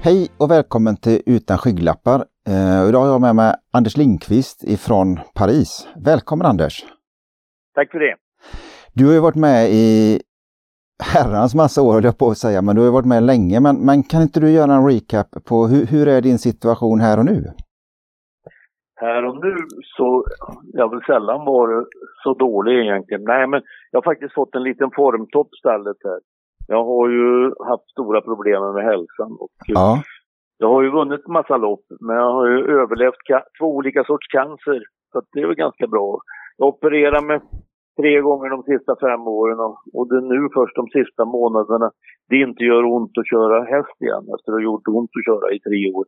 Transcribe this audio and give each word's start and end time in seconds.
Hej 0.00 0.28
och 0.40 0.50
välkommen 0.50 0.96
till 0.96 1.22
Utan 1.26 1.58
skygglappar. 1.58 2.18
Uh, 2.48 2.88
idag 2.88 3.00
har 3.00 3.06
jag 3.06 3.20
med 3.20 3.36
mig 3.36 3.54
Anders 3.72 3.96
Lindqvist 3.96 4.64
ifrån 4.64 5.18
Paris. 5.38 5.88
Välkommen 6.04 6.46
Anders! 6.46 6.84
Tack 7.74 7.90
för 7.90 7.98
det! 7.98 8.16
Du 8.94 9.06
har 9.06 9.12
ju 9.12 9.20
varit 9.20 9.42
med 9.48 9.68
i 9.70 10.20
herrans 11.14 11.54
massa 11.54 11.82
år 11.82 11.92
höll 11.92 12.04
jag 12.04 12.18
på 12.18 12.28
att 12.28 12.38
säga, 12.38 12.62
men 12.62 12.76
du 12.76 12.82
har 12.82 12.92
varit 12.92 13.14
med 13.14 13.22
länge. 13.22 13.60
Men, 13.60 13.76
men 13.86 14.02
kan 14.02 14.22
inte 14.22 14.40
du 14.40 14.50
göra 14.50 14.72
en 14.74 14.88
recap 14.90 15.30
på 15.48 15.66
hur, 15.66 15.86
hur 15.86 16.08
är 16.08 16.20
din 16.20 16.38
situation 16.38 17.00
här 17.00 17.18
och 17.18 17.24
nu? 17.24 17.44
Här 19.00 19.24
och 19.28 19.36
nu 19.44 19.56
så, 19.96 20.24
jag 20.72 20.90
vill 20.90 21.04
sällan 21.06 21.44
vara 21.44 21.84
så 22.22 22.34
dålig 22.34 22.72
egentligen. 22.80 23.24
Nej 23.24 23.46
men 23.46 23.60
jag 23.90 23.96
har 23.96 24.12
faktiskt 24.12 24.34
fått 24.34 24.54
en 24.54 24.62
liten 24.62 24.90
formtopp 24.96 25.54
stället 25.54 25.96
här. 26.04 26.20
Jag 26.70 26.84
har 26.84 27.08
ju 27.08 27.52
haft 27.70 27.90
stora 27.90 28.20
problem 28.20 28.74
med 28.74 28.84
hälsan 28.84 29.30
och 29.42 29.56
ja. 29.66 30.02
jag 30.58 30.68
har 30.68 30.82
ju 30.82 30.90
vunnit 30.90 31.26
massa 31.26 31.56
lopp 31.56 31.86
men 32.00 32.16
jag 32.16 32.32
har 32.32 32.46
ju 32.48 32.58
överlevt 32.80 33.22
två 33.58 33.66
olika 33.76 34.04
sorts 34.04 34.26
cancer. 34.28 34.80
Så 35.12 35.22
det 35.32 35.40
är 35.40 35.46
väl 35.46 35.64
ganska 35.66 35.86
bra. 35.86 36.20
Jag 36.56 36.68
opererade 36.68 37.26
mig 37.26 37.40
tre 38.00 38.20
gånger 38.20 38.48
de 38.50 38.62
sista 38.62 38.96
fem 39.00 39.20
åren 39.20 39.58
och, 39.66 39.76
och 39.94 40.08
det 40.08 40.16
är 40.16 40.28
nu 40.34 40.48
först 40.54 40.76
de 40.76 40.86
sista 40.88 41.24
månaderna 41.24 41.90
det 42.28 42.36
inte 42.36 42.64
gör 42.64 42.84
ont 42.84 43.18
att 43.18 43.30
köra 43.34 43.64
häst 43.74 43.96
igen 44.04 44.24
efter 44.34 44.48
att 44.52 44.58
ha 44.58 44.68
gjort 44.68 44.88
ont 44.88 45.10
att 45.18 45.28
köra 45.28 45.46
i 45.56 45.58
tre 45.60 45.92
år. 45.92 46.06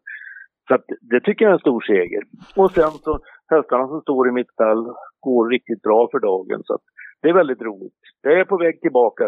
Så 0.68 0.74
att, 0.74 0.86
det 1.00 1.20
tycker 1.20 1.44
jag 1.44 1.50
är 1.50 1.58
en 1.58 1.66
stor 1.66 1.80
seger. 1.80 2.22
Och 2.56 2.70
sen 2.70 2.90
så 2.90 3.18
hästarna 3.50 3.88
som 3.88 4.00
står 4.00 4.28
i 4.28 4.32
mitt 4.32 4.50
stall 4.50 4.82
går 5.20 5.48
riktigt 5.48 5.82
bra 5.82 6.08
för 6.10 6.18
dagen 6.18 6.60
så 6.64 6.74
att 6.74 6.86
det 7.22 7.28
är 7.28 7.34
väldigt 7.34 7.62
roligt. 7.62 8.00
Jag 8.22 8.40
är 8.40 8.44
på 8.44 8.56
väg 8.56 8.80
tillbaka. 8.80 9.24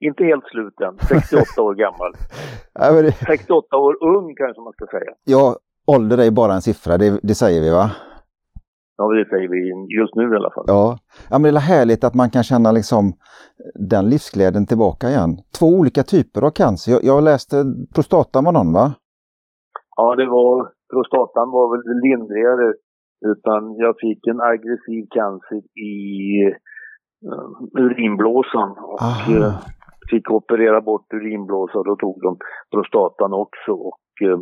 Inte 0.00 0.24
helt 0.24 0.44
slut 0.44 0.80
än, 0.80 0.98
68 0.98 1.62
år 1.62 1.74
gammal. 1.74 2.12
68 3.26 3.76
år 3.76 4.04
ung 4.04 4.34
kanske 4.34 4.62
man 4.62 4.72
ska 4.72 4.86
säga. 4.86 5.12
Ja, 5.24 5.56
ålder 5.86 6.18
är 6.18 6.30
bara 6.30 6.54
en 6.54 6.62
siffra, 6.62 6.98
det, 6.98 7.20
det 7.22 7.34
säger 7.34 7.60
vi 7.60 7.70
va? 7.70 7.90
Ja, 8.96 9.08
det 9.08 9.28
säger 9.28 9.48
vi 9.48 9.60
just 10.00 10.14
nu 10.14 10.22
i 10.32 10.36
alla 10.36 10.50
fall. 10.50 10.64
Ja, 10.66 10.98
ja 11.30 11.38
men 11.38 11.54
det 11.54 11.58
är 11.58 11.60
härligt 11.60 12.04
att 12.04 12.14
man 12.14 12.30
kan 12.30 12.42
känna 12.42 12.72
liksom 12.72 13.12
den 13.74 14.08
livsglädjen 14.10 14.66
tillbaka 14.66 15.08
igen. 15.08 15.32
Två 15.58 15.66
olika 15.66 16.02
typer 16.02 16.42
av 16.46 16.50
cancer. 16.50 16.92
Jag, 16.92 17.04
jag 17.04 17.24
läste 17.24 17.56
prostatan 17.94 18.44
var 18.44 18.52
någon 18.52 18.72
va? 18.72 18.92
Ja, 19.96 20.16
det 20.16 20.26
var, 20.26 20.70
prostatan 20.92 21.50
var 21.50 21.66
väl 21.72 21.82
lindrigare. 22.04 22.74
Utan 23.32 23.74
jag 23.76 23.94
fick 23.98 24.26
en 24.26 24.40
aggressiv 24.40 25.06
cancer 25.10 25.62
i 25.92 25.94
uh, 27.26 27.84
urinblåsan. 27.84 28.70
Och 28.70 28.98
fick 30.10 30.30
operera 30.30 30.80
bort 30.80 31.12
urinblåsan. 31.12 31.82
Då 31.84 31.96
tog 31.96 32.22
de 32.22 32.38
prostatan 32.70 33.32
också. 33.32 33.72
Och, 33.72 34.12
uh, 34.22 34.38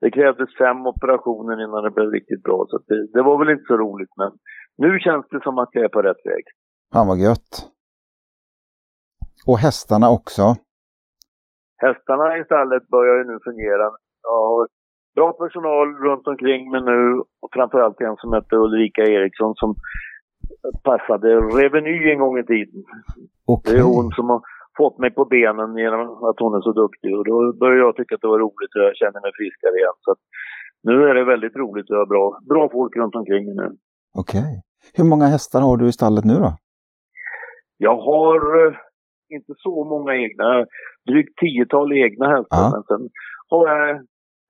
det 0.00 0.10
krävdes 0.10 0.56
fem 0.58 0.86
operationer 0.86 1.64
innan 1.64 1.84
det 1.84 1.90
blev 1.90 2.10
riktigt 2.10 2.42
bra. 2.42 2.66
Så 2.68 2.78
det, 2.86 3.12
det, 3.12 3.22
var 3.22 3.38
väl 3.38 3.50
inte 3.50 3.68
så 3.68 3.76
roligt 3.76 4.12
men 4.16 4.30
nu 4.78 4.98
känns 4.98 5.26
det 5.30 5.40
som 5.42 5.58
att 5.58 5.68
jag 5.72 5.84
är 5.84 5.88
på 5.88 6.02
rätt 6.02 6.22
väg. 6.24 6.44
Fan 6.92 7.06
vad 7.06 7.18
gött. 7.18 7.50
Och 9.46 9.58
hästarna 9.58 10.10
också? 10.10 10.42
Hästarna 11.76 12.38
i 12.38 12.44
stallet 12.44 12.88
börjar 12.88 13.16
ju 13.18 13.24
nu 13.24 13.38
fungera. 13.44 13.86
Jag 14.22 14.40
har 14.50 14.68
bra 15.14 15.32
personal 15.32 15.88
runt 16.06 16.26
omkring 16.26 16.70
mig 16.70 16.82
nu 16.82 17.22
och 17.42 17.50
framförallt 17.52 18.00
en 18.00 18.16
som 18.16 18.32
heter 18.34 18.56
Ulrika 18.56 19.02
Eriksson 19.02 19.54
som 19.54 19.74
passade 20.82 21.28
Reveny 21.36 22.10
en 22.12 22.18
gång 22.18 22.38
i 22.38 22.46
tiden. 22.46 22.84
Okay. 23.46 23.72
Det 23.72 23.78
är 23.78 23.82
hon 23.82 24.10
som 24.10 24.30
har 24.30 24.40
fått 24.80 24.98
mig 24.98 25.10
på 25.18 25.24
benen 25.24 25.70
genom 25.84 26.00
att 26.28 26.38
hon 26.42 26.54
är 26.58 26.62
så 26.68 26.72
duktig. 26.82 27.10
Och 27.18 27.24
då 27.30 27.36
började 27.62 27.86
jag 27.86 27.96
tycka 27.96 28.14
att 28.14 28.24
det 28.24 28.34
var 28.34 28.44
roligt 28.46 28.72
och 28.76 28.84
jag 28.88 28.96
känner 28.96 29.20
mig 29.24 29.32
friskare 29.38 29.76
igen. 29.80 29.98
Så 30.06 30.10
nu 30.88 30.94
är 31.08 31.14
det 31.14 31.24
väldigt 31.24 31.56
roligt 31.62 31.90
och 31.90 31.96
jag 31.96 32.02
har 32.04 32.12
bra, 32.14 32.24
bra 32.52 32.68
folk 32.72 32.96
runt 32.96 33.14
omkring 33.20 33.44
mig 33.46 33.54
nu. 33.62 33.68
Okej. 34.22 34.40
Okay. 34.40 34.56
Hur 34.96 35.04
många 35.04 35.26
hästar 35.34 35.60
har 35.60 35.76
du 35.76 35.86
i 35.88 35.92
stallet 35.98 36.24
nu 36.24 36.34
då? 36.34 36.50
Jag 37.86 37.96
har 38.10 38.66
eh, 38.66 38.74
inte 39.36 39.52
så 39.56 39.84
många 39.92 40.12
egna, 40.16 40.66
drygt 41.08 41.38
tiotal 41.38 41.92
egna 41.92 42.26
hästar. 42.36 42.62
Ja. 42.64 42.70
Men 42.74 42.82
sen 42.90 43.02
har 43.50 43.64
jag 43.68 43.94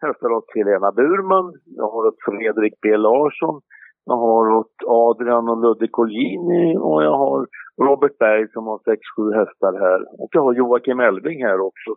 hästar 0.06 0.30
åt 0.36 0.48
Helena 0.54 0.92
Burman, 0.92 1.46
jag 1.64 1.88
har 1.94 2.02
åt 2.06 2.20
Fredrik 2.26 2.74
B 2.82 2.96
Larsson, 2.96 3.60
jag 4.08 4.16
har 4.16 4.44
åt 4.60 4.76
Adrian 4.86 5.48
och 5.48 5.60
Ludde 5.62 5.88
Colgjini 5.88 6.76
och 6.76 7.02
jag 7.04 7.16
har 7.24 7.46
Robert 7.86 8.18
Berg 8.18 8.48
som 8.52 8.66
har 8.66 8.78
6-7 8.78 9.38
hästar 9.40 9.72
här. 9.84 10.00
Och 10.22 10.28
jag 10.32 10.42
har 10.42 10.54
Joakim 10.54 11.00
Elving 11.00 11.44
här 11.44 11.60
också. 11.60 11.90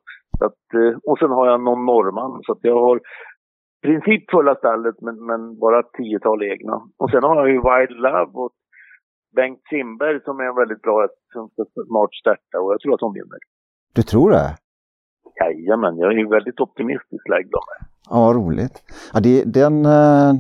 Att, 0.45 0.63
eh, 0.81 0.97
och 1.09 1.17
sen 1.19 1.31
har 1.37 1.45
jag 1.47 1.61
någon 1.61 1.85
norrman. 1.85 2.41
Så 2.43 2.57
jag 2.61 2.79
har 2.87 2.97
i 2.97 3.01
princip 3.81 4.31
fulla 4.31 4.55
stallet 4.55 4.95
men, 5.01 5.25
men 5.25 5.59
bara 5.59 5.79
ett 5.79 5.93
tiotal 5.97 6.43
egna. 6.43 6.75
Och 6.97 7.09
sen 7.11 7.23
har 7.23 7.35
jag 7.35 7.49
ju 7.49 7.59
Wild 7.69 7.97
Love 8.05 8.31
och 8.33 8.51
Bengt 9.35 9.61
Simberg 9.69 10.21
som 10.23 10.39
är 10.39 10.43
en 10.43 10.55
väldigt 10.55 10.81
bra 10.81 11.01
häst 11.01 11.21
som 11.33 11.49
ska 11.49 11.65
snart 11.87 12.15
starta 12.15 12.55
och 12.61 12.73
jag 12.73 12.79
tror 12.81 12.93
att 12.93 13.01
hon 13.01 13.13
vinner. 13.13 13.39
Du 13.95 14.01
tror 14.01 14.31
det? 14.31 14.49
Jajamän, 15.39 15.97
jag 15.97 16.11
är 16.11 16.17
ju 16.17 16.27
väldigt 16.27 16.59
optimistisk 16.59 17.27
lagd 17.29 17.53
av 17.55 17.63
mig. 17.71 17.90
Ja, 18.09 18.33
roligt. 18.35 18.75
Ja, 19.13 19.19
det, 19.19 19.43
den, 19.59 19.85
eh, 19.85 20.31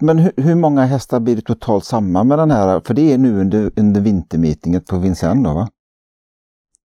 men 0.00 0.18
hur, 0.18 0.32
hur, 0.46 0.56
många 0.64 0.80
hästar 0.80 1.20
blir 1.20 1.36
det 1.36 1.46
totalt 1.52 1.84
samman 1.84 2.28
med 2.28 2.38
den 2.38 2.50
här? 2.50 2.80
För 2.86 2.94
det 2.94 3.12
är 3.12 3.18
nu 3.18 3.40
under, 3.40 3.62
under 3.82 4.00
vintermeetinget 4.08 4.86
på 4.90 4.96
Vincennes 5.04 5.44
då 5.44 5.54
va? 5.60 5.66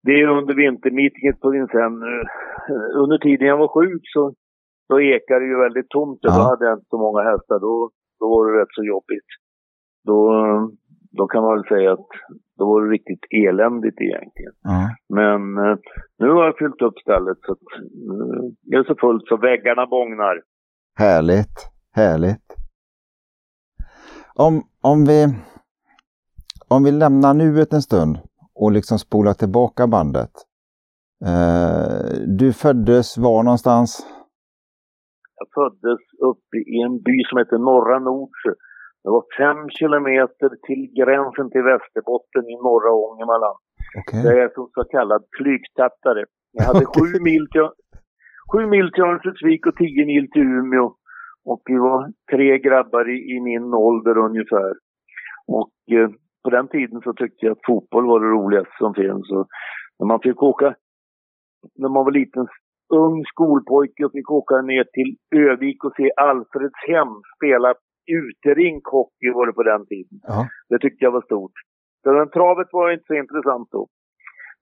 Det 0.06 0.12
är 0.20 0.26
under 0.38 0.54
vintermeetinget 0.54 1.40
på 1.40 1.50
Vincennes. 1.50 2.02
Under 3.02 3.18
tiden 3.18 3.46
jag 3.48 3.58
var 3.58 3.68
sjuk 3.76 4.02
så 4.14 4.34
då 4.88 5.00
ekade 5.00 5.40
det 5.40 5.46
ju 5.52 5.58
väldigt 5.66 5.88
tomt. 5.88 6.18
Ja. 6.22 6.30
Då 6.36 6.42
hade 6.50 6.64
jag 6.66 6.74
inte 6.78 6.90
så 6.90 6.98
många 6.98 7.22
hästar. 7.30 7.58
Då, 7.66 7.90
då 8.20 8.24
var 8.32 8.40
det 8.46 8.60
rätt 8.60 8.74
så 8.78 8.84
jobbigt. 8.84 9.30
Då, 10.08 10.18
då 11.10 11.26
kan 11.26 11.42
man 11.42 11.54
väl 11.54 11.68
säga 11.68 11.92
att 11.92 12.08
då 12.58 12.66
var 12.66 12.84
det 12.84 12.90
riktigt 12.90 13.24
eländigt 13.30 14.00
egentligen. 14.00 14.52
Mm. 14.68 14.88
Men 15.08 15.64
eh, 15.64 15.78
nu 16.18 16.28
har 16.28 16.44
jag 16.44 16.58
fyllt 16.58 16.82
upp 16.82 16.98
stället 16.98 17.38
så 17.42 17.52
att 17.52 17.68
nu 18.68 18.76
är 18.76 18.82
det 18.82 18.86
så 18.86 18.94
fullt 19.00 19.26
så 19.28 19.36
väggarna 19.36 19.86
bångnar. 19.86 20.42
Härligt, 20.98 21.70
härligt. 21.92 22.56
Om, 24.34 24.62
om, 24.82 25.04
vi, 25.04 25.26
om 26.68 26.84
vi 26.84 26.90
lämnar 26.92 27.34
nuet 27.34 27.72
en 27.72 27.82
stund 27.82 28.18
och 28.54 28.72
liksom 28.72 28.98
spolar 28.98 29.32
tillbaka 29.32 29.86
bandet. 29.86 30.30
Eh, 31.24 32.36
du 32.38 32.52
föddes 32.52 33.18
var 33.18 33.42
någonstans? 33.42 34.06
Jag 35.38 35.48
föddes 35.54 36.00
uppe 36.30 36.56
i 36.56 36.82
en 36.86 37.02
by 37.02 37.24
som 37.28 37.38
heter 37.38 37.58
Norra 37.58 37.98
Nordsjö 37.98 38.52
det 39.02 39.10
var 39.16 39.24
fem 39.38 39.60
kilometer 39.78 40.50
till 40.66 40.82
gränsen 40.98 41.50
till 41.50 41.62
Västerbotten 41.62 42.44
i 42.52 42.56
norra 42.66 42.90
Ångermanland. 43.06 43.58
Okay. 44.00 44.22
Det 44.22 44.42
är 44.42 44.48
som 44.54 44.70
så 44.74 44.84
kallad 44.84 45.22
flygtattare. 45.38 46.24
Jag 46.52 46.64
hade 46.64 46.86
okay. 46.86 47.02
sju 47.02 47.20
mil 47.28 47.44
till, 47.52 47.68
sju 48.52 48.66
mil 48.66 48.92
till 48.92 49.02
Örnsköldsvik 49.02 49.66
och 49.66 49.76
tio 49.76 50.06
mil 50.06 50.30
till 50.30 50.42
Umeå. 50.42 50.94
Och 51.44 51.62
vi 51.64 51.76
var 51.78 52.12
tre 52.32 52.58
grabbar 52.58 53.04
i, 53.10 53.18
i 53.34 53.40
min 53.40 53.74
ålder 53.74 54.18
ungefär. 54.18 54.72
Och 55.46 55.72
eh, 55.96 56.10
på 56.44 56.50
den 56.50 56.68
tiden 56.68 57.00
så 57.04 57.12
tyckte 57.12 57.46
jag 57.46 57.52
att 57.52 57.66
fotboll 57.66 58.06
var 58.06 58.20
det 58.20 58.26
roligaste 58.26 58.74
som 58.78 58.94
finns. 58.94 59.30
Och 59.30 59.46
när 59.98 60.06
man 60.06 60.20
fick 60.20 60.42
åka, 60.42 60.74
när 61.78 61.88
man 61.88 62.04
var 62.04 62.12
liten, 62.12 62.46
ung 62.94 63.24
skolpojke 63.24 64.04
och 64.04 64.12
fick 64.12 64.30
åka 64.30 64.62
ner 64.62 64.84
till 64.84 65.16
Övik 65.36 65.84
och 65.84 65.92
se 65.96 66.10
Alfredshem 66.16 67.12
spela 67.36 67.74
uterink 68.18 68.84
hockey 68.86 69.30
var 69.34 69.46
det 69.46 69.52
på 69.52 69.62
den 69.62 69.86
tiden. 69.86 70.20
Ja. 70.22 70.48
Det 70.68 70.78
tyckte 70.78 71.04
jag 71.04 71.10
var 71.10 71.22
stort. 71.22 71.52
Så 72.02 72.12
den 72.12 72.30
travet 72.30 72.68
var 72.72 72.90
inte 72.90 73.04
så 73.06 73.14
intressant 73.14 73.68
då. 73.70 73.88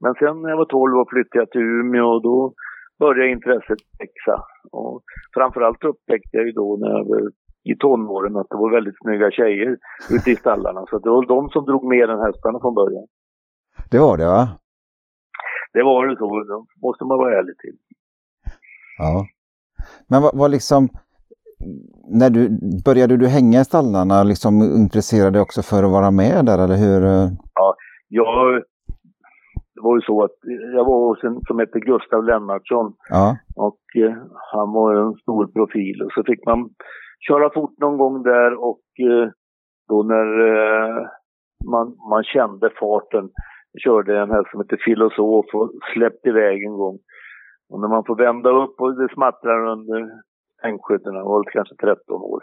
Men 0.01 0.15
sen 0.15 0.43
när 0.43 0.51
jag 0.51 0.57
var 0.57 0.65
12 0.65 0.97
och 0.99 1.11
flyttade 1.11 1.39
jag 1.39 1.51
till 1.51 1.61
Umeå 1.61 2.07
och 2.07 2.23
då 2.23 2.55
började 2.99 3.31
intresset 3.31 3.79
växa. 3.99 4.37
Och 4.73 5.03
framförallt 5.35 5.85
upptäckte 5.85 6.37
jag 6.37 6.47
ju 6.47 6.53
då 6.53 6.77
när 6.81 6.89
jag 6.89 7.05
var 7.09 7.31
i 7.73 7.77
tonåren 7.77 8.37
att 8.37 8.47
det 8.51 8.57
var 8.57 8.71
väldigt 8.71 8.99
snygga 9.03 9.31
tjejer 9.31 9.77
ute 10.11 10.31
i 10.31 10.37
stallarna. 10.37 10.85
Så 10.91 10.99
det 10.99 11.11
var 11.11 11.27
de 11.27 11.49
som 11.49 11.65
drog 11.65 11.85
med 11.85 12.09
den 12.09 12.21
hästarna 12.21 12.61
från 12.61 12.75
början. 12.75 13.07
Det 13.91 13.99
var 13.99 14.17
det 14.17 14.27
va? 14.27 14.49
Det 15.73 15.83
var 15.83 16.07
det 16.07 16.17
så. 16.17 16.45
Det 16.45 16.87
måste 16.87 17.05
man 17.05 17.19
vara 17.19 17.39
ärlig 17.39 17.59
till. 17.59 17.77
Ja. 18.99 19.27
Men 20.09 20.23
vad, 20.23 20.37
vad 20.37 20.51
liksom, 20.51 20.89
när 22.21 22.31
du, 22.31 22.43
började 22.85 23.17
du 23.17 23.27
hänga 23.27 23.61
i 23.61 23.65
stallarna 23.65 24.23
liksom 24.23 24.63
intresserade 24.63 25.31
dig 25.31 25.43
också 25.43 25.63
för 25.63 25.83
att 25.85 25.91
vara 25.91 26.11
med 26.11 26.45
där 26.47 26.59
eller 26.65 26.77
hur? 26.85 27.03
Ja, 27.55 27.75
jag, 28.09 28.63
det 29.75 29.83
var 29.83 29.97
ju 29.97 30.01
så 30.01 30.25
att 30.25 30.37
jag 30.75 30.85
var 30.85 31.09
hos 31.09 31.25
en 31.25 31.41
som 31.47 31.59
hette 31.59 31.81
Gustav 31.81 32.25
Lennartsson. 32.25 32.95
Ja. 33.09 33.37
Och 33.57 33.83
eh, 34.05 34.15
han 34.53 34.73
var 34.73 34.95
en 34.95 35.15
stor 35.15 35.47
profil 35.47 36.03
och 36.03 36.13
så 36.13 36.25
fick 36.25 36.47
man 36.47 36.71
köra 37.29 37.51
fort 37.55 37.79
någon 37.79 37.99
gång 37.99 38.23
där 38.23 38.65
och 38.65 38.85
eh, 39.11 39.29
då 39.89 40.03
när 40.03 40.29
eh, 40.51 41.07
man, 41.71 41.87
man 42.11 42.25
kände 42.25 42.71
farten 42.81 43.31
körde 43.85 44.21
en 44.21 44.31
häst 44.31 44.51
som 44.51 44.61
hette 44.61 44.77
Filosof 44.85 45.47
och 45.55 45.71
släppte 45.95 46.29
iväg 46.29 46.65
en 46.65 46.77
gång. 46.77 46.99
Och 47.71 47.81
när 47.81 47.89
man 47.89 48.05
får 48.05 48.17
vända 48.17 48.51
upp 48.51 48.81
och 48.81 48.97
det 48.97 49.15
smattrar 49.15 49.67
under 49.67 50.01
ängskydden, 50.65 51.15
jag 51.15 51.25
var 51.25 51.45
kanske 51.45 51.75
13 51.75 52.23
år. 52.23 52.43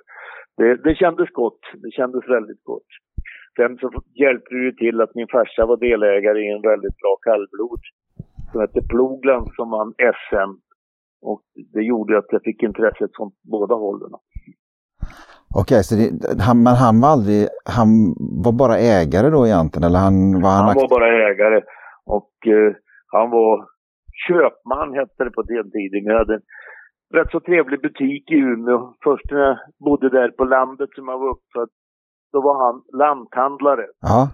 Det, 0.58 0.76
det 0.76 0.96
kändes 0.96 1.30
gott. 1.30 1.60
Det 1.84 1.92
kändes 1.92 2.30
väldigt 2.30 2.64
gott. 2.64 2.92
Sen 3.58 3.78
så 3.78 3.92
hjälpte 4.24 4.56
det 4.56 4.64
ju 4.64 4.72
till 4.72 5.02
att 5.02 5.16
min 5.16 5.28
farsa 5.28 5.66
var 5.66 5.78
delägare 5.78 6.40
i 6.40 6.52
en 6.52 6.62
väldigt 6.62 6.98
bra 6.98 7.16
kallblod 7.22 7.82
som 8.52 8.62
hette 8.62 8.82
Plogland 8.82 9.48
som 9.56 9.70
vann 9.70 9.94
SM. 9.98 10.52
Och 11.22 11.42
det 11.74 11.82
gjorde 11.82 12.18
att 12.18 12.26
jag 12.30 12.44
fick 12.44 12.64
intresset 12.64 13.12
från 13.18 13.32
båda 13.44 13.76
hållen. 13.76 14.12
Okej, 15.56 15.84
så 15.84 15.96
det, 15.96 16.42
han, 16.48 16.64
men 16.64 16.76
han 16.76 17.02
var 17.02 17.10
aldrig, 17.10 17.48
han 17.78 17.88
var 18.46 18.52
bara 18.64 18.78
ägare 18.78 19.30
då 19.30 19.48
egentligen? 19.48 19.88
Eller 19.88 20.00
han, 20.08 20.16
var 20.44 20.50
han, 20.58 20.66
han 20.68 20.76
var 20.76 20.90
bara 20.98 21.10
ägare 21.30 21.62
och 22.06 22.34
eh, 22.48 22.72
han 23.08 23.30
var 23.30 23.54
köpman 24.28 24.94
hette 24.94 25.24
det 25.24 25.32
på 25.32 25.42
den 25.42 25.72
tiden. 25.72 26.04
Jag 26.04 26.18
hade 26.18 26.34
en 26.34 26.46
rätt 27.18 27.32
så 27.32 27.40
trevlig 27.40 27.82
butik 27.82 28.32
i 28.32 28.36
Umeå. 28.36 28.94
Först 29.04 29.32
när 29.32 29.40
jag 29.40 29.58
bodde 29.80 30.10
där 30.10 30.30
på 30.30 30.44
landet 30.44 30.90
som 30.96 31.08
jag 31.08 31.20
var 31.20 31.30
uppfödd, 31.30 31.70
då 32.32 32.42
var 32.42 32.66
han 32.66 32.84
lanthandlare. 33.00 33.86
Ja. 34.02 34.30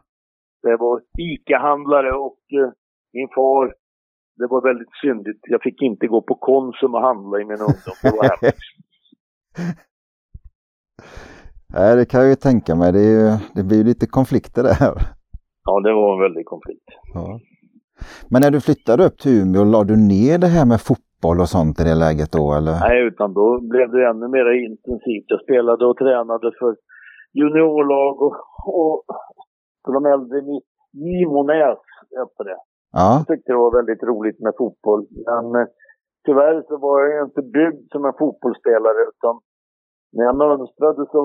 Det 0.61 0.75
var 0.75 1.01
ICA-handlare 1.17 2.11
och 2.11 2.39
eh, 2.59 2.71
min 3.13 3.29
far, 3.35 3.73
det 4.37 4.47
var 4.47 4.61
väldigt 4.61 4.93
syndigt. 5.01 5.39
Jag 5.41 5.61
fick 5.61 5.81
inte 5.81 6.07
gå 6.07 6.21
på 6.21 6.35
Konsum 6.35 6.95
och 6.95 7.01
handla 7.01 7.39
i 7.39 7.45
min 7.45 7.61
ungdom. 7.61 7.95
Det 8.01 8.11
var 8.11 8.23
hemskt. 8.23 8.75
Nej, 11.73 11.95
det 11.95 12.05
kan 12.05 12.19
jag 12.19 12.29
ju 12.29 12.35
tänka 12.35 12.75
mig. 12.75 12.91
Det, 12.91 13.03
ju, 13.03 13.37
det 13.55 13.63
blir 13.63 13.77
ju 13.77 13.83
lite 13.83 14.07
konflikter 14.07 14.63
där. 14.63 14.75
Ja, 15.65 15.79
det 15.79 15.93
var 15.93 16.13
en 16.13 16.19
väldig 16.19 16.45
konflikt. 16.45 16.89
Ja. 17.13 17.39
Men 18.29 18.41
när 18.41 18.51
du 18.51 18.61
flyttade 18.61 19.05
upp 19.05 19.17
till 19.19 19.41
Umeå, 19.41 19.63
la 19.63 19.83
du 19.83 19.95
ner 19.95 20.37
det 20.37 20.47
här 20.47 20.65
med 20.65 20.81
fotboll 20.81 21.08
och 21.27 21.49
sånt 21.55 21.79
i 21.79 21.83
det 21.83 21.95
läget 22.05 22.31
då 22.31 22.45
eller? 22.59 22.75
Nej, 22.87 22.99
utan 23.09 23.33
då 23.33 23.45
blev 23.71 23.91
det 23.91 24.09
ännu 24.09 24.27
mer 24.27 24.47
intensivt. 24.69 25.27
Jag 25.27 25.41
spelade 25.41 25.85
och 25.85 25.97
tränade 25.97 26.51
för 26.59 26.75
juniorlag 27.33 28.21
och, 28.21 28.35
och 28.79 29.03
för 29.83 29.91
de 29.97 30.05
äldre 30.05 30.37
Gimonäs 30.93 31.83
hette 32.17 32.43
det. 32.49 32.59
Ja. 32.91 33.09
Jag 33.17 33.27
tyckte 33.27 33.51
det 33.51 33.63
var 33.65 33.77
väldigt 33.79 34.03
roligt 34.03 34.39
med 34.39 34.53
fotboll. 34.57 35.01
Men 35.25 35.45
eh, 35.61 35.67
tyvärr 36.25 36.57
så 36.67 36.77
var 36.77 36.95
jag 37.01 37.27
inte 37.27 37.41
byggd 37.41 37.91
som 37.91 38.05
en 38.05 38.19
fotbollsspelare 38.19 39.01
utan 39.11 39.35
när 40.13 40.23
jag 40.25 40.37
mönstrade 40.37 41.05
så 41.11 41.21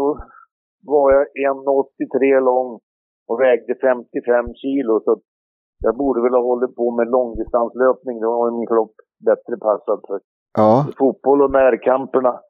var 0.93 1.12
jag 1.12 1.25
1,83 1.26 2.40
lång 2.50 2.81
och 3.29 3.40
vägde 3.40 3.75
55 3.75 4.55
kilo. 4.62 5.00
Så 5.05 5.20
jag 5.87 5.97
borde 5.97 6.23
väl 6.23 6.35
ha 6.38 6.43
hållit 6.43 6.76
på 6.76 6.90
med 6.90 7.08
långdistanslöpning. 7.08 8.20
Då 8.20 8.29
var 8.31 8.50
min 8.58 8.67
kropp 8.67 8.97
bättre 9.25 9.56
passad 9.56 10.00
för 10.06 10.21
ja. 10.55 10.87
fotboll 10.99 11.43
och 11.43 11.50
närkamperna. 11.50 12.41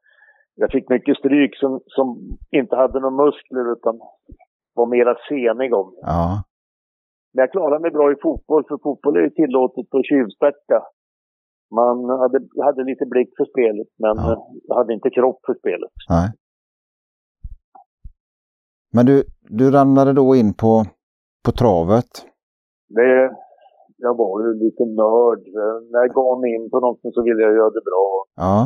Jag 0.55 0.71
fick 0.71 0.89
mycket 0.89 1.19
stryk 1.19 1.57
som, 1.57 1.81
som 1.87 2.39
inte 2.51 2.77
hade 2.77 3.01
några 3.01 3.25
muskler 3.25 3.73
utan 3.73 4.01
var 4.75 4.87
mera 4.87 5.17
senig 5.29 5.75
om. 5.75 5.95
Ja. 6.01 6.43
Men 7.33 7.43
jag 7.43 7.53
klarade 7.53 7.83
mig 7.83 7.91
bra 7.91 8.13
i 8.13 8.17
fotboll, 8.23 8.65
för 8.69 8.79
fotboll 8.83 9.17
är 9.17 9.21
ju 9.21 9.31
tillåtet 9.31 9.95
att 9.95 10.07
tjuvstarta. 10.07 10.83
Man 11.75 12.11
hade, 12.21 12.39
hade 12.65 12.85
lite 12.85 13.07
blick 13.07 13.31
för 13.37 13.45
spelet, 13.45 13.89
men 13.99 14.17
ja. 14.17 14.49
jag 14.65 14.77
hade 14.77 14.95
inte 14.95 15.11
kropp 15.11 15.41
för 15.47 15.55
spelet. 15.55 15.93
Nej. 16.09 16.31
Men 18.93 19.07
du, 19.07 19.25
du 19.41 19.71
ramlade 19.71 20.13
då 20.13 20.37
in 20.37 20.55
på, 20.55 20.85
på 21.45 21.53
travet? 21.53 22.27
Det, 22.89 23.37
jag 24.07 24.15
var 24.25 24.37
ju 24.45 24.51
lite 24.65 24.85
nörd. 25.01 25.43
När 25.91 26.01
jag 26.05 26.13
gav 26.21 26.35
mig 26.41 26.51
in 26.57 26.67
på 26.73 26.79
någonting 26.85 27.13
så 27.13 27.21
ville 27.27 27.43
jag 27.47 27.55
göra 27.61 27.75
det 27.79 27.85
bra. 27.91 28.09
Ja. 28.45 28.57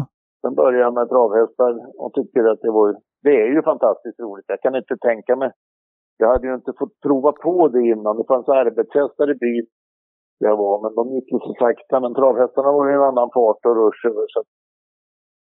Sen 0.41 0.55
började 0.61 0.85
jag 0.87 0.95
med 0.95 1.09
travhästar 1.09 1.73
och 2.03 2.13
tyckte 2.17 2.39
att 2.53 2.63
det 2.67 2.73
var 2.79 2.87
Det 3.27 3.35
är 3.45 3.51
ju 3.57 3.63
fantastiskt 3.73 4.21
roligt. 4.21 4.49
Jag 4.55 4.61
kan 4.61 4.75
inte 4.81 4.97
tänka 5.09 5.37
mig. 5.43 5.51
Jag 6.23 6.29
hade 6.33 6.47
ju 6.47 6.55
inte 6.55 6.73
fått 6.79 7.01
prova 7.07 7.33
på 7.33 7.69
det 7.69 7.83
innan. 7.95 8.17
Det 8.17 8.27
fanns 8.33 8.49
arbetshästar 8.49 9.31
i 9.31 9.35
byn 9.45 9.67
jag 10.39 10.57
var, 10.57 10.77
men 10.83 10.95
de 10.95 11.15
gick 11.15 11.33
ju 11.33 11.39
så 11.39 11.55
sakta. 11.59 12.01
Men 12.01 12.15
travhästarna 12.15 12.73
var 12.73 12.89
ju 12.89 12.95
en 12.95 13.09
annan 13.11 13.31
fart 13.35 13.67
och 13.67 13.77
rush 13.81 14.07
över. 14.11 14.27
Så 14.35 14.43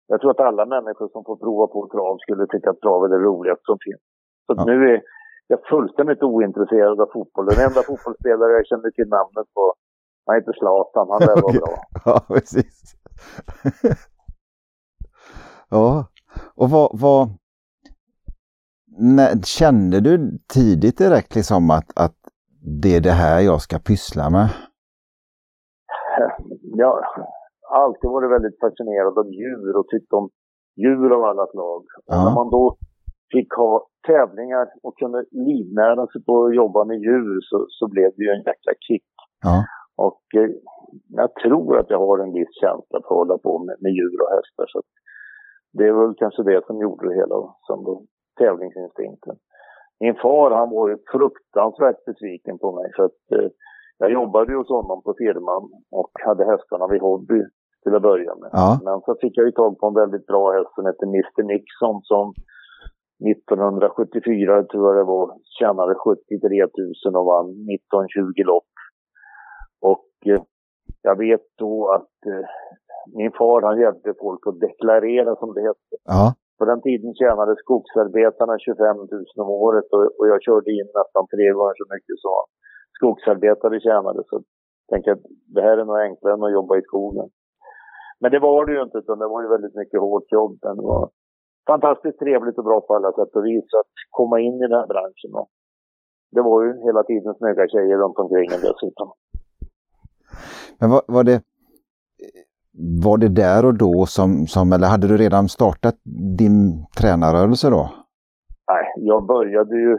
jag 0.08 0.20
tror 0.20 0.30
att 0.30 0.40
alla 0.40 0.66
människor 0.66 1.08
som 1.08 1.24
får 1.24 1.36
prova 1.36 1.66
på 1.66 1.88
trav 1.92 2.16
skulle 2.18 2.46
tycka 2.46 2.70
att 2.70 2.80
trav 2.80 3.04
är 3.04 3.08
det 3.08 3.24
roligaste 3.28 3.64
som 3.64 3.78
finns. 3.86 4.02
Så 4.46 4.52
ja. 4.56 4.64
nu 4.70 4.76
är 4.92 5.02
jag 5.50 5.60
fullständigt 5.70 6.22
ointresserad 6.22 7.00
av 7.00 7.08
fotboll. 7.12 7.46
Den 7.46 7.66
enda 7.68 7.82
fotbollsspelare 7.82 8.52
jag 8.52 8.66
kände 8.66 8.92
till 8.92 9.08
namnet 9.08 9.46
på, 9.54 9.74
han 10.26 10.36
heter 10.36 10.52
Zlatan. 10.52 11.06
Han 11.10 11.20
där 11.20 11.42
var 11.42 11.52
bra. 11.52 11.74
Ja, 12.04 12.20
precis. 12.28 12.96
ja, 15.70 16.04
och 16.54 16.70
vad, 16.70 16.90
vad 17.00 17.28
när, 18.98 19.42
kände 19.58 20.00
du 20.00 20.38
tidigt 20.54 20.98
direkt 20.98 21.34
liksom 21.34 21.70
att, 21.70 21.88
att 22.04 22.18
det 22.82 22.96
är 22.96 23.00
det 23.00 23.16
här 23.22 23.40
jag 23.40 23.60
ska 23.60 23.78
pyssla 23.78 24.30
med? 24.30 24.48
Jag 26.62 27.04
har 27.62 27.84
alltid 27.84 28.10
varit 28.10 28.30
väldigt 28.30 28.60
fascinerad 28.60 29.18
av 29.18 29.26
djur 29.26 29.76
och 29.76 29.88
tyckt 29.88 30.12
om 30.12 30.30
djur 30.76 31.10
av 31.16 31.24
alla 31.24 31.46
slag. 31.46 31.84
Ja. 32.06 32.24
När 32.24 32.34
man 32.34 32.50
då 32.50 32.76
fick 33.32 33.54
ha 33.54 33.86
tävlingar 34.06 34.66
och 34.82 34.98
kunde 34.98 35.24
livnära 35.30 36.06
sig 36.06 36.24
på 36.24 36.44
att 36.44 36.54
jobba 36.54 36.84
med 36.84 36.98
djur 36.98 37.38
så, 37.40 37.66
så 37.68 37.88
blev 37.88 38.10
det 38.16 38.22
ju 38.24 38.30
en 38.30 38.46
jäkla 38.50 38.72
kick. 38.86 39.10
Ja. 39.42 39.64
Och 40.06 40.22
eh, 40.40 40.50
jag 41.08 41.34
tror 41.34 41.78
att 41.78 41.90
jag 41.90 41.98
har 41.98 42.18
en 42.18 42.32
viss 42.32 42.54
känsla 42.60 42.86
för 42.90 42.98
att 42.98 43.18
hålla 43.20 43.38
på 43.38 43.58
med, 43.58 43.76
med 43.80 43.92
djur 43.92 44.18
och 44.22 44.32
hästar. 44.36 44.66
Så 44.68 44.82
det 45.72 45.84
är 45.88 45.92
väl 45.92 46.14
kanske 46.22 46.42
det 46.42 46.66
som 46.66 46.80
gjorde 46.80 47.08
det 47.08 47.14
hela, 47.14 47.36
som 47.66 47.84
då, 47.84 48.02
tävlingsinstinkten. 48.38 49.36
Min 50.00 50.14
far 50.14 50.50
han 50.50 50.70
var 50.70 50.88
ju 50.88 50.96
fruktansvärt 51.12 52.04
besviken 52.04 52.58
på 52.58 52.72
mig 52.72 52.92
för 52.96 53.04
att 53.04 53.22
eh, 53.36 53.50
jag 53.98 54.12
jobbade 54.12 54.52
ju 54.52 54.58
hos 54.58 54.68
honom 54.68 55.02
på 55.02 55.14
firman 55.18 55.64
och 55.90 56.10
hade 56.26 56.44
hästarna 56.44 56.86
vid 56.86 57.00
hobby 57.00 57.40
till 57.82 57.94
att 57.94 58.02
börja 58.02 58.34
med. 58.34 58.50
Ja. 58.52 58.80
Men 58.84 59.00
så 59.00 59.16
fick 59.20 59.36
jag 59.38 59.46
ju 59.46 59.52
tag 59.52 59.78
på 59.78 59.86
en 59.86 59.94
väldigt 59.94 60.26
bra 60.26 60.52
häst 60.52 60.74
som 60.74 60.84
hette 60.86 61.04
Mr 61.06 61.42
Nixon 61.42 62.00
som 62.02 62.34
1974 63.20 64.64
tror 64.64 64.84
jag 64.88 64.96
det 64.96 65.08
var, 65.16 65.26
tjänade 65.58 65.94
73 65.94 66.66
000 67.04 67.16
och 67.20 67.26
vann 67.32 67.48
1920 67.76 68.42
lopp. 68.52 68.72
Och 69.90 70.08
eh, 70.26 70.42
jag 71.02 71.16
vet 71.18 71.44
då 71.58 71.74
att 71.96 72.16
eh, 72.32 72.46
min 73.18 73.32
far 73.38 73.62
han 73.62 73.80
hjälpte 73.80 74.14
folk 74.20 74.46
att 74.46 74.60
deklarera 74.60 75.36
som 75.36 75.54
det 75.54 75.62
hette. 75.68 75.94
Ja. 76.04 76.34
På 76.58 76.64
den 76.64 76.80
tiden 76.82 77.14
tjänade 77.14 77.54
skogsarbetarna 77.56 78.58
25 78.58 78.96
000 78.96 79.06
om 79.36 79.50
året 79.50 79.88
och, 79.96 80.04
och 80.18 80.26
jag 80.32 80.42
körde 80.42 80.70
in 80.78 80.88
nästan 81.00 81.24
tre 81.32 81.46
gånger 81.56 81.74
så 81.80 81.86
mycket 81.94 82.16
som 82.24 82.40
skogsarbetare 82.96 83.80
tjänade. 83.80 84.20
Så 84.28 84.34
jag 84.36 84.44
tänkte 84.90 85.12
att 85.12 85.24
det 85.54 85.62
här 85.66 85.78
är 85.78 85.84
nog 85.84 85.98
enklare 85.98 86.34
än 86.34 86.42
att 86.42 86.58
jobba 86.58 86.76
i 86.78 86.82
skogen. 86.82 87.28
Men 88.20 88.30
det 88.30 88.38
var 88.38 88.66
det 88.66 88.72
ju 88.72 88.82
inte, 88.82 88.98
utan 88.98 89.18
det 89.18 89.28
var 89.32 89.42
ju 89.42 89.48
väldigt 89.48 89.74
mycket 89.74 90.00
hårt 90.00 90.32
jobb. 90.32 90.58
Men 90.62 90.76
det 90.76 90.82
var 90.82 91.10
fantastiskt 91.66 92.18
trevligt 92.18 92.58
och 92.58 92.64
bra 92.64 92.80
på 92.80 92.94
alla 92.94 93.12
sätt 93.12 93.36
och 93.36 93.44
vis 93.44 93.64
att 93.80 93.92
komma 94.10 94.40
in 94.40 94.54
i 94.54 94.66
den 94.68 94.78
här 94.80 94.86
branschen. 94.86 95.32
Och 95.40 95.48
det 96.30 96.42
var 96.42 96.64
ju 96.64 96.70
hela 96.86 97.02
tiden 97.02 97.34
snygga 97.34 97.68
tjejer 97.68 97.96
runt 97.98 98.18
omkring 98.18 98.48
en 98.54 98.60
dessutom. 98.68 99.08
Men 100.78 100.90
var, 100.90 101.02
var 101.06 101.24
det 101.24 101.42
var 103.04 103.18
det 103.18 103.28
där 103.28 103.64
och 103.64 103.74
då 103.74 104.06
som, 104.06 104.46
som, 104.46 104.72
eller 104.72 104.86
hade 104.86 105.08
du 105.08 105.16
redan 105.16 105.48
startat 105.48 105.96
din 106.38 106.56
tränarrörelse 106.98 107.70
då? 107.70 107.82
Nej, 108.72 108.84
jag 108.96 109.26
började 109.26 109.76
ju, 109.76 109.98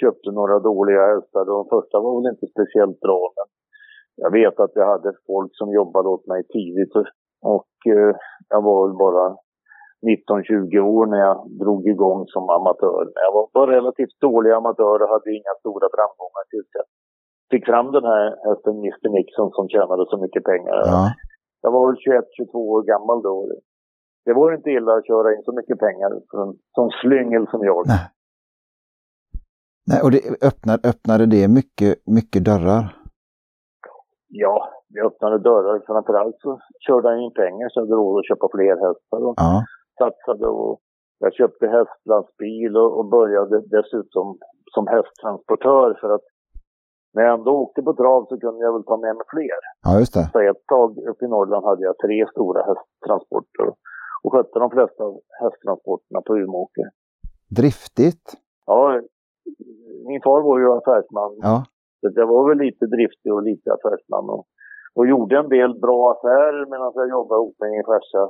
köpte 0.00 0.30
några 0.30 0.58
dåliga 0.58 1.02
hästar. 1.14 1.44
De 1.44 1.68
första 1.74 2.00
var 2.00 2.12
väl 2.16 2.32
inte 2.32 2.46
speciellt 2.46 3.00
bra, 3.00 3.32
men 3.36 3.46
jag 4.24 4.30
vet 4.32 4.60
att 4.60 4.70
jag 4.74 4.86
hade 4.86 5.12
folk 5.26 5.50
som 5.54 5.72
jobbade 5.72 6.08
åt 6.08 6.26
mig 6.26 6.42
tidigt 6.56 6.96
och, 6.96 7.06
och 7.54 7.72
eh, 7.86 8.16
jag 8.48 8.62
var 8.62 8.86
väl 8.86 8.96
bara 8.96 9.36
19-20 10.04 10.78
år 10.96 11.06
när 11.12 11.20
jag 11.26 11.36
drog 11.62 11.82
igång 11.94 12.20
som 12.34 12.44
amatör. 12.58 13.02
Jag 13.26 13.32
var, 13.36 13.44
var 13.58 13.66
relativt 13.66 14.20
dålig 14.20 14.50
amatör 14.50 14.96
och 15.02 15.12
hade 15.14 15.30
inga 15.38 15.54
stora 15.60 15.86
framgångar 15.96 16.44
tills 16.50 16.70
jag 16.78 16.86
fick 17.52 17.64
fram 17.70 17.88
den 17.96 18.06
här 18.12 18.24
hästen 18.46 18.74
Mr 18.84 19.08
Nixon 19.16 19.50
som 19.56 19.68
tjänade 19.68 20.02
så 20.08 20.16
mycket 20.24 20.44
pengar. 20.44 20.78
Ja. 20.92 21.02
Jag 21.62 21.70
var 21.76 21.82
väl 21.86 21.96
21-22 21.96 22.54
år 22.74 22.82
gammal 22.82 23.22
då. 23.22 23.36
Det 24.24 24.34
var 24.34 24.54
inte 24.54 24.70
illa 24.70 24.92
att 24.96 25.06
köra 25.06 25.34
in 25.34 25.42
så 25.44 25.52
mycket 25.52 25.78
pengar 25.78 26.10
för 26.30 26.38
en 26.42 26.54
sån 26.76 26.90
slyngel 27.00 27.46
som 27.50 27.64
jag. 27.64 27.82
Nej. 27.86 28.06
Nej, 29.90 30.00
och 30.04 30.10
det 30.10 30.20
öppnade, 30.48 30.88
öppnade 30.88 31.26
det 31.26 31.48
mycket, 31.48 31.92
mycket 32.06 32.44
dörrar? 32.44 32.84
Ja, 34.28 34.68
det 34.88 35.00
öppnade 35.08 35.38
dörrar. 35.38 35.82
Framförallt 35.86 36.36
så 36.38 36.60
körde 36.86 37.08
jag 37.10 37.22
in 37.22 37.34
pengar 37.42 37.68
så 37.68 37.80
jag 37.80 37.84
hade 37.84 37.94
råd 37.94 38.18
att 38.18 38.28
köpa 38.28 38.48
fler 38.54 38.74
hästar. 38.86 39.20
Och 39.28 39.34
ja. 39.36 39.64
Satsade 39.98 40.46
och 40.46 40.80
jag 41.18 41.34
köpte 41.34 41.66
hästlastbil 41.66 42.76
och, 42.76 42.98
och 42.98 43.06
började 43.06 43.60
dessutom 43.60 44.38
som 44.74 44.86
hästtransportör 44.86 45.98
för 46.00 46.10
att 46.14 46.26
när 47.14 47.22
jag 47.22 47.34
ändå 47.38 47.50
åkte 47.50 47.82
på 47.82 47.92
trav 47.94 48.26
så 48.28 48.40
kunde 48.40 48.64
jag 48.64 48.72
väl 48.72 48.84
ta 48.84 48.96
med 48.96 49.16
mig 49.16 49.26
fler. 49.34 49.60
Ja, 49.82 49.98
just 49.98 50.14
det. 50.14 50.28
Så 50.32 50.40
ett 50.40 50.66
tag 50.66 50.98
uppe 51.10 51.24
i 51.24 51.28
Norrland 51.28 51.64
hade 51.64 51.82
jag 51.82 51.98
tre 51.98 52.26
stora 52.30 52.60
hästtransporter 52.70 53.66
och 54.22 54.32
skötte 54.32 54.58
de 54.58 54.70
flesta 54.70 55.04
hästtransporterna 55.42 56.20
på 56.26 56.36
Umeåker. 56.38 56.86
Driftigt? 57.56 58.26
Ja, 58.66 59.00
min 60.08 60.20
far 60.24 60.40
var 60.42 60.58
ju 60.58 60.72
affärsman. 60.72 61.32
Ja. 61.42 61.64
Så 62.00 62.10
jag 62.14 62.26
var 62.26 62.48
väl 62.48 62.58
lite 62.58 62.86
driftig 62.86 63.32
och 63.32 63.42
lite 63.42 63.72
affärsman. 63.72 64.30
Och, 64.30 64.46
och 64.94 65.06
gjorde 65.06 65.38
en 65.38 65.48
del 65.48 65.80
bra 65.80 66.12
affärer 66.12 66.66
medan 66.70 66.92
jag 66.94 67.08
jobbade 67.08 67.38
ihop 67.38 67.56
med 67.60 67.70
min 67.70 67.84
farsa. 67.84 68.22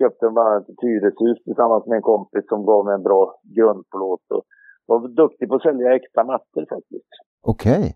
Köpte 0.00 0.30
bland 0.30 0.48
annat 0.48 0.68
ett 0.68 0.82
hyreshus 0.86 1.38
tillsammans 1.44 1.86
med 1.86 1.96
en 1.96 2.02
kompis 2.12 2.44
som 2.48 2.66
gav 2.66 2.84
mig 2.84 2.94
en 2.94 3.02
bra 3.02 3.22
grundplåt. 3.56 4.26
Och 4.30 4.44
var 4.86 5.08
duktig 5.08 5.48
på 5.48 5.54
att 5.54 5.62
sälja 5.62 5.94
äkta 5.94 6.24
mattor 6.24 6.64
faktiskt. 6.74 7.12
Okej. 7.42 7.78
Okay. 7.78 7.92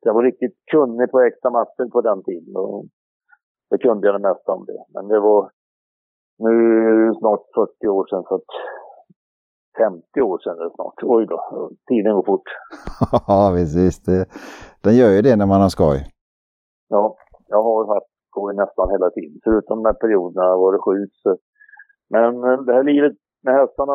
Jag 0.00 0.14
var 0.14 0.22
riktigt 0.22 0.56
kunnig 0.72 1.10
på 1.10 1.20
äkta 1.20 1.50
mattor 1.50 1.88
på 1.90 2.00
den 2.00 2.22
tiden. 2.22 2.56
Och 2.56 2.84
det 3.70 3.78
kunde 3.78 4.06
jag 4.06 4.14
det 4.14 4.28
mesta 4.28 4.52
om 4.52 4.64
det. 4.66 4.84
Men 4.94 5.08
det 5.08 5.20
var 5.20 5.50
nu 6.38 6.54
snart 7.18 7.44
40 7.54 7.88
år 7.88 8.06
sedan 8.10 8.24
så 8.28 8.34
att 8.34 8.52
50 9.78 10.20
år 10.20 10.38
sedan 10.38 10.58
eller 10.60 10.74
snart. 10.74 10.94
Oj 11.02 11.26
då, 11.26 11.70
tiden 11.88 12.14
går 12.14 12.22
fort. 12.22 12.48
ja, 13.26 13.52
precis. 13.54 14.02
Det, 14.02 14.26
den 14.84 14.96
gör 14.96 15.10
ju 15.10 15.22
det 15.22 15.36
när 15.36 15.46
man 15.46 15.60
har 15.60 15.68
skoj. 15.68 15.98
Ja, 16.88 17.16
jag 17.48 17.62
har 17.62 17.94
haft 17.94 18.15
skoj 18.36 18.54
nästan 18.54 18.90
hela 18.94 19.10
tiden. 19.10 19.38
Förutom 19.44 19.84
här 19.84 19.98
perioderna 20.04 20.56
varit 20.56 20.84
sjuk. 20.86 21.12
Så. 21.22 21.38
Men 22.14 22.32
eh, 22.44 22.58
det 22.66 22.72
här 22.74 22.84
livet 22.92 23.16
med 23.44 23.54
hästarna 23.60 23.92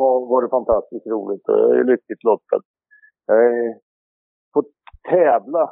har 0.00 0.16
varit 0.34 0.50
fantastiskt 0.50 1.06
roligt 1.06 1.48
och 1.48 1.58
jag 1.58 1.78
är 1.80 1.84
lyckligt 1.84 2.24
lottad. 2.24 2.62
Jag 3.26 3.34
har 3.34 3.74
fått 4.54 4.72
tävla 5.10 5.64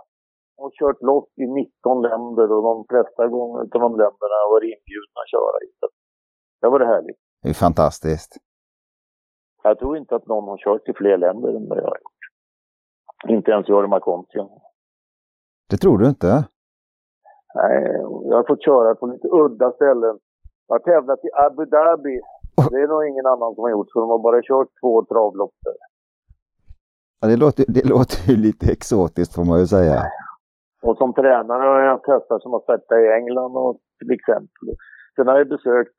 och 0.61 0.71
kört 0.79 1.03
lopp 1.11 1.31
i 1.45 1.47
19 1.47 2.03
länder 2.03 2.47
och 2.55 2.63
de 2.71 2.77
flesta 2.93 3.23
gånger 3.35 3.61
av 3.75 3.81
de 3.87 3.91
länderna 4.03 4.37
har 4.43 4.51
varit 4.55 4.73
inbjudna 4.75 5.19
att 5.23 5.33
köra 5.35 5.57
i. 5.67 5.69
Det 6.61 6.69
var 6.69 6.79
det 6.79 6.87
härligt. 6.87 7.21
Det 7.43 7.49
är 7.49 7.55
fantastiskt. 7.55 8.33
Jag 9.63 9.79
tror 9.79 9.97
inte 9.97 10.17
att 10.17 10.27
någon 10.27 10.49
har 10.49 10.59
kört 10.59 10.89
i 10.89 10.93
fler 10.95 11.17
länder 11.17 11.49
än 11.57 11.69
vad 11.69 11.79
jag 11.79 11.91
har 11.95 11.99
gjort. 12.05 12.23
Inte 13.29 13.51
ens 13.51 13.69
Jorma 13.69 14.01
Kontio. 14.01 14.51
Det 15.71 15.77
tror 15.77 15.99
du 15.99 16.09
inte? 16.09 16.45
Nej, 17.55 17.77
jag 18.31 18.37
har 18.37 18.47
fått 18.49 18.65
köra 18.65 18.95
på 18.95 19.07
lite 19.07 19.29
udda 19.29 19.73
ställen. 19.73 20.19
Jag 20.69 20.75
har 20.75 20.85
tävlat 20.93 21.25
i 21.25 21.31
Abu 21.47 21.65
Dhabi. 21.65 22.21
Det 22.71 22.81
är 22.85 22.89
nog 22.89 23.07
ingen 23.07 23.27
annan 23.27 23.55
som 23.55 23.63
har 23.65 23.71
gjort, 23.71 23.91
så 23.91 24.01
de 24.01 24.09
har 24.11 24.19
bara 24.19 24.43
kört 24.43 24.71
två 24.81 25.05
travlopp 25.05 25.55
där. 25.65 25.79
Ja, 27.21 27.29
det, 27.29 27.37
låter, 27.37 27.65
det 27.77 27.85
låter 27.95 28.21
ju 28.31 28.37
lite 28.47 28.73
exotiskt 28.73 29.35
får 29.35 29.45
man 29.45 29.59
ju 29.59 29.67
säga. 29.67 29.99
Och 30.83 30.97
som 30.97 31.15
tränare 31.15 31.65
har 31.73 31.81
jag 31.81 32.03
testat 32.03 32.43
som 32.43 32.53
har 32.53 32.61
startat 32.61 32.99
i 33.07 33.09
England 33.19 33.57
och, 33.57 33.79
till 33.99 34.13
exempel. 34.19 34.67
Sen 35.17 35.27
har 35.29 35.39
jag 35.39 35.49
besökt 35.49 35.97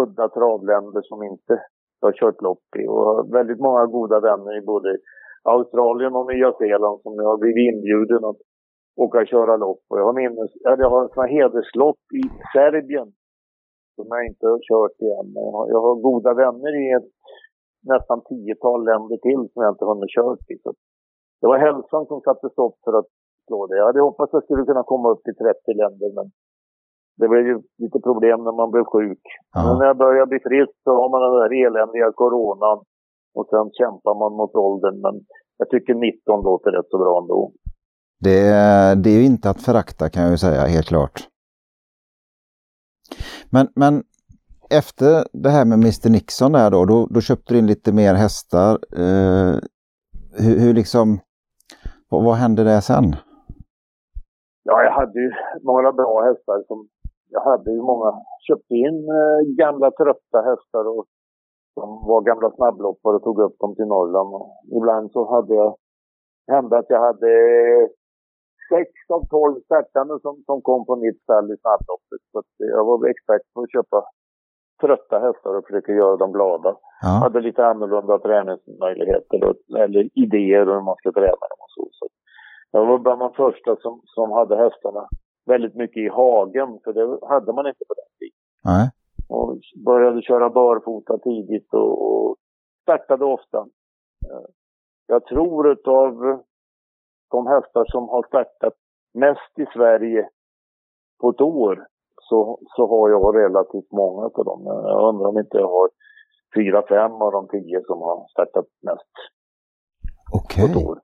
udda 0.00 0.28
travländer 0.28 1.02
som 1.02 1.22
inte 1.22 1.54
jag 2.00 2.08
har 2.08 2.12
kört 2.12 2.42
lopp 2.42 2.68
i 2.78 2.86
och 2.86 3.04
har 3.08 3.32
väldigt 3.38 3.60
många 3.60 3.86
goda 3.86 4.20
vänner 4.20 4.58
i 4.58 4.62
både 4.72 4.98
Australien 5.42 6.14
och 6.16 6.26
Nya 6.32 6.52
Zeeland 6.58 7.00
som 7.02 7.14
jag 7.14 7.28
har 7.32 7.38
blivit 7.38 7.74
inbjuden 7.74 8.24
att 8.24 8.40
åka 8.96 9.18
och 9.18 9.26
köra 9.26 9.56
lopp. 9.56 9.82
Och 9.88 9.98
jag 9.98 10.04
har 10.04 10.12
minnes, 10.12 10.50
jag 10.60 10.90
har 10.90 11.08
sådana 11.08 11.32
hederslopp 11.36 12.02
i 12.20 12.22
Serbien 12.52 13.08
som 13.94 14.06
jag 14.08 14.26
inte 14.26 14.46
har 14.46 14.60
kört 14.70 14.96
igen. 15.06 15.28
Jag 15.34 15.52
har, 15.56 15.64
jag 15.74 15.80
har 15.86 15.94
goda 16.08 16.34
vänner 16.34 16.72
i 16.82 16.86
ett 16.98 17.10
nästan 17.92 18.18
tiotal 18.28 18.80
länder 18.90 19.16
till 19.26 19.42
som 19.50 19.62
jag 19.62 19.72
inte 19.72 19.90
hunnit 19.90 20.14
kört 20.18 20.50
i. 20.54 20.56
Så 20.62 20.70
det 21.40 21.46
var 21.46 21.58
hälsan 21.58 22.06
som 22.06 22.20
satte 22.20 22.48
stopp 22.56 22.76
för 22.84 22.92
att 22.98 23.10
slå 23.46 23.66
det. 23.66 23.76
Jag 23.76 23.86
hade 23.86 24.00
hoppats 24.00 24.30
att 24.30 24.38
jag 24.38 24.44
skulle 24.44 24.70
kunna 24.70 24.82
komma 24.92 25.08
upp 25.12 25.22
till 25.24 25.36
30 25.36 25.80
länder 25.82 26.08
men 26.18 26.26
det 27.18 27.28
blev 27.28 27.44
ju 27.46 27.56
lite 27.82 27.98
problem 28.08 28.38
när 28.44 28.56
man 28.60 28.70
blev 28.70 28.84
sjuk. 28.84 29.24
Ja. 29.54 29.60
Men 29.66 29.78
när 29.78 29.86
jag 29.86 29.96
började 29.96 30.30
bli 30.32 30.40
frisk 30.48 30.74
så 30.84 30.90
har 31.00 31.08
man 31.12 31.20
den 31.26 31.40
där 31.40 31.52
eländiga 31.66 32.12
coronan. 32.12 32.78
Och 33.36 33.46
sen 33.50 33.66
kämpar 33.80 34.14
man 34.22 34.32
mot 34.38 34.54
åldern. 34.54 34.96
Men 35.00 35.14
jag 35.58 35.68
tycker 35.70 35.94
19 35.94 36.42
låter 36.48 36.70
rätt 36.70 36.90
så 36.90 36.98
bra 36.98 37.14
ändå. 37.22 37.52
Det, 38.24 38.40
det 39.02 39.10
är 39.10 39.18
ju 39.20 39.24
inte 39.24 39.50
att 39.50 39.62
förakta 39.62 40.08
kan 40.08 40.22
jag 40.22 40.30
ju 40.30 40.38
säga, 40.38 40.60
helt 40.60 40.86
klart. 40.86 41.28
Men, 43.50 43.66
men 43.74 44.02
efter 44.70 45.10
det 45.32 45.50
här 45.56 45.64
med 45.64 45.78
Mr 45.78 46.10
Nixon 46.10 46.52
där 46.52 46.70
då, 46.70 46.84
då, 46.84 47.06
då 47.14 47.20
köpte 47.20 47.54
du 47.54 47.58
in 47.58 47.66
lite 47.66 47.92
mer 47.92 48.14
hästar. 48.14 48.72
Eh, 49.02 49.54
hur, 50.44 50.56
hur 50.62 50.74
liksom, 50.74 51.18
vad, 52.10 52.24
vad 52.24 52.34
hände 52.34 52.64
där 52.64 52.80
sen? 52.80 53.06
Ja, 54.62 54.82
jag 54.82 54.92
hade 54.92 55.18
ju 55.20 55.30
några 55.62 55.92
bra 55.92 56.24
hästar 56.28 56.64
som 56.68 56.88
jag 57.30 57.44
hade 57.50 57.70
ju 57.70 57.80
många, 57.82 58.10
köpte 58.48 58.74
in 58.74 58.98
eh, 59.18 59.38
gamla 59.62 59.90
trötta 59.90 60.38
hästar 60.50 60.84
och 60.94 61.04
som 61.74 61.88
var 62.08 62.20
gamla 62.20 62.50
snabbloppare 62.50 63.16
och 63.16 63.22
tog 63.22 63.38
upp 63.40 63.58
dem 63.58 63.74
till 63.74 63.86
Norrland. 63.86 64.34
Och 64.34 64.48
ibland 64.76 65.12
så 65.12 65.34
hade 65.34 65.54
jag, 65.54 65.76
hände 66.46 66.78
att 66.78 66.86
jag 66.88 67.00
hade 67.00 67.30
sex 68.72 68.90
av 69.16 69.22
tolv 69.34 69.60
startande 69.64 70.14
som, 70.22 70.42
som 70.46 70.62
kom 70.62 70.86
på 70.86 70.96
mitt 70.96 71.22
stall 71.22 71.52
i 71.52 71.56
snabbloppet. 71.62 72.20
Så 72.32 72.42
jag 72.56 72.84
var 72.84 73.08
expert 73.08 73.42
på 73.54 73.60
att 73.62 73.72
köpa 73.72 73.98
trötta 74.80 75.18
hästar 75.18 75.54
och 75.56 75.66
försöka 75.66 75.92
göra 75.92 76.16
dem 76.16 76.32
glada. 76.32 76.76
Ja. 77.02 77.08
Hade 77.08 77.40
lite 77.40 77.66
annorlunda 77.66 78.18
träningsmöjligheter 78.18 79.44
och, 79.44 79.56
eller 79.78 80.08
idéer 80.14 80.68
om 80.68 80.74
hur 80.74 80.82
man 80.82 80.96
ska 80.96 81.12
träna 81.12 81.44
dem 81.52 81.60
och 81.64 81.70
så. 81.76 81.88
så. 81.92 82.06
Jag 82.70 82.86
var 82.86 82.98
bland 82.98 83.20
de 83.20 83.32
första 83.32 83.76
som, 83.76 84.00
som 84.04 84.30
hade 84.32 84.56
hästarna 84.56 85.08
väldigt 85.46 85.74
mycket 85.74 85.96
i 85.96 86.08
hagen, 86.08 86.78
för 86.84 86.92
det 86.92 87.26
hade 87.28 87.52
man 87.52 87.66
inte 87.66 87.84
på 87.88 87.94
den 87.94 88.10
tiden. 88.18 88.40
Nej. 88.64 88.90
Och 89.28 89.58
började 89.84 90.22
köra 90.22 90.50
barfota 90.50 91.18
tidigt 91.18 91.74
och, 91.74 91.92
och 92.14 92.36
startade 92.82 93.24
ofta. 93.24 93.58
Eh, 94.30 94.46
jag 95.06 95.24
tror 95.24 95.72
utav 95.72 96.42
de 97.36 97.46
hästar 97.46 97.84
som 97.94 98.08
har 98.08 98.22
startat 98.32 98.76
mest 99.24 99.52
i 99.64 99.66
Sverige 99.74 100.28
på 101.20 101.30
ett 101.30 101.40
år 101.40 101.86
så, 102.28 102.58
så 102.76 102.82
har 102.92 103.10
jag 103.10 103.36
relativt 103.42 103.92
många 103.92 104.22
av 104.38 104.44
dem. 104.44 104.60
Jag 104.64 105.08
undrar 105.08 105.28
om 105.28 105.38
inte 105.38 105.56
jag 105.58 105.70
har 105.78 105.88
fyra, 106.56 106.82
fem 106.88 107.12
av 107.12 107.32
de 107.32 107.48
tio 107.48 107.78
som 107.86 107.98
har 108.06 108.28
startat 108.34 108.66
mest 108.82 109.14
Okej. 110.38 110.60
på 110.62 110.70
ett 110.70 110.86
år. 110.86 111.00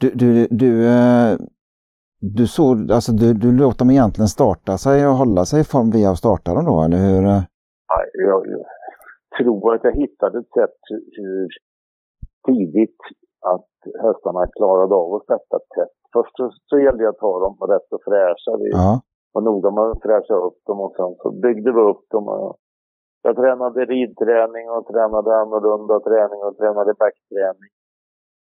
Du, 0.00 0.10
du, 0.10 0.46
du, 0.62 0.72
eh, 0.88 1.32
du, 2.20 2.46
såg, 2.46 2.92
alltså 2.92 3.12
du, 3.12 3.34
du 3.34 3.58
låter 3.58 3.78
dem 3.78 3.90
egentligen 3.90 4.28
starta 4.28 4.78
sig 4.78 5.06
och 5.06 5.14
hålla 5.14 5.44
sig 5.44 5.60
i 5.60 5.64
form 5.64 5.90
via 5.90 6.10
att 6.10 6.18
starta 6.18 6.54
dem 6.54 6.64
då, 6.64 6.82
eller 6.82 7.00
hur? 7.06 7.22
Jag, 8.12 8.46
jag 8.46 8.66
tror 9.38 9.74
att 9.74 9.84
jag 9.84 9.96
hittade 9.96 10.38
ett 10.38 10.52
sätt 10.60 10.80
hur 11.16 11.48
tidigt 12.46 13.00
att 13.40 13.70
hästarna 14.02 14.46
klarade 14.46 14.94
av 14.94 15.14
att 15.14 15.22
starta 15.22 15.58
tätt. 15.74 15.96
Först 16.12 16.36
så, 16.36 16.50
så 16.66 16.78
gällde 16.78 17.04
det 17.04 17.08
att 17.08 17.20
ha 17.20 17.38
dem 17.44 17.56
rätt 17.72 17.92
och 17.92 18.02
fräscha. 18.04 18.56
Vi 18.58 18.70
ja. 18.70 19.00
var 19.32 19.42
noga 19.42 19.70
med 19.70 19.84
att 19.84 20.02
fräscha 20.02 20.34
upp 20.34 20.58
dem 20.66 20.80
och 20.80 20.94
sen 20.96 21.14
så 21.22 21.30
byggde 21.30 21.72
vi 21.72 21.80
upp 21.80 22.04
dem. 22.10 22.24
Jag 23.22 23.36
tränade 23.36 23.84
ridträning 23.84 24.70
och 24.70 24.86
tränade 24.86 25.36
annorlunda 25.36 26.00
träning 26.00 26.40
och 26.42 26.56
tränade 26.56 26.94
backträning. 26.94 27.70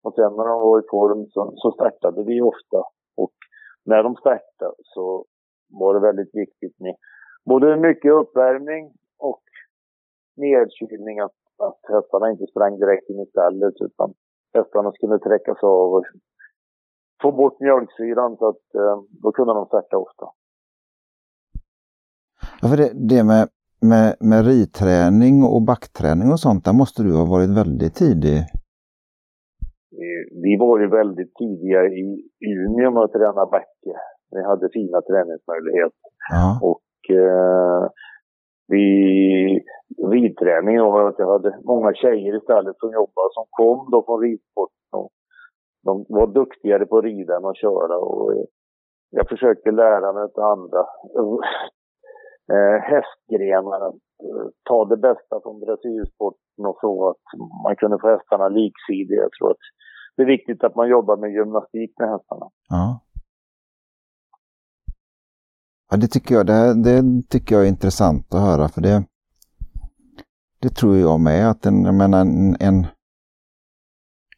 Och 0.04 0.14
sen 0.14 0.32
när 0.36 0.44
de 0.50 0.60
var 0.60 0.78
i 0.78 0.86
form 0.90 1.26
så, 1.26 1.52
så 1.56 1.70
startade 1.72 2.22
vi 2.24 2.40
ofta. 2.40 2.80
Och 3.16 3.34
när 3.84 4.02
de 4.02 4.14
startade 4.14 4.74
så 4.82 5.24
var 5.80 5.94
det 5.94 6.00
väldigt 6.00 6.34
viktigt 6.34 6.80
med 6.80 6.96
både 7.44 7.76
mycket 7.76 8.12
uppvärmning 8.12 8.92
och 9.18 9.42
nedkylning. 10.36 11.20
Att, 11.20 11.38
att 11.58 11.80
hästarna 11.92 12.30
inte 12.30 12.46
sprang 12.46 12.78
direkt 12.78 13.10
in 13.10 13.20
i 13.20 13.26
stallet 13.26 13.74
utan 13.80 14.14
hästarna 14.54 14.92
skulle 14.92 15.18
träckas 15.18 15.58
av 15.62 15.94
och 15.94 16.04
få 17.22 17.32
bort 17.32 17.60
mjölksyran 17.60 18.36
så 18.36 18.48
att 18.48 18.74
eh, 18.74 18.96
då 19.22 19.32
kunde 19.32 19.54
de 19.54 19.66
starta 19.66 19.96
ofta. 19.96 20.26
Ja, 22.62 22.68
för 22.68 22.76
det, 22.76 22.90
det 23.08 23.24
med, 23.24 23.48
med, 23.90 24.16
med 24.20 24.46
ridträning 24.46 25.44
och 25.44 25.62
backträning 25.62 26.32
och 26.32 26.40
sånt, 26.40 26.64
där 26.64 26.72
måste 26.72 27.02
du 27.02 27.12
ha 27.16 27.24
varit 27.24 27.50
väldigt 27.50 27.94
tidig 27.94 28.38
vi 30.44 30.56
var 30.64 30.80
ju 30.80 30.88
väldigt 31.00 31.34
tidiga 31.34 31.80
i 31.84 32.02
Umeå 32.52 32.90
med 32.90 33.02
att 33.02 33.12
träna 33.12 33.46
backe. 33.46 33.94
Vi 34.30 34.42
hade 34.50 34.68
fina 34.72 34.98
träningsmöjligheter. 35.08 36.10
Ja. 36.30 36.48
Och 36.70 36.98
eh, 37.22 37.82
vid 38.68 39.62
ridträning 40.12 40.80
var 40.80 41.08
att 41.08 41.18
jag 41.18 41.32
hade 41.32 41.58
många 41.64 41.94
tjejer 41.94 42.36
istället 42.36 42.76
som 42.78 42.92
jobbade 42.92 43.28
som 43.32 43.46
kom 43.50 43.88
då 43.90 44.02
från 44.06 44.20
ridsporten. 44.20 44.92
och 44.92 45.12
De 45.84 46.04
var 46.08 46.26
duktigare 46.26 46.86
på 46.86 46.98
att 46.98 47.04
rida 47.04 47.36
än 47.36 47.44
att 47.44 47.56
köra. 47.56 47.96
Och 47.98 48.46
jag 49.10 49.28
försökte 49.28 49.70
lära 49.70 50.12
mig 50.12 50.22
av 50.22 50.44
andra 50.44 50.80
eh, 52.52 52.80
hästgrenar. 52.82 53.80
Att 53.88 53.94
eh, 53.94 54.46
ta 54.68 54.84
det 54.84 54.96
bästa 54.96 55.40
från 55.42 55.60
dressyrsporten 55.60 56.66
och 56.66 56.78
så 56.80 57.08
att 57.10 57.24
man 57.64 57.76
kunde 57.76 57.98
få 57.98 58.08
hästarna 58.08 58.48
liksidiga. 58.48 59.22
Jag 59.22 59.32
tror 59.32 59.50
att 59.50 59.64
det 60.16 60.22
är 60.22 60.26
viktigt 60.26 60.64
att 60.64 60.74
man 60.74 60.88
jobbar 60.88 61.16
med 61.16 61.32
gymnastik 61.32 61.92
med 61.98 62.08
hästarna. 62.08 62.46
Ja. 62.68 63.00
Ja, 65.94 65.98
det 65.98 66.08
tycker 66.08 66.34
jag, 66.34 66.46
det, 66.46 66.74
det 66.82 67.02
tycker 67.30 67.54
jag 67.54 67.64
är 67.64 67.68
intressant 67.68 68.34
att 68.34 68.40
höra 68.40 68.68
för 68.68 68.80
det, 68.80 69.04
det 70.62 70.68
tror 70.68 70.96
jag 70.96 71.20
med 71.20 71.50
att 71.50 71.66
en, 71.66 71.84
jag 71.84 71.94
menar, 71.94 72.20
en, 72.20 72.56
en, 72.60 72.86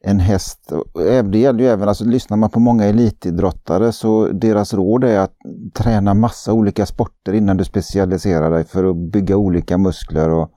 en 0.04 0.18
häst, 0.18 0.72
eh, 0.72 1.24
det 1.24 1.38
gäller 1.38 1.60
ju 1.60 1.66
även, 1.66 1.88
alltså 1.88 2.04
lyssnar 2.04 2.36
man 2.36 2.50
på 2.50 2.60
många 2.60 2.84
elitidrottare 2.84 3.92
så 3.92 4.26
deras 4.26 4.74
råd 4.74 5.04
är 5.04 5.20
att 5.20 5.36
träna 5.74 6.14
massa 6.14 6.52
olika 6.52 6.86
sporter 6.86 7.32
innan 7.32 7.56
du 7.56 7.64
specialiserar 7.64 8.50
dig 8.50 8.64
för 8.64 8.84
att 8.90 8.96
bygga 8.96 9.36
olika 9.36 9.78
muskler 9.78 10.30
och, 10.30 10.48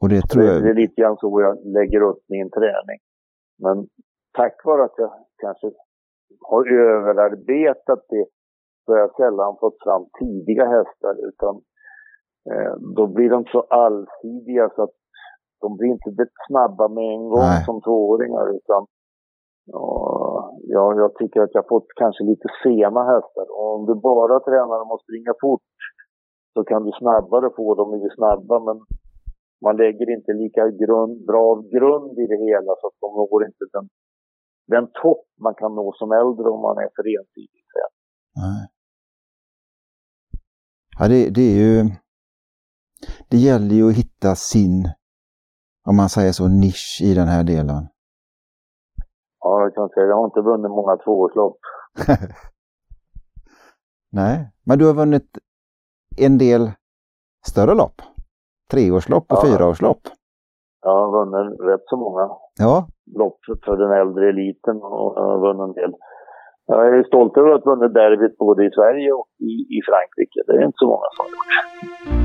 och 0.00 0.08
det 0.08 0.22
tror 0.22 0.44
jag... 0.44 0.62
Det 0.62 0.70
är 0.70 0.74
lite 0.74 1.00
grann 1.00 1.16
så 1.20 1.40
jag 1.40 1.56
lägger 1.78 2.00
upp 2.00 2.22
min 2.28 2.50
träning. 2.50 2.98
Men 3.58 3.86
tack 4.32 4.64
vare 4.64 4.84
att 4.84 4.94
jag 4.96 5.10
kanske 5.40 5.66
har 6.40 6.72
överarbetat 6.72 8.00
det 8.08 8.26
så 8.84 8.92
har 8.92 8.98
jag 8.98 9.14
sällan 9.16 9.56
fått 9.60 9.82
fram 9.84 10.04
tidiga 10.20 10.64
hästar 10.76 11.14
utan 11.28 11.54
eh, 12.50 12.74
då 12.96 13.06
blir 13.06 13.30
de 13.30 13.44
så 13.44 13.60
allsidiga 13.60 14.70
så 14.76 14.82
att 14.82 14.96
de 15.60 15.76
blir 15.76 15.88
inte 15.88 16.26
snabba 16.48 16.88
med 16.88 17.04
en 17.16 17.28
gång 17.28 17.50
Nej. 17.52 17.64
som 17.64 17.80
tvååringar 17.80 18.46
utan 18.58 18.86
ja, 20.74 20.94
jag 21.02 21.14
tycker 21.14 21.40
att 21.40 21.54
jag 21.54 21.68
fått 21.68 21.86
kanske 21.96 22.24
lite 22.24 22.48
sena 22.62 23.02
hästar. 23.12 23.46
Och 23.56 23.74
om 23.74 23.86
du 23.86 23.94
bara 23.94 24.40
tränar 24.40 24.78
dem 24.78 24.92
att 24.92 25.04
springa 25.06 25.34
fort 25.40 25.62
så 26.54 26.64
kan 26.64 26.84
du 26.84 26.92
snabbare 26.98 27.50
få 27.56 27.74
dem 27.74 27.90
mycket 27.90 28.14
snabba 28.16 28.60
men 28.66 28.76
man 29.64 29.76
lägger 29.76 30.10
inte 30.16 30.32
lika 30.32 30.64
grund, 30.82 31.26
bra 31.26 31.46
grund 31.74 32.18
i 32.18 32.26
det 32.32 32.40
hela 32.46 32.72
så 32.80 32.86
att 32.86 32.98
de 33.00 33.08
når 33.18 33.44
inte 33.48 33.64
den, 33.72 33.86
den 34.74 34.86
topp 35.02 35.24
man 35.44 35.54
kan 35.54 35.74
nå 35.74 35.92
som 35.92 36.12
äldre 36.12 36.46
om 36.54 36.60
man 36.68 36.78
är 36.84 36.90
för 36.96 37.04
ensidig. 37.18 37.62
Nej. 38.36 38.68
Ja, 40.98 41.08
det, 41.08 41.30
det 41.30 41.42
är 41.42 41.56
ju... 41.56 41.90
Det 43.28 43.36
gäller 43.36 43.74
ju 43.74 43.88
att 43.88 43.96
hitta 43.96 44.34
sin, 44.34 44.88
om 45.88 45.96
man 45.96 46.08
säger 46.08 46.32
så, 46.32 46.48
nisch 46.48 47.00
i 47.02 47.14
den 47.14 47.28
här 47.28 47.44
delen. 47.44 47.88
Ja, 49.40 49.60
jag 49.60 49.74
kan 49.74 49.88
säga 49.88 50.06
jag 50.06 50.16
har 50.16 50.24
inte 50.24 50.40
vunnit 50.40 50.70
många 50.70 50.96
tvåårslopp. 50.96 51.58
Nej, 54.10 54.50
men 54.64 54.78
du 54.78 54.86
har 54.86 54.94
vunnit 54.94 55.38
en 56.18 56.38
del 56.38 56.70
större 57.46 57.74
lopp? 57.74 58.02
Treårslopp 58.70 59.32
och 59.32 59.38
ja. 59.38 59.46
fyraårslopp? 59.46 60.00
Ja, 60.82 60.90
jag 60.90 61.06
har 61.06 61.24
vunnit 61.24 61.60
rätt 61.60 61.84
så 61.86 61.96
många 61.96 62.30
ja. 62.58 62.88
lopp 63.06 63.38
för 63.64 63.76
den 63.76 63.92
äldre 64.00 64.28
eliten 64.28 64.76
och 64.76 65.12
jag 65.16 65.24
har 65.24 65.38
vunnit 65.38 65.62
en 65.62 65.72
del 65.82 65.94
jag 66.66 66.98
är 66.98 67.02
stolt 67.02 67.36
över 67.36 67.50
att 67.50 67.64
ha 67.64 67.74
vunnit 67.74 67.94
derbyt 67.94 68.38
både 68.38 68.66
i 68.66 68.70
Sverige 68.70 69.12
och 69.12 69.28
i, 69.38 69.52
i 69.76 69.78
Frankrike. 69.88 70.40
Det 70.46 70.52
är 70.52 70.64
inte 70.66 70.82
så 70.82 70.86
många 70.86 71.08
som 71.16 71.24
har 71.24 71.30
gjort. 71.32 72.22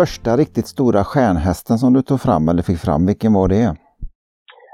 Första 0.00 0.30
riktigt 0.42 0.66
stora 0.66 1.04
stjärnhästen 1.04 1.76
som 1.78 1.92
du 1.92 2.02
tog 2.02 2.20
fram 2.20 2.48
eller 2.48 2.62
fick 2.62 2.80
fram, 2.86 3.06
vilken 3.06 3.32
var 3.38 3.48
det? 3.48 3.66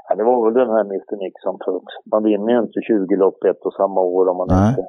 Ja, 0.07 0.15
det 0.15 0.23
var 0.23 0.45
väl 0.45 0.53
den 0.53 0.69
här 0.75 0.85
Mr 0.93 1.15
Nixon. 1.23 1.57
För 1.65 1.81
man 2.11 2.23
vinner 2.23 2.51
ju 2.53 2.59
inte 2.59 2.79
20 2.87 3.15
lopp 3.15 3.43
ett 3.43 3.61
och 3.67 3.73
samma 3.73 4.01
år 4.01 4.27
om 4.31 4.37
man 4.37 4.47
Nej. 4.49 4.69
inte 4.69 4.83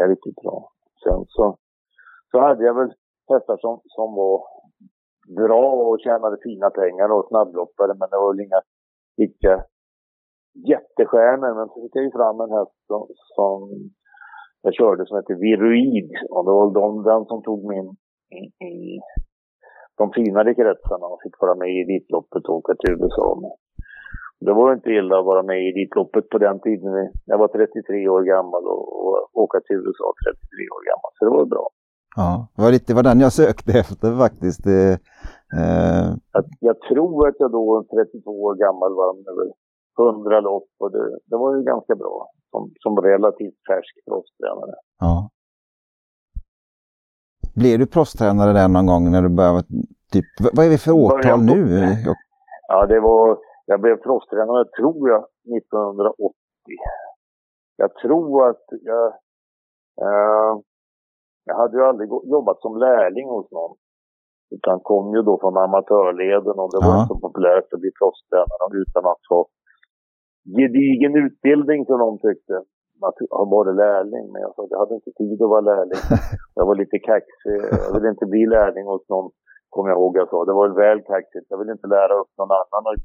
är 0.00 0.08
riktigt 0.08 0.38
bra. 0.42 0.70
Sen 1.02 1.24
så, 1.28 1.56
så 2.30 2.40
hade 2.40 2.64
jag 2.64 2.74
väl 2.74 2.92
hästar 3.32 3.56
som, 3.60 3.80
som 3.84 4.14
var 4.14 4.36
bra 5.40 5.72
och 5.72 6.00
tjänade 6.00 6.36
fina 6.42 6.70
pengar 6.70 7.08
och 7.12 7.26
snabbloppare 7.28 7.92
men 7.98 8.08
det 8.10 8.16
var 8.16 8.32
väl 8.32 8.46
inga 8.46 8.60
riktiga 9.22 9.56
jättestjärnor. 10.72 11.52
Men 11.58 11.68
så 11.68 11.82
fick 11.82 11.96
jag 11.96 12.04
ju 12.04 12.10
fram 12.10 12.40
en 12.40 12.56
häst 12.58 12.78
som, 12.86 13.00
som 13.36 13.58
jag 14.62 14.74
körde 14.74 15.06
som 15.06 15.16
heter 15.16 15.34
Viruid. 15.34 16.10
Och 16.30 16.44
det 16.44 16.54
var 16.58 16.66
de, 16.80 17.02
den 17.10 17.24
som 17.24 17.42
tog 17.42 17.60
min 17.72 17.88
i, 18.70 19.00
de 19.98 20.12
finare 20.12 20.54
kretsarna 20.54 21.06
och 21.12 21.22
fick 21.22 21.40
vara 21.40 21.54
med 21.54 21.68
i 21.68 21.80
Elitloppet 21.82 22.44
och 22.48 22.56
åka 22.60 22.74
till 22.74 22.94
USA 22.94 23.38
med. 23.42 23.54
Det 24.40 24.52
var 24.52 24.72
inte 24.72 24.90
illa 24.90 25.18
att 25.18 25.30
vara 25.32 25.42
med 25.42 25.58
i 25.62 25.68
Elitloppet 25.68 26.28
på 26.28 26.38
den 26.38 26.60
tiden. 26.60 26.92
Jag 27.24 27.38
var 27.38 27.48
33 27.48 28.08
år 28.08 28.22
gammal 28.22 28.62
och, 28.72 28.84
och 29.06 29.42
åka 29.44 29.58
till 29.60 29.76
USA 29.76 30.08
33 30.24 30.74
år 30.74 30.82
gammal. 30.90 31.10
Så 31.14 31.24
det 31.24 31.30
var 31.30 31.46
bra. 31.46 31.66
Ja, 32.16 32.48
det 32.54 32.62
var, 32.62 32.70
lite, 32.70 32.88
det 32.88 32.96
var 32.96 33.02
den 33.02 33.20
jag 33.20 33.32
sökte 33.32 33.72
efter 33.84 34.18
faktiskt. 34.24 34.64
Det, 34.64 34.82
eh... 35.58 36.06
jag, 36.34 36.44
jag, 36.60 36.76
tror 36.80 37.28
att 37.28 37.38
jag 37.38 37.50
då, 37.52 37.84
32 37.90 38.30
år 38.46 38.54
gammal, 38.64 38.90
vann 39.02 39.24
över 39.32 39.46
100 39.98 40.40
lopp 40.40 40.68
och 40.78 40.90
det, 40.92 41.18
det 41.24 41.36
var 41.36 41.56
ju 41.56 41.62
ganska 41.62 41.94
bra 41.94 42.30
som, 42.50 42.72
som 42.80 43.00
relativt 43.00 43.58
färsk 43.68 43.94
proffstränare. 44.08 44.74
Ja. 44.98 45.30
Blev 47.54 47.78
du 47.78 47.86
proffstränare 47.86 48.52
där 48.52 48.68
någon 48.68 48.86
gång 48.86 49.10
när 49.10 49.22
du 49.22 49.28
började, 49.28 49.62
typ, 50.12 50.24
vad 50.56 50.66
är 50.66 50.70
vi 50.70 50.78
för 50.78 50.92
årtal 50.92 51.40
nu? 51.42 51.60
Ja, 52.68 52.86
det 52.86 53.00
var, 53.00 53.38
jag 53.66 53.80
blev 53.80 53.96
proffstränare 53.96 54.64
tror 54.78 55.08
jag 55.08 55.22
1980. 55.56 56.34
Jag 57.76 57.94
tror 57.94 58.48
att 58.48 58.64
jag, 58.82 59.06
eh, 60.04 60.52
jag 61.44 61.56
hade 61.56 61.76
ju 61.76 61.84
aldrig 61.84 62.08
jobbat 62.24 62.60
som 62.60 62.76
lärling 62.76 63.28
hos 63.28 63.50
någon. 63.50 63.76
Utan 64.50 64.80
kom 64.80 65.14
ju 65.14 65.22
då 65.22 65.38
från 65.40 65.56
amatörleden 65.56 66.56
och 66.62 66.70
det 66.72 66.86
var 66.86 66.94
inte 67.00 67.14
så 67.14 67.20
populärt 67.20 67.72
att 67.72 67.80
bli 67.80 67.90
proffstränare 68.00 68.72
utan 68.82 69.06
att 69.06 69.24
ha 69.28 69.46
gedigen 70.58 71.14
utbildning 71.24 71.86
som 71.86 71.98
de 71.98 72.10
tyckte. 72.18 72.54
Ha 73.38 73.44
varit 73.44 73.76
lärling. 73.76 74.24
Men 74.32 74.42
jag 74.42 74.54
sa 74.54 74.64
att 74.64 74.70
jag 74.70 74.78
hade 74.78 74.94
inte 74.94 75.12
tid 75.20 75.42
att 75.42 75.52
vara 75.54 75.68
lärling. 75.72 76.02
Jag 76.58 76.66
var 76.66 76.76
lite 76.82 76.98
kaxig. 76.98 77.58
Jag 77.84 77.92
ville 77.94 78.08
inte 78.14 78.26
bli 78.26 78.46
lärling 78.46 78.86
hos 78.86 79.08
någon, 79.08 79.30
kommer 79.70 79.88
jag 79.90 79.98
ihåg 79.98 80.16
jag 80.16 80.28
sa. 80.28 80.44
Det 80.44 80.52
var 80.52 80.68
väl 80.68 81.00
kaxigt. 81.02 81.46
Jag 81.48 81.58
vill 81.58 81.74
inte 81.76 81.86
lära 81.86 82.14
upp 82.20 82.32
någon 82.38 82.52
annan 82.60 82.82
och, 82.90 82.96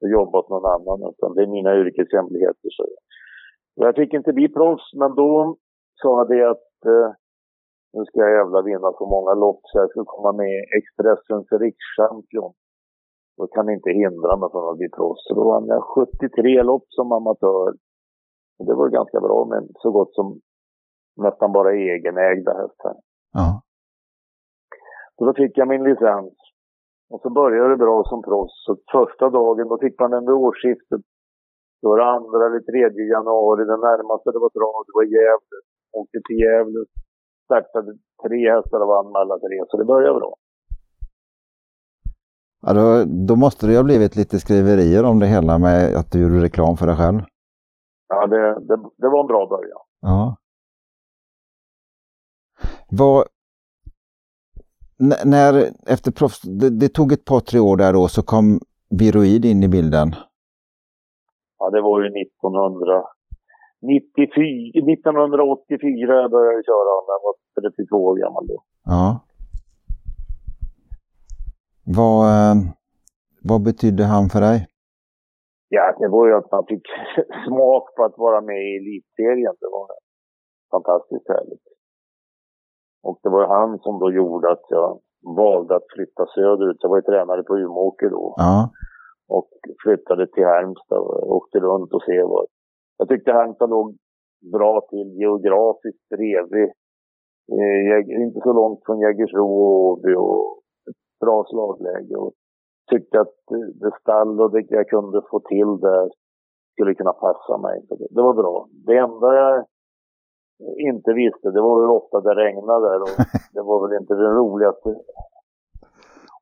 och 0.00 0.08
jobba 0.16 0.38
åt 0.38 0.50
någon 0.54 0.70
annan. 0.76 0.98
Utan 1.10 1.34
det 1.34 1.42
är 1.42 1.56
mina 1.58 1.72
yrkeshemligheter. 1.80 2.68
Så. 2.76 2.84
Jag 3.74 3.94
fick 3.94 4.12
inte 4.14 4.32
bli 4.32 4.48
proffs, 4.48 4.88
men 5.00 5.14
då 5.14 5.56
sa 6.02 6.10
jag 6.20 6.28
det 6.28 6.50
att 6.50 6.74
eh, 6.86 7.08
nu 7.94 8.04
ska 8.04 8.20
jag 8.20 8.36
jävla 8.40 8.62
vinna 8.62 8.92
så 8.98 9.06
många 9.14 9.34
lopp 9.34 9.60
så 9.62 9.78
jag 9.78 9.90
ska 9.90 10.04
komma 10.04 10.32
med 10.32 10.54
Expressens 10.78 11.48
rikschampion. 11.62 12.52
Då 13.36 13.46
kan 13.46 13.70
inte 13.70 13.90
hindra 13.90 14.36
mig 14.36 14.48
från 14.50 14.70
att 14.70 14.78
bli 14.78 14.88
proffs. 14.96 15.28
Då 15.28 15.44
vann 15.44 15.66
jag 15.66 15.82
73 15.82 16.62
lopp 16.62 16.86
som 16.88 17.12
amatör. 17.12 17.68
Och 18.58 18.66
det 18.66 18.74
var 18.74 18.88
ganska 18.88 19.20
bra 19.20 19.44
med 19.44 19.62
så 19.74 19.90
gott 19.90 20.14
som 20.14 20.40
nästan 21.16 21.52
bara 21.52 21.74
egenägda 21.74 22.52
hästar. 22.62 22.94
Ja. 23.32 23.62
Så 25.16 25.24
då 25.24 25.34
fick 25.34 25.58
jag 25.58 25.68
min 25.68 25.84
licens. 25.84 26.34
Och 27.10 27.20
så 27.20 27.30
började 27.30 27.68
det 27.68 27.84
bra 27.86 28.04
som 28.04 28.22
proffs. 28.22 28.64
Så 28.66 28.76
första 28.92 29.30
dagen, 29.30 29.68
då 29.68 29.78
fick 29.78 30.00
man 30.00 30.10
den 30.10 30.26
vid 30.26 30.34
årsskiftet. 30.34 31.02
Då 31.82 31.88
var 31.88 31.98
det 31.98 32.14
andra 32.18 32.46
eller 32.46 32.60
tredje 32.70 33.04
januari. 33.14 33.64
Den 33.64 33.80
närmaste 33.88 34.30
det 34.32 34.44
var 34.46 34.54
bra, 34.58 34.72
det 34.86 34.94
var 34.98 35.06
Gävle. 35.14 35.58
Åkte 35.98 36.18
till 36.26 36.38
Gävle. 36.44 36.80
Startade 37.44 37.92
tre 38.24 38.40
hästar 38.54 38.80
och 38.80 38.88
vann 38.94 39.16
alla 39.22 39.36
tre. 39.38 39.56
Så 39.68 39.76
det 39.76 39.84
började 39.84 40.18
bra. 40.20 40.34
Ja, 42.66 42.72
då, 42.72 43.04
då 43.26 43.36
måste 43.36 43.66
det 43.66 43.76
ha 43.76 43.82
blivit 43.82 44.16
lite 44.16 44.40
skriverier 44.40 45.04
om 45.04 45.18
det 45.18 45.26
hela 45.26 45.58
med 45.58 45.96
att 45.96 46.12
du 46.12 46.22
gjorde 46.22 46.42
reklam 46.42 46.76
för 46.76 46.86
dig 46.86 46.96
själv. 46.96 47.20
Ja, 48.08 48.26
det, 48.26 48.66
det, 48.68 48.76
det 48.96 49.08
var 49.08 49.20
en 49.20 49.26
bra 49.26 49.46
början. 49.46 49.80
Ja. 50.00 50.36
Vad, 52.90 53.24
när, 55.24 55.70
efter 55.86 56.12
proffs, 56.12 56.42
det, 56.42 56.70
det, 56.70 56.88
tog 56.88 57.12
ett 57.12 57.24
par, 57.24 57.40
tre 57.40 57.60
år 57.60 57.76
där 57.76 57.92
då, 57.92 58.08
så 58.08 58.22
kom 58.22 58.60
Viroid 58.98 59.44
in 59.44 59.62
i 59.62 59.68
bilden. 59.68 60.14
Ja, 61.58 61.70
det 61.70 61.80
var 61.80 62.02
ju 62.02 62.06
1994, 62.06 63.02
1984 64.92 66.14
jag 66.22 66.30
började 66.30 66.62
köra 66.70 66.92
när 67.06 67.14
jag 67.16 67.22
var 67.28 67.34
32 67.70 67.96
år 67.96 68.16
gammal 68.16 68.46
då. 68.46 68.62
Ja. 68.84 69.20
Vad, 71.86 72.20
eh, 72.34 72.54
vad 73.42 73.62
betydde 73.62 74.04
han 74.04 74.28
för 74.28 74.40
dig? 74.40 74.66
Ja, 75.68 75.96
det 75.98 76.08
var 76.08 76.26
ju 76.28 76.34
att 76.34 76.50
man 76.52 76.66
fick 76.66 76.86
smak 77.46 77.84
på 77.96 78.04
att 78.04 78.18
vara 78.18 78.40
med 78.40 78.56
i 78.56 78.76
elitserien. 78.76 79.54
Det 79.60 79.70
var 79.76 79.86
fantastiskt 80.70 81.28
härligt. 81.28 81.66
Och 83.02 83.18
det 83.22 83.28
var 83.28 83.46
han 83.46 83.78
som 83.78 83.98
då 83.98 84.12
gjorde 84.12 84.52
att 84.52 84.66
jag 84.68 85.00
valde 85.36 85.76
att 85.76 85.92
flytta 85.94 86.26
söderut. 86.34 86.76
Jag 86.80 86.88
var 86.88 86.96
ju 86.96 87.02
tränare 87.02 87.42
på 87.42 87.58
Umeåker 87.58 88.10
då. 88.10 88.34
Ja. 88.36 88.70
Och 89.28 89.50
flyttade 89.82 90.26
till 90.26 90.44
Halmstad 90.44 90.98
och 90.98 91.32
åkte 91.36 91.58
runt 91.58 91.92
och 91.92 92.02
se 92.02 92.22
vad... 92.22 92.46
Jag 92.98 93.08
tyckte 93.08 93.32
Halmstad 93.32 93.70
låg 93.70 93.96
bra 94.52 94.80
till 94.90 95.08
geografiskt 95.20 96.08
bredvid. 96.08 96.70
Eh, 97.52 98.22
inte 98.24 98.40
så 98.42 98.52
långt 98.52 98.80
från 98.86 99.00
Jägersro 99.00 99.44
och 99.44 99.88
Åby 99.88 100.14
och 100.14 100.63
bra 101.20 101.44
slagläge. 101.44 102.16
Och 102.16 102.32
tyckte 102.90 103.20
att 103.20 103.36
det 103.80 103.90
stall 104.00 104.40
och 104.40 104.50
det 104.52 104.66
jag 104.68 104.88
kunde 104.88 105.22
få 105.30 105.40
till 105.40 105.80
där 105.80 106.10
skulle 106.72 106.94
kunna 106.94 107.12
passa 107.12 107.58
mig. 107.58 107.86
Så 107.88 107.94
det, 107.96 108.06
det 108.10 108.22
var 108.22 108.34
bra. 108.34 108.68
Det 108.86 108.96
enda 108.96 109.34
jag 109.34 109.64
inte 110.88 111.12
visste, 111.12 111.50
det 111.50 111.60
var 111.60 111.80
hur 111.80 111.90
ofta 111.90 112.20
det 112.20 112.34
regnade 112.34 112.96
och 112.96 113.16
det 113.54 113.62
var 113.62 113.88
väl 113.88 114.00
inte 114.00 114.14
det 114.14 114.30
roligaste. 114.30 114.94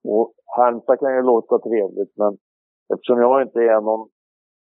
Och 0.04 0.32
Halmstad 0.56 0.98
kan 0.98 1.14
ju 1.14 1.22
låta 1.22 1.58
trevligt 1.58 2.12
men 2.16 2.38
eftersom 2.94 3.18
jag 3.18 3.42
inte 3.42 3.58
är 3.60 3.80
någon 3.80 4.08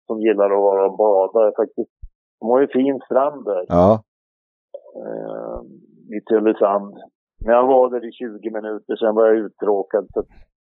som 0.07 0.21
gillar 0.21 0.45
att 0.45 0.61
vara 0.61 0.85
och 0.85 0.97
bada, 0.97 1.51
faktiskt, 1.55 1.91
de 2.39 2.49
har 2.49 2.61
ju 2.61 2.67
fin 2.67 2.99
strand 3.05 3.45
där. 3.45 3.65
Ja. 3.67 4.03
Eh, 5.01 5.61
I 6.17 6.21
Tylösand. 6.21 6.95
Men 7.43 7.55
jag 7.55 7.67
var 7.67 7.89
där 7.89 8.07
i 8.09 8.11
20 8.11 8.49
minuter, 8.51 8.95
sen 8.95 9.15
var 9.15 9.25
jag 9.27 9.37
uttråkad. 9.37 10.07
Så 10.13 10.23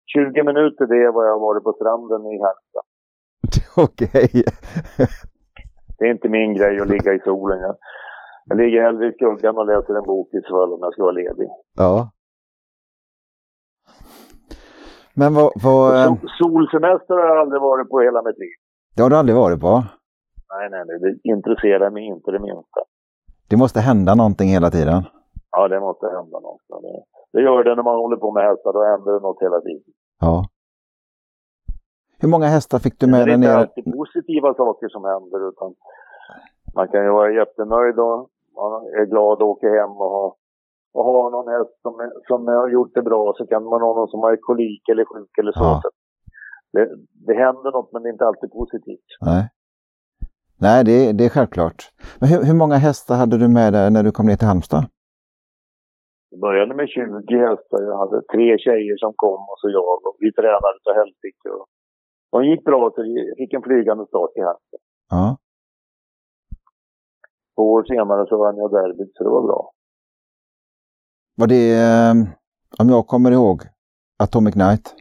20 0.07 0.43
minuter 0.43 0.87
det 0.87 0.99
är 1.07 1.13
vad 1.13 1.27
jag 1.27 1.33
har 1.33 1.41
varit 1.49 1.65
på 1.65 1.73
stranden 1.73 2.23
i 2.33 2.37
Halmstad. 2.45 2.87
Okej. 3.87 4.31
Okay. 4.31 4.43
det 5.99 6.05
är 6.05 6.11
inte 6.11 6.29
min 6.29 6.55
grej 6.55 6.81
att 6.81 6.89
ligga 6.89 7.15
i 7.15 7.21
solen. 7.25 7.59
Jag, 7.61 7.77
jag 8.49 8.59
ligger 8.59 8.83
hellre 8.83 9.09
i 9.09 9.13
skuggan 9.13 9.59
och 9.59 9.67
läser 9.67 9.95
en 9.95 10.03
bok 10.03 10.29
i 10.35 10.41
Svall 10.49 10.73
om 10.73 10.79
jag 10.81 10.93
ska 10.93 11.03
vara 11.03 11.13
ledig. 11.13 11.49
Ja. 11.77 12.11
Men 15.15 15.35
vad... 15.35 15.53
vad 15.65 16.07
Sol, 16.07 16.19
solsemester 16.39 17.15
har 17.15 17.27
jag 17.29 17.39
aldrig 17.39 17.61
varit 17.61 17.89
på 17.89 18.01
hela 18.01 18.23
mitt 18.23 18.39
liv. 18.39 18.57
Det 18.97 19.03
har 19.03 19.11
du 19.11 19.17
aldrig 19.17 19.37
varit 19.37 19.61
på? 19.61 19.85
Nej, 20.53 20.71
nej, 20.71 20.83
nej. 20.87 20.99
Det 21.01 21.29
intresserar 21.31 21.91
mig 21.91 22.05
inte 22.07 22.31
det 22.31 22.39
minsta. 22.39 22.81
Det 23.51 23.57
måste 23.57 23.81
hända 23.81 24.15
någonting 24.15 24.49
hela 24.49 24.71
tiden? 24.71 25.03
Ja, 25.53 25.69
det 25.69 25.81
måste 25.81 26.07
hända 26.07 26.41
något. 26.41 26.61
Det, 26.69 27.03
det 27.33 27.43
gör 27.43 27.65
det 27.65 27.75
när 27.75 27.83
man 27.83 27.97
håller 27.97 28.17
på 28.17 28.33
med 28.33 28.45
hästar. 28.45 28.73
Då 28.73 28.85
händer 28.85 29.13
det 29.13 29.21
något 29.21 29.43
hela 29.43 29.61
tiden. 29.61 29.93
Ja. 30.21 30.45
Hur 32.21 32.29
många 32.29 32.47
hästar 32.47 32.79
fick 32.79 33.01
du 33.01 33.07
med 33.07 33.27
dig 33.29 33.37
ner? 33.39 33.49
Det 33.49 33.55
är 33.55 33.63
inte 33.63 33.69
alltid 33.69 33.85
positiva 34.01 34.55
saker 34.55 34.89
som 34.89 35.05
händer 35.05 35.49
utan 35.49 35.75
man 36.75 36.89
kan 36.89 37.05
ju 37.05 37.11
vara 37.11 37.33
jättenöjd 37.33 37.99
och 37.99 38.19
man 38.61 38.73
är 39.01 39.07
glad 39.13 39.33
att 39.33 39.43
åka 39.53 39.69
hem 39.69 39.91
och 39.91 40.11
ha, 40.17 40.37
och 40.95 41.05
ha 41.05 41.31
någon 41.31 41.49
häst 41.55 41.75
som, 41.83 41.93
som 42.29 42.47
har 42.47 42.69
gjort 42.69 42.95
det 42.95 43.03
bra. 43.03 43.35
Så 43.37 43.47
kan 43.47 43.65
man 43.65 43.81
ha 43.81 43.95
någon 43.95 44.09
som 44.09 44.21
har 44.21 44.37
kolik 44.37 44.89
eller 44.89 45.05
sjuk 45.05 45.39
eller 45.39 45.53
så. 45.53 45.65
Ja. 45.65 45.83
Det, 46.73 46.89
det 47.27 47.35
händer 47.35 47.73
något 47.73 47.93
men 47.93 48.03
det 48.03 48.09
är 48.09 48.13
inte 48.13 48.27
alltid 48.27 48.51
positivt. 48.53 49.09
Nej. 49.21 49.49
Nej, 50.61 50.85
det, 50.85 51.13
det 51.13 51.25
är 51.25 51.29
självklart. 51.29 51.91
Men 52.21 52.29
hur, 52.29 52.45
hur 52.45 52.55
många 52.55 52.77
hästar 52.77 53.15
hade 53.15 53.39
du 53.39 53.49
med 53.49 53.73
dig 53.73 53.91
när 53.91 54.03
du 54.03 54.13
kom 54.13 54.27
ner 54.27 54.37
till 54.37 54.47
Halmstad? 54.47 54.85
Jag 56.33 56.41
började 56.41 56.75
med 56.75 56.89
20 56.89 57.37
hästar. 57.49 57.81
Jag 57.91 57.99
hade 58.03 58.19
tre 58.33 58.59
tjejer 58.65 58.97
som 59.05 59.13
kom 59.17 59.41
och 59.51 59.59
så 59.61 59.69
jag. 59.71 60.07
Och 60.07 60.17
vi 60.19 60.33
tränade 60.33 60.79
till 60.83 60.95
helsike. 61.01 61.49
De 62.33 62.39
gick 62.51 62.65
bra 62.65 62.91
så 62.95 63.03
vi 63.03 63.35
fick 63.39 63.53
en 63.53 63.63
flygande 63.63 64.07
start 64.07 64.31
i 64.37 64.41
Halmstad. 64.41 64.81
Ja. 65.11 65.37
Två 67.57 67.63
år 67.73 67.85
senare 67.85 68.27
så 68.29 68.37
vann 68.39 68.57
jag 68.57 68.71
derbyt 68.71 69.13
så 69.15 69.25
det 69.25 69.31
var 69.31 69.43
bra. 69.43 69.71
Var 71.37 71.47
det, 71.47 71.65
eh, 71.87 72.15
om 72.81 72.89
jag 72.89 73.07
kommer 73.07 73.31
ihåg, 73.33 73.59
Atomic 74.25 74.55
Night? 74.57 74.95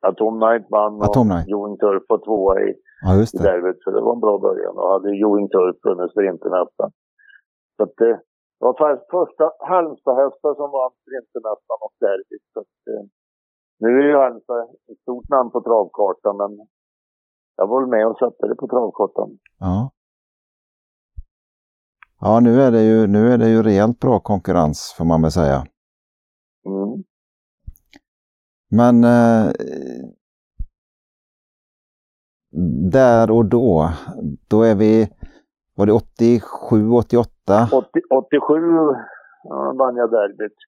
Atom 0.00 0.34
Knight 0.40 0.66
vann 0.70 1.02
Atom 1.02 1.28
Knight. 1.28 1.44
och 1.46 1.50
Joing 1.50 1.76
Turf 1.78 2.02
var 2.08 2.18
tvåa 2.24 2.60
i, 2.60 2.74
ja, 3.02 3.10
det. 3.32 3.42
derbyt. 3.48 3.82
Så 3.82 3.90
det 3.90 4.00
var 4.00 4.14
en 4.14 4.20
bra 4.20 4.38
början. 4.38 4.78
Och 4.78 4.90
hade 4.92 5.16
Joing 5.16 5.48
Turf 5.48 5.76
vunnit 5.84 6.10
sprinten 6.10 6.50
nästan. 6.50 6.90
Så 7.76 7.82
att 7.82 7.92
det, 7.96 8.20
det 8.58 8.64
var 8.64 8.96
första 9.16 9.44
Halmstad-hästar 9.70 10.54
som 10.60 10.70
vann 10.76 10.92
sprinten 11.02 11.42
nästan 11.48 11.78
och 11.86 11.94
derbyt. 12.04 12.46
Så 12.52 12.60
att, 12.60 12.78
eh, 12.90 13.04
nu 13.82 13.88
är 14.00 14.06
ju 14.10 14.16
Halmstad 14.16 14.62
ett 14.90 15.00
stort 15.02 15.28
namn 15.28 15.50
på 15.50 15.60
travkartan 15.60 16.36
men 16.36 16.66
jag 17.56 17.66
var 17.66 17.86
med 17.86 18.06
och 18.06 18.18
satte 18.18 18.48
det 18.48 18.54
på 18.54 18.68
travkartan. 18.68 19.38
Ja. 19.58 19.90
Ja, 22.20 22.40
nu 22.40 22.62
är 22.62 22.70
det 22.70 22.82
ju, 22.82 23.06
nu 23.06 23.32
är 23.32 23.38
det 23.38 23.48
ju 23.48 23.62
rejält 23.62 24.00
bra 24.00 24.20
konkurrens 24.20 24.94
får 24.98 25.04
man 25.04 25.22
väl 25.22 25.30
säga. 25.30 25.66
Mm. 26.66 27.04
Men 28.70 29.04
eh, 29.04 29.52
där 32.90 33.30
och 33.30 33.44
då, 33.44 33.90
då 34.48 34.62
är 34.62 34.74
vi, 34.74 35.08
var 35.74 35.86
det 35.86 35.92
87, 35.92 36.90
88? 36.90 37.37
80, 37.72 38.00
87 38.10 38.54
ja, 39.42 39.74
vann 39.78 39.96
jag 39.96 40.10
derbyt. 40.10 40.58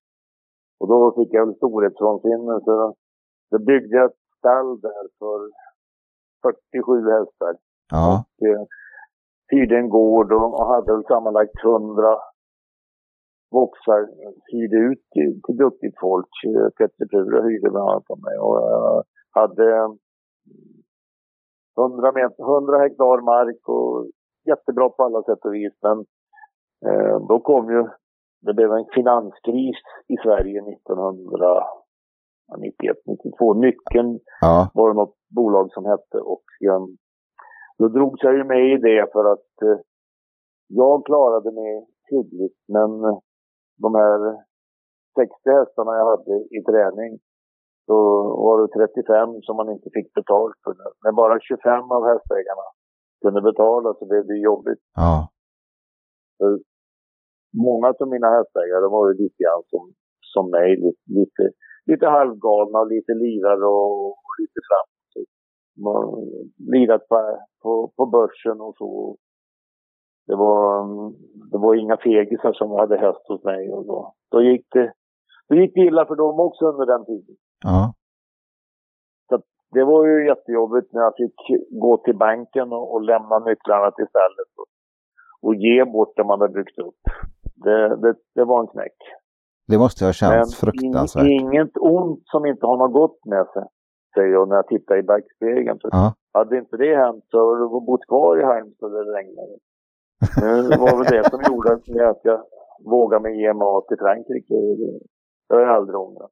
Och 0.80 0.88
då 0.88 1.14
fick 1.16 1.34
jag 1.34 1.46
väl 1.46 1.56
storhetsvansinne 1.56 2.60
så 2.64 2.94
då 3.50 3.58
byggde 3.58 3.96
jag 3.96 4.06
ett 4.10 4.20
stall 4.38 4.80
där 4.80 5.04
för 5.18 5.40
47 6.42 7.10
hästar. 7.10 7.54
Ja. 7.90 8.24
Och, 8.24 8.46
eh, 8.48 8.62
hyrde 9.50 9.76
en 9.76 9.88
gård 9.88 10.32
och, 10.32 10.66
hade 10.66 10.92
väl 10.92 11.04
sammanlagt 11.04 11.64
100 11.64 12.18
boxar. 13.50 14.00
Hyrde 14.52 14.76
ut 14.76 15.02
till, 15.12 15.42
till 15.42 15.56
duktigt 15.56 15.98
folk. 16.00 16.28
Petter 16.78 17.06
Pura 17.06 17.42
hyrde 17.42 17.70
bland 17.70 17.90
annat 17.90 18.10
av 18.10 18.20
mig. 18.20 18.38
Och 18.38 18.56
jag 18.56 19.04
hade 19.30 19.66
100, 21.76 22.12
meter, 22.12 22.42
100 22.56 22.78
hektar 22.78 23.20
mark 23.22 23.68
och 23.68 24.06
jättebra 24.46 24.88
på 24.88 25.02
alla 25.04 25.22
sätt 25.22 25.44
och 25.44 25.54
vis. 25.54 25.72
Men 25.82 25.98
eh, 25.98 26.04
då 27.28 27.40
kom 27.40 27.70
ju, 27.70 27.88
det 28.40 28.54
blev 28.54 28.72
en 28.72 28.84
finanskris 28.94 29.76
i 30.08 30.16
Sverige 30.24 30.60
1991, 30.60 32.96
92. 33.06 33.54
Nyckeln 33.54 34.20
ja. 34.40 34.70
var 34.74 34.88
det 34.88 34.94
något 34.94 35.16
bolag 35.36 35.72
som 35.72 35.84
hette 35.84 36.18
och 36.18 36.44
då 37.78 37.88
drogs 37.88 38.22
jag 38.22 38.34
ju 38.34 38.44
med 38.44 38.74
i 38.74 38.76
det 38.76 39.12
för 39.12 39.32
att 39.32 39.62
eh, 39.62 39.78
jag 40.68 41.04
klarade 41.04 41.52
mig 41.52 41.86
hyggligt 42.10 42.58
men 42.68 42.90
de 43.84 43.94
här 43.94 44.18
60 45.18 45.50
hästarna 45.58 45.92
jag 46.00 46.06
hade 46.10 46.34
i 46.56 46.58
träning 46.70 47.12
så 47.86 47.96
var 48.44 48.62
det 48.62 48.68
35 48.68 49.42
som 49.42 49.56
man 49.56 49.70
inte 49.70 49.88
fick 49.92 50.14
betalt 50.14 50.56
för. 50.64 50.74
När 51.04 51.12
bara 51.12 51.40
25 51.40 51.90
av 51.96 52.02
hästägarna 52.10 52.66
kunde 53.22 53.42
betala 53.42 53.94
så 53.94 54.06
blev 54.06 54.26
det 54.26 54.38
jobbigt. 54.38 54.82
Ja. 54.94 55.28
Många 57.52 57.94
av 58.00 58.08
mina 58.08 58.30
hästägare 58.36 58.86
var 58.88 59.08
ju 59.08 59.14
lite 59.22 59.38
grann 59.44 59.62
som, 59.66 59.92
som 60.20 60.50
mig, 60.50 60.76
lite, 60.76 61.04
lite, 61.18 61.44
lite 61.86 62.06
halvgalna 62.06 62.78
och 62.78 62.90
lite 62.94 63.12
livare 63.14 63.66
och, 63.66 64.06
och 64.06 64.34
lite 64.40 64.60
framåt 64.68 64.90
lirat 66.72 67.08
på, 67.08 67.38
på, 67.62 67.92
på 67.96 68.06
börsen 68.06 68.60
och 68.60 68.74
så. 68.76 69.16
Det 70.26 70.36
var, 70.36 70.86
det 71.50 71.58
var 71.58 71.74
inga 71.74 71.96
fegisar 71.96 72.52
som 72.52 72.70
hade 72.70 72.98
häst 72.98 73.28
hos 73.28 73.44
mig 73.44 73.72
och 73.72 73.86
då, 73.86 74.14
då 74.30 74.42
gick 74.42 74.66
det 74.70 74.92
då 75.48 75.56
gick 75.56 75.74
det 75.74 75.80
illa 75.80 76.06
för 76.06 76.16
dem 76.16 76.40
också 76.40 76.66
under 76.66 76.86
den 76.86 77.04
tiden. 77.04 77.36
Ja. 77.64 77.94
Så 79.28 79.42
det 79.70 79.84
var 79.84 80.06
ju 80.06 80.26
jättejobbigt 80.26 80.92
när 80.92 81.02
jag 81.02 81.16
fick 81.16 81.34
gå 81.70 81.96
till 81.96 82.16
banken 82.16 82.72
och, 82.72 82.94
och 82.94 83.02
lämna 83.02 83.38
nycklarna 83.38 83.90
till 83.90 84.06
stället 84.08 84.50
och, 84.56 84.66
och 85.48 85.54
ge 85.54 85.84
bort 85.84 86.16
det 86.16 86.24
man 86.24 86.40
hade 86.40 86.52
byggt 86.52 86.78
upp. 86.78 87.00
Det, 87.64 87.96
det, 88.02 88.14
det 88.34 88.44
var 88.44 88.60
en 88.60 88.66
knäck. 88.66 88.98
Det 89.68 89.78
måste 89.78 90.04
ha 90.04 90.12
känts 90.12 90.56
fruktansvärt. 90.60 91.26
Inget 91.26 91.76
ont 91.80 92.22
som 92.24 92.46
inte 92.46 92.66
har 92.66 92.76
något 92.76 92.92
gott 92.92 93.24
med 93.24 93.46
sig 93.52 93.64
säger 94.14 94.32
jag 94.32 94.48
när 94.48 94.56
jag 94.56 94.66
tittar 94.66 94.96
i 94.98 95.02
backspegeln. 95.02 95.78
Så 95.80 95.88
ja. 95.92 96.14
Hade 96.32 96.58
inte 96.58 96.76
det 96.76 96.96
hänt 96.96 97.24
så 97.30 97.38
hade 97.38 97.60
du 97.60 97.68
bott 97.68 98.06
kvar 98.08 98.40
i 98.40 98.44
Halmstad 98.44 98.92
där 98.92 99.04
det 99.04 99.12
regnade. 99.18 99.56
Det 100.70 100.76
var 100.84 100.98
väl 100.98 101.06
det 101.16 101.30
som 101.30 101.40
gjorde 101.48 101.72
att 102.10 102.20
jag 102.22 102.40
vågade 102.84 103.22
mig 103.22 103.40
ge 103.42 103.52
mat 103.52 103.88
till 103.88 103.96
Frankrike. 103.98 104.54
Det 105.48 105.54
har 105.54 105.60
jag 105.60 105.76
aldrig 105.76 105.98
ångrat. 105.98 106.30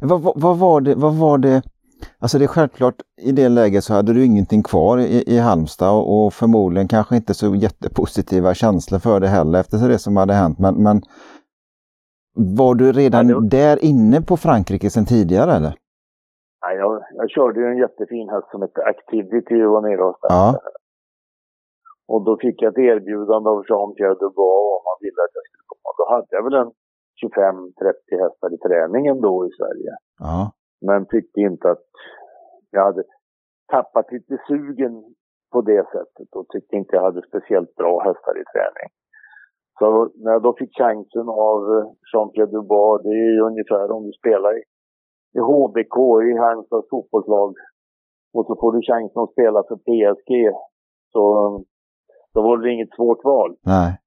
Vad, 0.00 0.22
vad, 0.22 0.40
vad, 0.40 0.58
var 0.58 0.80
det, 0.80 0.94
vad 0.94 1.14
var 1.14 1.38
det, 1.38 1.62
alltså 2.18 2.38
det 2.38 2.44
är 2.44 2.48
självklart 2.48 2.94
i 3.22 3.32
det 3.32 3.48
läget 3.48 3.84
så 3.84 3.94
hade 3.94 4.12
du 4.12 4.24
ingenting 4.24 4.62
kvar 4.62 4.98
i, 4.98 5.24
i 5.26 5.38
Halmstad 5.38 5.90
och, 5.90 6.26
och 6.26 6.32
förmodligen 6.32 6.88
kanske 6.88 7.16
inte 7.16 7.34
så 7.34 7.54
jättepositiva 7.54 8.54
känslor 8.54 8.98
för 8.98 9.20
det 9.20 9.28
heller 9.28 9.60
efter 9.60 9.88
det 9.88 9.98
som 9.98 10.16
hade 10.16 10.34
hänt. 10.34 10.58
Men, 10.58 10.82
men 10.82 11.00
var 12.58 12.74
du 12.74 12.92
redan 12.92 13.28
ja, 13.28 13.40
det... 13.40 13.48
där 13.48 13.84
inne 13.84 14.22
på 14.22 14.36
Frankrike 14.36 14.90
sedan 14.90 15.06
tidigare 15.06 15.52
eller? 15.52 15.74
Nej, 16.62 16.76
jag, 16.76 17.02
jag 17.20 17.30
körde 17.30 17.60
ju 17.60 17.66
en 17.66 17.78
jättefin 17.78 18.28
häst 18.28 18.48
som 18.50 18.62
hette 18.62 18.80
Activity 18.94 19.62
och 19.64 19.72
var 19.72 19.82
nere 19.82 20.04
och 20.04 20.18
ja. 20.22 20.60
Och 22.08 22.24
då 22.24 22.38
fick 22.44 22.62
jag 22.62 22.72
ett 22.72 22.78
erbjudande 22.78 23.48
av 23.50 23.60
Jean-Pierre 23.68 24.18
Dubois 24.20 24.70
om 24.76 24.84
han 24.90 24.98
ville 25.04 25.20
att 25.26 25.36
jag 25.38 25.44
skulle 25.46 25.66
komma. 25.72 25.88
Då 25.98 26.04
hade 26.14 26.32
jag 26.36 26.42
väl 26.46 26.60
en 26.62 26.72
25-30 27.22 28.22
hästar 28.24 28.54
i 28.56 28.58
träningen 28.66 29.20
då 29.20 29.46
i 29.48 29.50
Sverige. 29.58 29.92
Ja. 30.18 30.52
Men 30.86 31.06
tyckte 31.06 31.40
inte 31.40 31.70
att 31.70 31.86
jag 32.70 32.84
hade 32.84 33.02
tappat 33.72 34.12
lite 34.12 34.38
sugen 34.48 34.94
på 35.52 35.60
det 35.60 35.84
sättet 35.94 36.28
och 36.36 36.48
tyckte 36.48 36.76
inte 36.76 36.96
jag 36.96 37.02
hade 37.02 37.22
speciellt 37.30 37.74
bra 37.74 37.92
hästar 38.06 38.34
i 38.42 38.44
träning. 38.52 38.88
Så 39.78 40.10
när 40.14 40.32
jag 40.32 40.42
då 40.42 40.54
fick 40.58 40.72
chansen 40.78 41.28
av 41.28 41.58
eh, 41.74 41.86
Jean-Pierre 42.10 42.52
Dubois, 42.54 43.02
det 43.02 43.08
är 43.08 43.32
ju 43.36 43.40
ungefär 43.40 43.90
om 43.90 44.04
du 44.06 44.12
spelar 44.12 44.58
i 44.58 44.62
i 45.38 45.40
HBK, 45.40 45.96
i 46.30 46.38
Halmstads 46.38 46.88
fotbollslag. 46.90 47.54
Och 48.34 48.46
så 48.46 48.56
får 48.60 48.72
du 48.72 48.80
chansen 48.82 49.22
att 49.22 49.32
spela 49.32 49.62
för 49.68 49.76
PSG. 49.86 50.32
Så 51.12 51.22
eh, 51.46 51.60
då 52.34 52.42
var 52.42 52.58
det 52.58 52.72
inget 52.72 52.94
svårt 52.96 53.24
val. 53.24 53.56
Nej. 53.66 53.98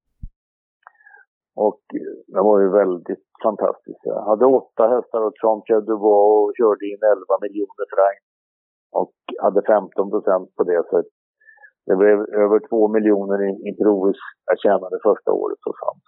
Och 1.66 1.82
eh, 2.00 2.14
det 2.34 2.42
var 2.48 2.58
ju 2.64 2.68
väldigt 2.82 3.26
fantastiskt. 3.46 4.02
Jag 4.12 4.22
hade 4.30 4.46
åtta 4.60 4.82
hästar 4.94 5.20
åt 5.26 5.42
Jean-Pierre 5.42 5.86
Dubois 5.88 6.28
och 6.34 6.52
körde 6.60 6.84
in 6.92 7.02
11 7.14 7.44
miljoner 7.44 7.86
franc. 7.94 8.18
Och 9.00 9.14
hade 9.44 9.62
15 9.62 10.10
procent 10.10 10.48
på 10.56 10.62
det. 10.70 10.82
Så 10.90 11.02
det 11.86 11.96
blev 12.02 12.18
över 12.44 12.58
2 12.68 12.88
miljoner 12.96 13.38
i, 13.48 13.50
i 13.68 13.70
jag 14.50 14.58
tjänade 14.64 14.96
första 15.08 15.30
året. 15.32 15.58
Och 15.68 15.76
fram. 15.80 15.98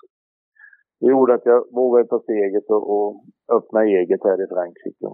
Det 1.00 1.10
gjorde 1.14 1.34
att 1.34 1.46
jag 1.46 1.60
vågade 1.74 2.08
ta 2.08 2.18
steget 2.18 2.66
och, 2.70 2.84
och 2.94 3.24
öppna 3.56 3.80
eget 3.84 4.24
här 4.24 4.44
i 4.44 4.46
Frankrike. 4.54 5.08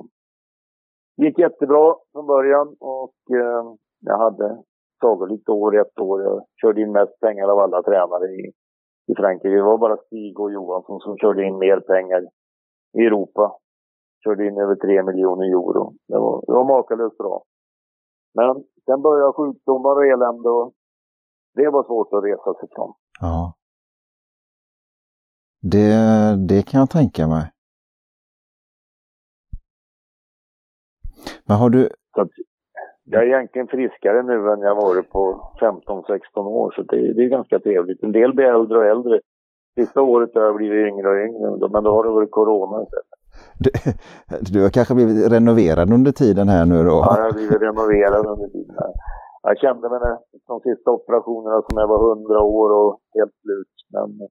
Det 1.16 1.24
gick 1.24 1.38
jättebra 1.38 1.96
från 2.12 2.26
början 2.26 2.76
och 2.80 3.18
eh, 3.40 3.64
jag 4.00 4.18
hade 4.18 4.62
sagolikt 5.00 5.48
år 5.48 5.80
ett 5.80 5.98
år. 5.98 6.22
Jag 6.22 6.44
körde 6.60 6.80
in 6.80 6.92
mest 6.92 7.20
pengar 7.20 7.48
av 7.48 7.58
alla 7.58 7.82
tränare 7.82 8.26
i, 8.40 8.52
i 9.10 9.14
Frankrike. 9.16 9.56
Det 9.56 9.62
var 9.62 9.78
bara 9.78 9.96
Stig 9.96 10.40
och 10.40 10.52
Johansson 10.52 11.00
som 11.00 11.16
körde 11.18 11.44
in 11.46 11.58
mer 11.58 11.80
pengar 11.80 12.22
i 12.98 13.00
Europa. 13.06 13.58
Körde 14.24 14.46
in 14.46 14.60
över 14.60 14.74
3 14.74 15.02
miljoner 15.02 15.46
euro. 15.46 15.94
Det 16.08 16.18
var, 16.18 16.44
det 16.46 16.52
var 16.52 16.64
makalöst 16.64 17.18
bra. 17.18 17.44
Men 18.34 18.64
sen 18.84 19.02
började 19.02 19.32
sjukdomar 19.32 19.96
och 19.96 20.06
elände 20.06 20.48
och 20.50 20.72
det 21.54 21.70
var 21.70 21.84
svårt 21.84 22.12
att 22.12 22.24
resa 22.24 22.54
sig 22.60 22.68
från. 22.74 22.94
Ja. 23.20 23.54
Det, 25.60 25.96
det 26.48 26.62
kan 26.62 26.80
jag 26.80 26.90
tänka 26.90 27.26
mig. 27.26 27.52
Men 31.46 31.56
har 31.56 31.70
du... 31.70 31.88
jag 33.10 33.22
är 33.22 33.26
egentligen 33.26 33.68
friskare 33.68 34.22
nu 34.22 34.52
än 34.52 34.60
jag 34.60 34.74
varit 34.74 35.10
på 35.10 35.50
15-16 35.60 36.20
år, 36.36 36.70
så 36.76 36.82
det, 36.82 37.12
det, 37.14 37.24
är 37.24 37.28
ganska 37.28 37.58
trevligt. 37.58 38.02
En 38.02 38.12
del 38.12 38.34
blir 38.34 38.46
äldre 38.46 38.78
och 38.78 38.84
äldre. 38.84 39.20
Sista 39.78 40.02
året 40.02 40.34
har 40.34 40.42
jag 40.42 40.56
blivit 40.56 40.86
yngre 40.92 41.08
och 41.08 41.16
yngre, 41.26 41.68
men 41.72 41.84
då 41.84 41.90
har 41.90 42.04
det 42.04 42.10
varit 42.10 42.30
corona 42.30 42.82
istället. 42.82 43.18
Du, 43.64 43.70
du 44.52 44.62
har 44.62 44.70
kanske 44.70 44.94
blivit 44.94 45.32
renoverad 45.32 45.92
under 45.92 46.12
tiden 46.12 46.48
här 46.48 46.64
nu 46.72 46.78
då? 46.90 46.96
Ja, 47.04 47.14
jag 47.18 47.24
har 47.24 47.32
blivit 47.32 47.62
renoverad 47.62 48.26
under 48.26 48.48
tiden. 48.56 48.76
Här. 48.78 48.92
Jag 49.42 49.58
kände 49.58 49.90
mig 49.90 50.00
de 50.46 50.60
sista 50.60 50.90
operationerna 50.90 51.62
som 51.66 51.78
jag 51.80 51.88
var 51.88 52.00
100 52.12 52.42
år 52.42 52.68
och 52.80 53.00
helt 53.14 53.36
slut. 53.42 53.74
Men 53.94 54.28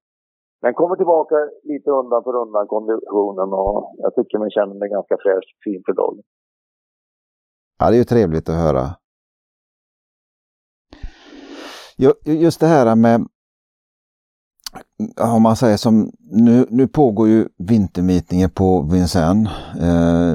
den 0.61 0.73
kommer 0.73 0.95
tillbaka 0.95 1.35
lite 1.63 1.89
undan 1.91 2.23
för 2.23 2.35
undan 2.43 2.67
konditionen 2.67 3.49
och 3.61 3.93
jag 4.03 4.15
tycker 4.15 4.37
man 4.37 4.49
känner 4.49 4.75
mig 4.79 4.89
ganska 4.89 5.15
fräsch 5.23 5.49
och 5.53 5.61
fin 5.65 5.81
för 5.85 5.93
dagen. 5.93 6.23
Ja, 7.79 7.89
det 7.89 7.95
är 7.95 7.97
ju 7.97 8.03
trevligt 8.03 8.49
att 8.49 8.55
höra. 8.55 8.85
Just 12.25 12.59
det 12.59 12.67
här 12.67 12.95
med, 12.95 13.27
om 15.35 15.41
man 15.41 15.55
säger 15.55 15.77
som, 15.77 16.11
nu, 16.19 16.65
nu 16.69 16.87
pågår 16.87 17.27
ju 17.27 17.47
vintermeetingen 17.57 18.49
på 18.49 18.81
Vincennes. 18.91 19.49
Eh, 19.87 20.33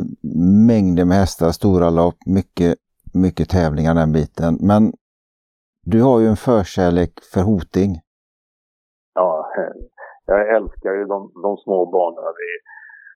mängder 0.68 1.04
med 1.04 1.16
hästar, 1.16 1.50
stora 1.50 1.90
lopp, 1.90 2.16
mycket, 2.26 2.74
mycket 3.14 3.48
tävlingar 3.48 3.94
den 3.94 4.12
biten. 4.12 4.58
Men 4.60 4.92
du 5.84 6.02
har 6.02 6.20
ju 6.20 6.26
en 6.26 6.36
förkärlek 6.36 7.12
för 7.32 7.40
hoting. 7.40 8.00
Ja, 9.14 9.48
jag 10.26 10.56
älskar 10.56 10.92
ju 10.94 11.04
de, 11.04 11.32
de 11.42 11.56
små 11.56 11.86
banorna. 11.86 12.30
Det, 12.40 12.52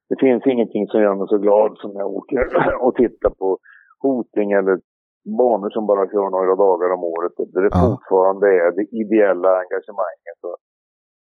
det 0.09 0.17
finns 0.21 0.47
ingenting 0.47 0.87
som 0.87 1.01
gör 1.01 1.15
mig 1.15 1.29
så 1.29 1.39
glad 1.39 1.79
som 1.79 1.91
när 1.93 2.01
jag 2.01 2.11
åker 2.11 2.41
och 2.85 2.95
tittar 2.95 3.31
på 3.31 3.59
Hoting 4.03 4.53
eller 4.53 4.77
banor 5.39 5.71
som 5.71 5.87
bara 5.87 6.11
kör 6.13 6.31
några 6.31 6.55
dagar 6.67 6.89
om 6.97 7.05
året. 7.05 7.33
Där 7.37 7.63
det 7.63 7.73
ja. 7.73 7.81
fortfarande 7.87 8.47
är 8.65 8.71
det 8.79 8.87
ideella 9.03 9.51
engagemanget. 9.63 10.39
Och 10.49 10.57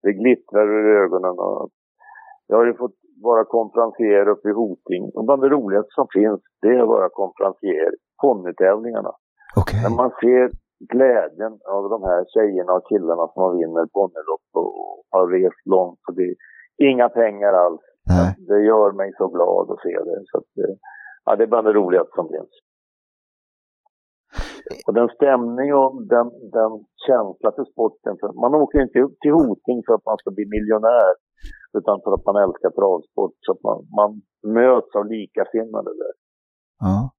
det 0.03 0.13
glittrar 0.13 0.67
ur 0.79 0.87
ögonen. 1.05 1.37
Och 1.47 1.69
jag 2.49 2.57
har 2.57 2.67
ju 2.67 2.75
fått 2.75 2.99
vara 3.29 3.45
konferencier 3.45 4.29
uppe 4.29 4.49
i 4.49 4.53
Hoting. 4.53 5.05
Och 5.15 5.25
bland 5.25 5.43
det 5.43 5.49
roligaste 5.49 5.93
som 5.95 6.07
finns, 6.19 6.41
det 6.63 6.69
är 6.69 6.83
att 6.83 6.95
vara 6.97 7.09
konferencier 7.09 7.91
ponnytävlingarna. 8.23 9.13
Okay. 9.61 9.79
När 9.83 9.97
man 10.01 10.11
ser 10.21 10.45
glädjen 10.95 11.55
av 11.77 11.83
de 11.95 11.99
här 12.11 12.21
tjejerna 12.35 12.73
och 12.73 12.87
killarna 12.91 13.25
som 13.35 13.57
vinner 13.59 13.87
ponnylopp 13.97 14.49
och 14.61 14.73
har 15.15 15.27
rest 15.37 15.63
långt. 15.75 15.99
Så 16.05 16.13
det 16.13 16.27
är 16.29 16.37
inga 16.93 17.09
pengar 17.09 17.53
alls. 17.65 17.85
Nej. 18.15 18.29
Det 18.49 18.61
gör 18.71 18.93
mig 18.93 19.11
så 19.19 19.27
glad 19.37 19.71
att 19.71 19.83
se 19.87 19.95
det. 20.09 20.19
Så 20.31 20.39
att, 20.39 20.51
eh, 20.63 20.75
ja, 21.33 21.37
det 21.37 21.45
är 21.45 21.53
bland 21.53 21.67
det 21.67 21.73
roligaste 21.73 22.13
som 22.15 22.29
finns. 22.35 22.53
Och 24.87 24.95
den 24.95 25.09
stämning 25.09 25.69
och 25.75 25.91
den, 26.15 26.27
den 26.59 26.73
känsla 27.07 27.49
för 27.57 27.65
sporten. 27.73 28.13
För 28.21 28.29
man 28.45 28.55
åker 28.63 28.79
inte 28.83 28.99
upp 29.07 29.17
till 29.21 29.33
Hoting 29.33 29.79
för 29.87 29.95
att 29.95 30.07
man 30.11 30.19
ska 30.19 30.31
bli 30.31 30.45
miljonär. 30.57 31.13
Utan 31.79 32.01
för 32.05 32.13
att 32.15 32.25
man 32.27 32.37
älskar 32.45 32.71
travsport. 32.71 33.35
Så 33.41 33.53
att 33.53 33.63
man, 33.69 33.79
man 34.01 34.11
möts 34.57 34.93
av 34.99 35.07
likasinnade 35.07 35.91
där. 36.03 36.15
Ja. 36.81 37.11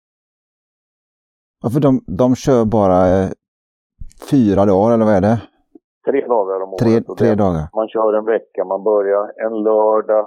ja 1.61 1.69
för 1.73 1.81
de, 1.87 1.91
de 2.21 2.35
kör 2.35 2.65
bara 2.65 2.99
eh, 3.15 3.29
fyra 4.31 4.65
dagar 4.65 4.93
eller 4.93 5.05
vad 5.05 5.15
är 5.15 5.21
det? 5.29 5.37
Tre 6.09 6.27
dagar 6.35 6.57
om 6.63 6.69
året. 6.69 6.79
Tre, 6.83 7.15
tre 7.19 7.35
dagar? 7.35 7.63
Man 7.79 7.87
kör 7.87 8.13
en 8.19 8.25
vecka. 8.25 8.65
Man 8.65 8.83
börjar 8.83 9.23
en 9.45 9.55
lördag, 9.63 10.25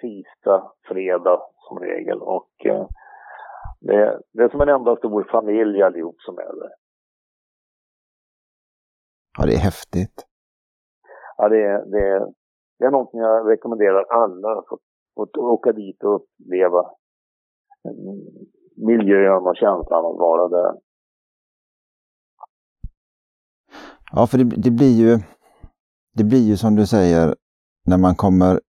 tisdag, 0.00 0.60
fredag 0.88 1.40
som 1.68 1.78
regel. 1.78 2.18
Och 2.22 2.52
eh, 2.64 2.86
det, 3.80 4.20
det 4.32 4.42
är 4.42 4.48
som 4.48 4.60
en 4.60 4.68
enda 4.68 4.96
stor 4.96 5.28
familj 5.30 5.82
allihop 5.82 6.16
som 6.20 6.38
är 6.38 6.60
där. 6.60 6.72
Ja, 9.38 9.46
det 9.46 9.54
är 9.54 9.58
häftigt. 9.58 10.26
Ja, 11.36 11.48
det, 11.48 11.62
är, 11.64 11.84
det, 11.86 12.08
är, 12.08 12.32
det 12.78 12.84
är 12.84 12.90
någonting 12.90 13.20
jag 13.20 13.50
rekommenderar 13.50 14.04
alla 14.04 14.58
att, 14.58 14.66
att 15.22 15.36
åka 15.36 15.72
dit 15.72 16.04
och 16.04 16.14
uppleva 16.14 16.90
miljön 18.76 19.46
och 19.46 19.56
känslan 19.56 20.06
att 20.06 20.18
vara 20.18 20.48
där. 20.48 20.80
Ja, 24.12 24.26
för 24.26 24.38
det, 24.38 24.44
det, 24.44 24.70
blir 24.70 24.96
ju 24.96 25.18
det 26.14 26.24
blir 26.24 26.48
ju 26.48 26.56
som 26.56 26.76
du 26.76 26.86
säger 26.86 27.34
när 27.86 27.98
man 27.98 28.14
kommer 28.14 28.60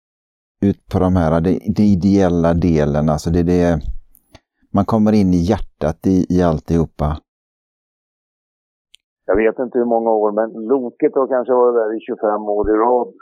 ut 0.61 0.87
på 0.91 0.99
de 0.99 1.15
här, 1.15 1.41
det, 1.41 1.59
det 1.75 1.83
ideella 1.83 2.53
delen, 2.53 3.09
alltså 3.09 3.29
det, 3.29 3.43
det 3.43 3.81
man 4.73 4.85
kommer 4.85 5.13
in 5.21 5.31
i 5.39 5.41
hjärtat 5.51 5.99
i, 6.07 6.15
i 6.35 6.37
alltihopa. 6.49 7.09
Jag 9.25 9.35
vet 9.43 9.59
inte 9.59 9.77
hur 9.77 9.85
många 9.95 10.11
år, 10.11 10.31
men 10.31 10.49
Loket 10.71 11.15
har 11.15 11.27
kanske 11.27 11.53
varit 11.53 11.75
där 11.75 11.97
i 11.97 11.99
25 11.99 12.41
år 12.57 12.65
i 12.73 12.75
rad. 12.85 13.13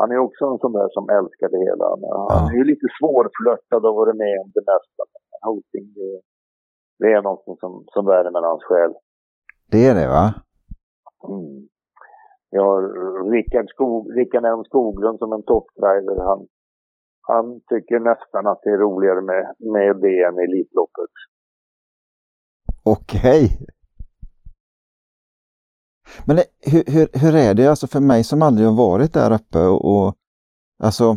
Han 0.00 0.10
är 0.10 0.18
också 0.18 0.44
en 0.44 0.58
sån 0.58 0.72
där 0.72 0.88
som 0.96 1.04
älskar 1.18 1.48
det 1.54 1.62
hela. 1.68 1.86
Han 2.34 2.48
är 2.52 2.56
ju 2.60 2.64
lite 2.64 2.86
svårflörtad 2.98 3.82
och 3.86 3.94
varit 3.94 4.16
med 4.16 4.36
om 4.42 4.50
det 4.54 4.64
mesta. 4.72 5.02
Hoting, 5.46 5.86
det, 5.96 6.20
det 6.98 7.12
är 7.12 7.22
något 7.22 7.58
som, 7.60 7.84
som 7.86 8.06
värmer 8.06 8.42
hans 8.50 8.64
själ. 8.64 8.92
Det 9.70 9.86
är 9.86 9.94
det 9.94 10.08
va? 10.08 10.34
Mm. 11.28 11.68
Jag 12.50 12.64
har 12.64 12.82
Rickard, 13.30 13.68
Skog, 13.68 14.18
Rickard 14.18 14.44
M 14.44 14.64
Skoglund 14.64 15.18
som 15.18 15.32
en 15.32 15.42
toppdriver. 15.42 16.16
Han, 16.30 16.46
han 17.28 17.60
tycker 17.68 17.98
nästan 18.10 18.46
att 18.46 18.60
det 18.62 18.70
är 18.70 18.78
roligare 18.78 19.22
med, 19.30 19.44
med 19.74 19.96
det 20.04 20.22
än 20.22 20.38
Elitloppet. 20.38 21.14
Okej. 22.84 23.44
Okay. 23.44 23.66
Men 26.26 26.36
hur, 26.72 26.84
hur, 26.94 27.06
hur 27.22 27.34
är 27.36 27.54
det 27.54 27.66
alltså 27.66 27.86
för 27.86 28.00
mig 28.00 28.24
som 28.24 28.42
aldrig 28.42 28.68
har 28.68 28.76
varit 28.76 29.12
där 29.12 29.32
uppe 29.32 29.58
och, 29.58 29.80
och 29.92 30.14
alltså 30.82 31.16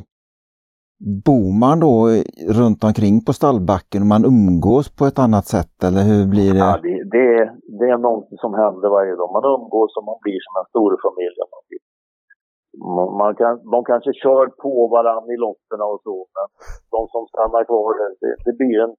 Bor 1.28 1.50
man 1.64 1.78
då 1.86 1.96
runt 2.60 2.82
omkring 2.90 3.16
på 3.26 3.32
stallbacken 3.40 4.00
och 4.04 4.12
man 4.14 4.26
umgås 4.34 4.88
på 4.98 5.04
ett 5.06 5.20
annat 5.26 5.46
sätt 5.56 5.76
eller 5.88 6.04
hur 6.10 6.24
blir 6.34 6.52
det? 6.58 6.66
Ja, 6.68 6.80
det, 6.88 6.98
det, 7.16 7.30
det 7.80 7.88
är 7.96 8.00
något 8.10 8.30
som 8.44 8.52
händer 8.62 8.90
varje 8.98 9.16
dag. 9.20 9.30
Man 9.38 9.46
umgås 9.56 9.92
och 9.98 10.06
man 10.10 10.20
blir 10.24 10.40
som 10.46 10.54
en 10.62 10.68
stor 10.74 10.92
familj. 11.06 11.38
Man, 11.54 11.64
man 13.22 13.36
kan, 13.36 13.72
de 13.72 13.84
kanske 13.84 14.14
kör 14.14 14.48
på 14.48 14.88
varandra 14.88 15.34
i 15.34 15.38
loppen 15.38 15.82
och 15.82 16.02
så, 16.04 16.28
men 16.36 16.48
de 16.92 17.08
som 17.14 17.24
stannar 17.28 17.64
kvar 17.64 17.94
det, 18.22 18.36
det 18.46 18.54
blir 18.58 18.80
en, 18.86 18.96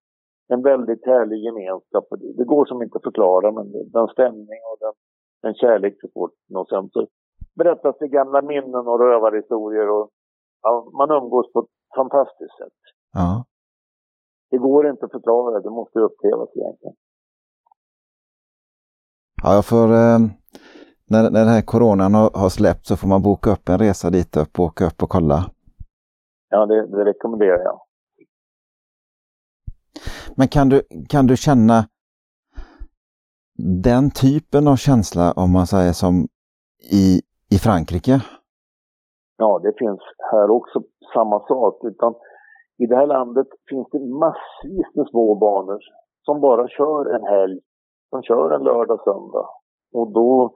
en 0.49 0.63
väldigt 0.63 1.07
härlig 1.07 1.39
gemenskap. 1.45 2.05
Det, 2.11 2.33
det 2.39 2.45
går 2.45 2.65
som 2.67 2.83
inte 2.83 2.97
att 2.97 3.09
förklara, 3.11 3.53
men 3.53 3.73
den 3.97 4.09
stämning 4.09 4.61
och 4.71 4.79
den, 4.85 4.95
den 5.43 5.55
kärlek 5.55 6.01
till 6.01 6.11
sporten. 6.11 6.57
Och 6.57 6.69
sen 6.69 6.91
så 6.91 7.07
berättas 7.55 7.97
det 7.99 8.09
gamla 8.09 8.43
minnen 8.43 8.85
och 8.91 9.01
rövarhistorier 9.01 9.89
och 9.91 10.09
ja, 10.63 10.91
man 10.99 11.11
umgås 11.11 11.53
på 11.53 11.59
ett 11.61 11.75
fantastiskt 11.97 12.57
sätt. 12.59 12.79
Ja. 13.13 13.45
Det 14.51 14.59
går 14.59 14.91
inte 14.91 15.05
att 15.05 15.13
förklara, 15.13 15.61
det 15.61 15.71
måste 15.71 15.99
upplevas 15.99 16.49
egentligen. 16.57 16.97
Ja, 19.43 19.55
jag 19.55 19.67
får, 19.67 19.89
eh, 19.93 20.19
när, 21.13 21.23
när 21.23 21.41
den 21.41 21.55
här 21.57 21.63
coronan 21.63 22.15
har, 22.15 22.31
har 22.35 22.49
släppt 22.49 22.87
så 22.87 22.97
får 22.97 23.09
man 23.09 23.23
boka 23.23 23.51
upp 23.51 23.69
en 23.69 23.79
resa 23.79 24.11
dit 24.11 24.37
upp 24.37 24.59
och 24.59 24.65
åka 24.65 24.87
upp 24.87 25.03
och 25.03 25.09
kolla. 25.09 25.39
Ja, 26.51 26.67
det, 26.67 26.87
det 26.87 27.05
rekommenderar 27.05 27.63
jag. 27.65 27.81
Men 30.37 30.49
kan 30.49 30.69
du, 30.69 30.83
kan 31.09 31.27
du 31.27 31.37
känna 31.37 31.85
den 33.85 34.11
typen 34.11 34.69
av 34.69 34.77
känsla 34.77 35.33
om 35.37 35.53
man 35.53 35.67
säger 35.67 35.93
som 35.93 36.15
i, 37.01 37.21
i 37.55 37.57
Frankrike? 37.59 38.15
Ja, 39.37 39.61
det 39.63 39.73
finns 39.79 40.01
här 40.33 40.51
också 40.51 40.83
samma 41.15 41.39
sak. 41.41 41.85
Utan 41.85 42.15
I 42.79 42.87
det 42.87 42.97
här 42.97 43.07
landet 43.07 43.47
finns 43.69 43.89
det 43.93 43.99
massvis 43.99 44.89
med 44.95 45.07
små 45.11 45.35
banor 45.35 45.79
som 46.25 46.41
bara 46.41 46.69
kör 46.69 47.15
en 47.15 47.25
helg. 47.25 47.61
Som 48.11 48.23
kör 48.23 48.51
en 48.51 48.63
lördag, 48.63 49.01
söndag. 49.05 49.49
Och 49.93 50.13
då 50.13 50.55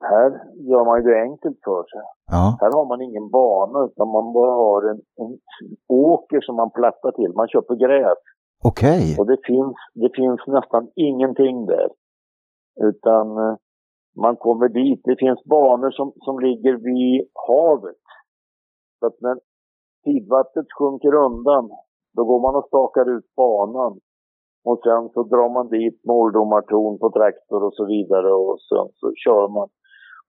här 0.00 0.30
gör 0.70 0.84
man 0.84 1.02
det 1.02 1.22
enkelt 1.22 1.58
för 1.64 1.82
sig. 1.82 2.00
Ja. 2.26 2.58
Här 2.60 2.72
har 2.72 2.86
man 2.86 3.02
ingen 3.02 3.30
bana 3.30 3.84
utan 3.84 4.08
man 4.08 4.32
bara 4.32 4.50
har 4.50 4.82
en, 4.90 5.00
en 5.22 5.38
åker 5.88 6.40
som 6.40 6.56
man 6.56 6.70
plattar 6.70 7.12
till. 7.12 7.32
Man 7.34 7.48
köper 7.48 7.74
gräs. 7.74 8.18
Okej. 8.64 9.02
Okay. 9.02 9.16
Och 9.18 9.26
det 9.26 9.38
finns, 9.46 9.76
det 9.94 10.10
finns 10.14 10.40
nästan 10.46 10.90
ingenting 10.94 11.66
där. 11.66 11.88
Utan 12.88 13.26
eh, 13.38 13.56
man 14.16 14.36
kommer 14.36 14.68
dit. 14.68 15.00
Det 15.04 15.16
finns 15.18 15.44
banor 15.44 15.90
som, 15.90 16.12
som 16.16 16.40
ligger 16.40 16.74
vid 16.76 17.28
havet. 17.48 18.02
Så 18.98 19.06
att 19.06 19.20
när 19.20 19.36
tidvattnet 20.04 20.66
sjunker 20.78 21.14
undan, 21.14 21.70
då 22.16 22.24
går 22.24 22.40
man 22.40 22.56
och 22.56 22.66
stakar 22.66 23.16
ut 23.16 23.34
banan. 23.36 24.00
Och 24.64 24.80
sen 24.84 25.08
så 25.14 25.22
drar 25.22 25.48
man 25.54 25.68
dit 25.68 26.04
måldomartorn 26.04 26.98
på 26.98 27.10
traktor 27.10 27.64
och 27.64 27.74
så 27.74 27.84
vidare 27.84 28.32
och 28.32 28.60
sen 28.60 28.88
så 29.00 29.12
kör 29.24 29.48
man. 29.48 29.68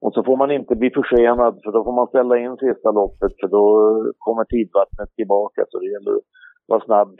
Och 0.01 0.13
så 0.13 0.23
får 0.23 0.37
man 0.37 0.51
inte 0.51 0.75
bli 0.75 0.89
försenad 0.89 1.59
för 1.63 1.71
då 1.71 1.83
får 1.83 1.95
man 1.95 2.07
ställa 2.07 2.37
in 2.37 2.57
sista 2.57 2.91
loppet 2.91 3.33
för 3.39 3.47
då 3.47 3.63
kommer 4.17 4.43
tidvattnet 4.43 5.15
tillbaka 5.15 5.65
så 5.69 5.79
det 5.79 5.91
gäller 5.91 6.11
att 6.17 6.23
vara 6.67 6.85
snabb. 6.85 7.15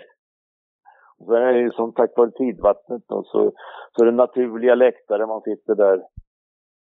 Och 1.19 1.25
sen 1.25 1.43
är 1.47 1.53
det 1.53 1.59
ju 1.59 1.71
som 1.71 1.93
tack 1.93 2.11
vare 2.17 2.31
tidvattnet 2.31 3.03
då, 3.07 3.23
så, 3.23 3.51
så 3.91 4.01
är 4.01 4.05
det 4.05 4.11
naturliga 4.11 4.75
läktare 4.75 5.27
man 5.27 5.41
sitter 5.41 5.75
där 5.75 6.01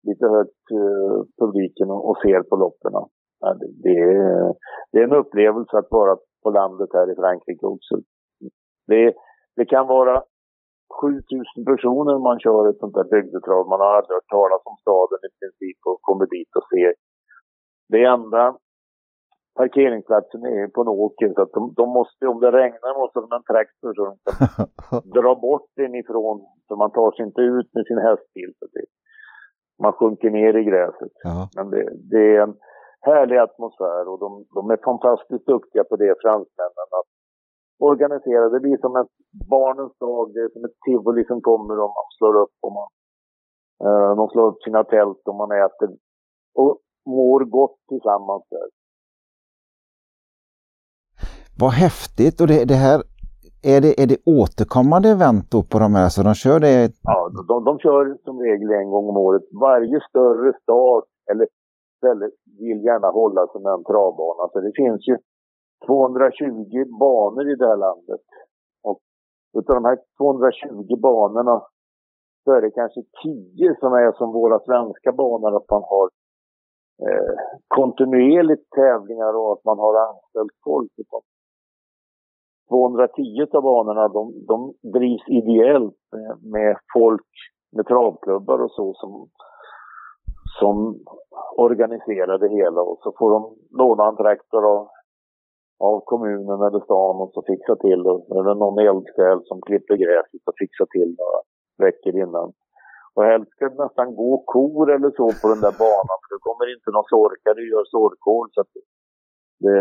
lite 0.08 0.25
högt 0.28 0.65
eh, 0.71 1.17
publiken 1.41 1.91
och, 1.91 2.10
och 2.10 2.17
ser 2.17 2.41
på 2.49 2.56
loppen. 2.56 2.91
Ja, 3.39 3.54
det, 3.54 3.67
det, 3.84 3.99
är, 3.99 4.54
det 4.91 4.99
är 4.99 5.04
en 5.04 5.19
upplevelse 5.21 5.78
att 5.78 5.91
vara 5.91 6.17
på 6.43 6.49
landet 6.49 6.89
här 6.93 7.12
i 7.12 7.15
Frankrike 7.15 7.65
också. 7.65 7.95
Det, 8.88 9.13
det 9.56 9.65
kan 9.65 9.88
vara 9.88 10.23
7000 11.02 11.65
personer 11.71 12.15
man 12.30 12.39
kör 12.39 12.69
ett 12.69 12.82
sånt 12.84 12.97
där 12.99 13.10
bygdetrav. 13.15 13.62
Man 13.67 13.80
har 13.84 13.91
aldrig 13.97 14.15
hört 14.15 14.36
talas 14.38 14.62
om 14.69 14.78
staden 14.84 15.21
i 15.28 15.32
princip 15.39 15.80
och 15.89 15.97
kommer 16.08 16.25
dit 16.36 16.52
och 16.60 16.67
ser. 16.71 16.93
Det 17.93 18.04
enda 18.15 18.43
parkeringsplatsen 19.60 20.41
är 20.45 20.67
på 20.73 20.82
en 20.82 20.88
åker 20.88 21.34
så 21.36 21.41
att 21.41 21.54
de, 21.58 21.73
de 21.82 21.86
måste, 21.99 22.28
om 22.32 22.39
det 22.43 22.52
regnar 22.52 22.99
måste 23.02 23.19
de 23.19 23.25
ha 23.32 23.38
en 23.41 23.52
traktor 23.54 23.91
så 23.95 24.02
de 24.10 24.15
kan 24.25 25.02
dra 25.17 25.32
bort 25.36 25.69
den 25.75 25.95
ifrån 25.95 26.36
så 26.67 26.75
man 26.75 26.91
tar 26.91 27.12
sig 27.12 27.25
inte 27.25 27.41
ut 27.41 27.69
med 27.75 27.86
sin 27.86 28.02
hästbil. 28.08 28.52
Så 28.60 28.65
det, 28.73 28.86
man 29.84 29.93
sjunker 29.93 30.30
ner 30.30 30.54
i 30.62 30.63
gräset. 30.63 31.15
Ja. 31.23 31.49
Men 31.56 31.65
det, 31.73 31.84
det, 32.12 32.23
är 32.36 32.41
en 32.41 32.56
härlig 33.02 33.38
atmosfär 33.38 34.04
och 34.12 34.19
de, 34.23 34.30
de 34.56 34.62
är 34.73 34.80
fantastiskt 34.89 35.45
duktiga 35.45 35.84
på 35.84 35.95
det, 35.95 36.15
fransmännen. 36.23 36.89
Att 36.99 37.09
organisera. 37.80 38.50
Det 38.50 38.60
blir 38.60 38.78
som 38.78 38.96
ett 38.96 39.13
barnens 39.50 39.98
dag. 39.98 40.34
Det 40.34 40.39
är 40.39 40.50
som 40.50 40.65
ett 40.65 40.80
tivoli 40.86 41.26
som 41.26 41.42
kommer 41.42 41.74
och 41.84 41.92
man 41.98 42.10
slår 42.18 42.36
upp 42.44 42.56
och 42.62 42.74
man, 42.78 42.89
uh, 43.88 44.15
de 44.15 44.30
slår 44.30 44.48
upp 44.48 44.62
sina 44.63 44.84
tält 44.84 45.22
och 45.26 45.36
man 45.36 45.52
äter 45.52 45.89
och 46.56 46.78
mår 47.06 47.39
gott 47.39 47.78
tillsammans 47.88 48.44
där. 48.50 48.70
Vad 51.60 51.72
häftigt! 51.72 52.42
Och 52.42 52.48
det, 52.48 52.65
det 52.65 52.80
här, 52.88 52.98
är 53.74 53.82
det, 53.82 53.94
är 54.04 54.08
det 54.08 54.20
återkommande 54.42 55.10
event 55.10 55.52
då 55.52 55.63
på 55.72 55.80
de 55.80 55.96
här? 55.96 56.10
Så 56.10 56.24
de 56.24 56.34
kör 56.34 56.60
det? 56.60 56.92
Ja, 57.04 57.30
de, 57.48 57.65
de 57.65 57.80
kör 57.80 58.18
som 58.26 58.39
regel 58.39 58.72
en 58.72 58.89
gång 58.89 59.10
om 59.10 59.18
året. 59.18 59.44
Varje 59.62 60.00
större 60.10 60.54
stad 60.62 61.04
eller 61.32 61.48
ställe 61.98 62.26
vill 62.60 62.84
gärna 62.84 63.08
hålla 63.08 63.48
sig 63.48 63.62
med 63.62 63.74
en 63.74 63.84
travbana. 63.84 64.44
Så 64.52 64.60
det 64.62 64.72
finns 64.76 65.08
ju 65.08 65.18
220 65.86 66.86
banor 67.00 67.52
i 67.52 67.56
det 67.56 67.68
här 67.68 67.78
landet. 67.78 68.22
Och 68.84 69.00
utav 69.58 69.76
de 69.76 69.86
här 69.86 70.00
220 70.18 70.96
banorna 70.98 71.62
så 72.44 72.52
är 72.52 72.62
det 72.62 72.72
kanske 72.72 73.02
10 73.24 73.76
som 73.80 73.94
är 73.94 74.12
som 74.12 74.32
våra 74.32 74.60
svenska 74.60 75.12
banor, 75.12 75.56
att 75.58 75.70
man 75.70 75.84
har 75.84 76.10
eh, 77.06 77.36
kontinuerligt 77.68 78.70
tävlingar 78.70 79.34
och 79.36 79.54
att 79.54 79.65
man 79.65 79.80
har 79.80 79.96
anställt 80.08 80.56
folk. 80.63 80.92
210 82.70 83.48
av 83.54 83.63
banorna 83.63 84.08
de, 84.08 84.46
de 84.48 84.74
drivs 84.94 85.28
ideellt 85.28 85.96
med, 86.12 86.52
med 86.54 86.78
folk 86.94 87.30
med 87.72 87.86
travklubbar 87.88 88.60
och 88.63 88.72
så 88.72 88.94
som, 88.94 89.30
som 90.60 91.00
organiserar 91.58 92.38
det 92.38 92.50
hela 92.50 92.82
och 92.82 93.00
så 93.04 93.13
får 93.20 93.32
de 93.32 93.56
låna 93.78 94.08
en 94.08 94.15
traktor 94.15 94.65
och 94.65 94.92
av 95.80 96.00
kommunen 96.12 96.60
eller 96.68 96.80
stan 96.88 97.15
och 97.22 97.32
så 97.34 97.42
fixa 97.42 97.76
till 97.76 98.04
det. 98.04 98.18
Eller 98.38 98.56
någon 98.56 98.80
eldsjäl 98.89 99.39
som 99.50 99.62
klipper 99.62 99.96
gräset 100.04 100.44
och 100.50 100.60
fixar 100.62 100.88
till 100.96 101.10
några 101.20 101.39
veckor 101.86 102.13
innan. 102.24 102.50
Och 103.15 103.24
helst 103.24 103.52
ska 103.52 103.70
det 103.70 103.84
nästan 103.84 104.15
gå 104.15 104.44
kor 104.54 104.86
eller 104.96 105.12
så 105.20 105.28
på 105.42 105.48
den 105.54 105.62
där 105.65 105.76
banan 105.86 106.18
för 106.22 106.30
det 106.36 106.46
kommer 106.48 106.65
inte 106.76 106.89
någon 106.92 107.12
sorkare 107.15 107.60
och 107.62 107.72
gör 107.74 107.86
sorkhål. 107.96 108.48
Så 108.54 108.62
att 108.62 108.74
det, 109.63 109.78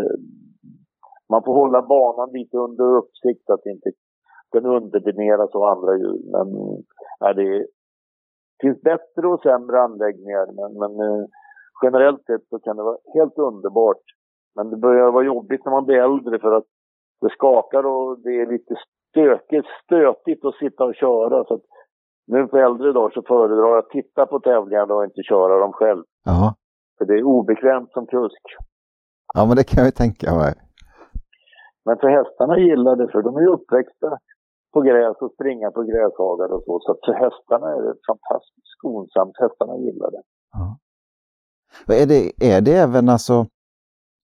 man 1.32 1.42
får 1.44 1.54
hålla 1.62 1.82
banan 1.82 2.28
lite 2.32 2.56
under 2.66 2.96
uppsikt 3.00 3.42
så 3.46 3.52
att 3.54 3.66
inte 3.66 3.90
den 4.52 4.66
undermineras 4.66 5.54
av 5.54 5.62
andra 5.62 5.92
djur. 5.96 6.22
Men 6.34 6.46
nej, 7.20 7.34
det 7.34 7.66
finns 8.62 8.80
bättre 8.82 9.24
och 9.28 9.42
sämre 9.42 9.80
anläggningar 9.80 10.46
men, 10.58 10.70
men 10.82 10.92
eh, 11.06 11.24
generellt 11.82 12.24
sett 12.26 12.48
så 12.48 12.58
kan 12.58 12.76
det 12.76 12.82
vara 12.82 12.98
helt 13.14 13.38
underbart 13.38 14.04
men 14.58 14.70
det 14.70 14.76
börjar 14.76 15.10
vara 15.10 15.24
jobbigt 15.24 15.64
när 15.64 15.72
man 15.72 15.84
blir 15.84 15.96
äldre 15.96 16.38
för 16.38 16.52
att 16.52 16.68
det 17.20 17.30
skakar 17.30 17.86
och 17.86 18.18
det 18.24 18.40
är 18.40 18.46
lite 18.46 18.74
stökigt, 19.08 19.68
stötigt 19.84 20.44
att 20.44 20.54
sitta 20.54 20.84
och 20.84 20.94
köra. 20.94 21.44
Så 21.44 21.54
att 21.54 21.66
nu 22.26 22.46
på 22.46 22.56
äldre 22.58 22.92
dagar 22.92 23.10
så 23.14 23.22
föredrar 23.22 23.68
jag 23.68 23.78
att 23.78 23.90
titta 23.90 24.26
på 24.26 24.40
tävlingarna 24.40 24.94
och 24.94 25.04
inte 25.04 25.22
köra 25.22 25.58
dem 25.58 25.72
själv. 25.72 26.04
Aha. 26.28 26.54
För 26.98 27.04
det 27.04 27.14
är 27.18 27.22
obekvämt 27.22 27.92
som 27.92 28.06
kusk. 28.06 28.44
Ja, 29.34 29.46
men 29.46 29.56
det 29.56 29.64
kan 29.64 29.78
jag 29.82 29.86
ju 29.86 29.96
tänka 30.04 30.34
mig. 30.34 30.54
Men 31.84 31.96
för 31.98 32.08
hästarna 32.08 32.58
gillar 32.58 32.96
det, 32.96 33.08
för 33.12 33.22
de 33.22 33.36
är 33.36 33.40
ju 33.40 33.52
uppväxta 33.56 34.18
på 34.72 34.80
gräs 34.80 35.16
och 35.20 35.32
springa 35.32 35.70
på 35.70 35.82
gräshagar 35.82 36.48
och 36.54 36.62
så. 36.64 36.80
Så 36.84 36.98
för 37.04 37.12
hästarna 37.12 37.66
är 37.76 37.82
det 37.82 37.94
fantastiskt 38.10 38.68
skonsamt. 38.76 39.34
Hästarna 39.40 39.76
gillar 39.76 40.10
det. 40.10 40.22
Ja. 40.52 40.78
Är 42.02 42.06
det, 42.06 42.22
är 42.56 42.60
det 42.60 42.72
även 42.72 43.08
alltså 43.08 43.46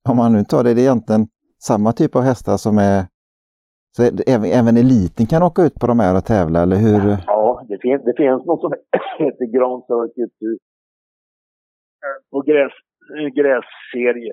om 0.09 0.17
man 0.17 0.33
nu 0.33 0.45
tar 0.45 0.64
det, 0.64 0.75
det 0.75 0.81
är 0.81 0.88
egentligen 0.88 1.27
samma 1.62 1.93
typ 1.93 2.17
av 2.17 2.23
hästar 2.23 2.57
som 2.57 2.79
är 2.79 3.07
så 3.97 4.03
även, 4.27 4.49
även 4.61 4.77
eliten 4.77 5.27
kan 5.27 5.43
åka 5.43 5.62
ut 5.62 5.75
på 5.81 5.87
de 5.87 5.99
här 6.01 6.17
och 6.17 6.25
tävla, 6.25 6.62
eller 6.62 6.77
hur? 6.77 7.17
Ja, 7.27 7.64
det 7.69 7.79
finns, 7.83 8.03
det 8.05 8.14
finns 8.17 8.47
något 8.47 8.61
som 8.61 8.73
heter 9.19 9.46
Grand 9.57 9.83
Circuit 9.87 10.61
på 12.31 12.40
gräs, 12.40 12.73
grässerie. 13.38 14.33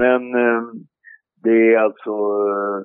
Men 0.00 0.20
eh, 0.34 0.62
det 1.44 1.74
är 1.74 1.78
alltså 1.78 2.14
eh, 2.52 2.78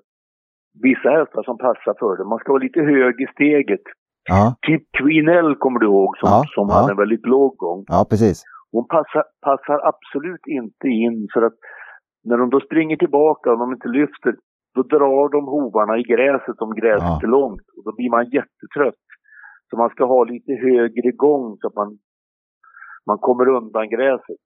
vissa 0.87 1.09
hästar 1.09 1.43
som 1.43 1.57
passar 1.57 1.93
för 1.99 2.17
det. 2.17 2.25
Man 2.25 2.39
ska 2.39 2.51
vara 2.51 2.63
lite 2.63 2.81
hög 2.81 3.15
i 3.21 3.27
steget. 3.35 3.85
Ja. 4.29 4.55
Typ 4.67 4.83
Queen 4.97 5.55
kommer 5.59 5.79
du 5.79 5.85
ihåg, 5.85 6.17
som, 6.17 6.29
ja, 6.29 6.43
som 6.55 6.65
ja. 6.69 6.75
hade 6.75 6.91
en 6.91 6.97
väldigt 6.97 7.25
låg 7.25 7.57
gång. 7.57 7.83
Ja, 7.87 8.05
precis. 8.09 8.43
Hon 8.71 8.87
passar, 8.87 9.23
passar 9.41 9.77
absolut 9.91 10.45
inte 10.47 10.87
in 10.87 11.27
för 11.33 11.41
att 11.41 11.57
när 12.27 12.37
de 12.37 12.49
då 12.49 12.59
springer 12.59 12.97
tillbaka 12.97 13.51
och 13.51 13.59
de 13.59 13.71
inte 13.71 13.87
lyfter, 13.87 14.35
då 14.75 14.81
drar 14.83 15.29
de 15.29 15.45
hovarna 15.45 15.97
i 15.97 16.03
gräset 16.03 16.61
om 16.61 16.75
gräset 16.75 17.03
ja. 17.03 17.19
är 17.23 17.27
långt. 17.27 17.67
Och 17.77 17.83
då 17.85 17.91
blir 17.95 18.09
man 18.09 18.29
jättetrött. 18.29 19.05
Så 19.69 19.77
man 19.77 19.89
ska 19.89 20.05
ha 20.05 20.23
lite 20.23 20.51
högre 20.53 21.11
gång 21.11 21.57
så 21.59 21.67
att 21.67 21.75
man, 21.75 21.97
man 23.07 23.17
kommer 23.17 23.47
undan 23.47 23.89
gräset. 23.89 24.41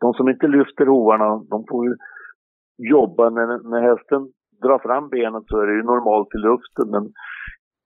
De 0.00 0.14
som 0.14 0.28
inte 0.28 0.46
lyfter 0.46 0.86
hovarna, 0.86 1.28
de 1.50 1.64
får 1.70 1.86
ju 1.86 1.94
jobba 2.78 3.30
när, 3.30 3.70
när 3.70 3.82
hästen 3.90 4.20
drar 4.62 4.78
fram 4.78 5.08
benet 5.08 5.44
så 5.46 5.60
är 5.60 5.66
det 5.66 5.74
ju 5.74 5.82
normalt 5.82 6.34
i 6.34 6.38
luften. 6.38 6.90
Men 6.90 7.12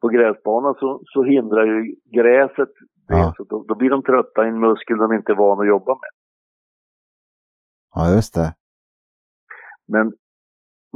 på 0.01 0.09
gräsbanan 0.09 0.75
så, 0.75 1.01
så 1.05 1.23
hindrar 1.23 1.65
ju 1.67 1.95
gräset 2.17 2.73
det. 3.09 3.19
Ja. 3.19 3.33
Så 3.37 3.45
då, 3.45 3.65
då, 3.69 3.75
blir 3.75 3.91
de 3.91 4.03
trötta 4.03 4.45
i 4.45 4.49
en 4.49 4.61
muskel 4.61 4.99
de 4.99 5.13
inte 5.13 5.33
är 5.33 5.37
vana 5.37 5.63
att 5.63 5.69
jobba 5.69 5.93
med. 5.93 6.11
Ja, 7.99 8.05
just 8.17 8.35
det. 8.35 8.49
Men 9.95 10.13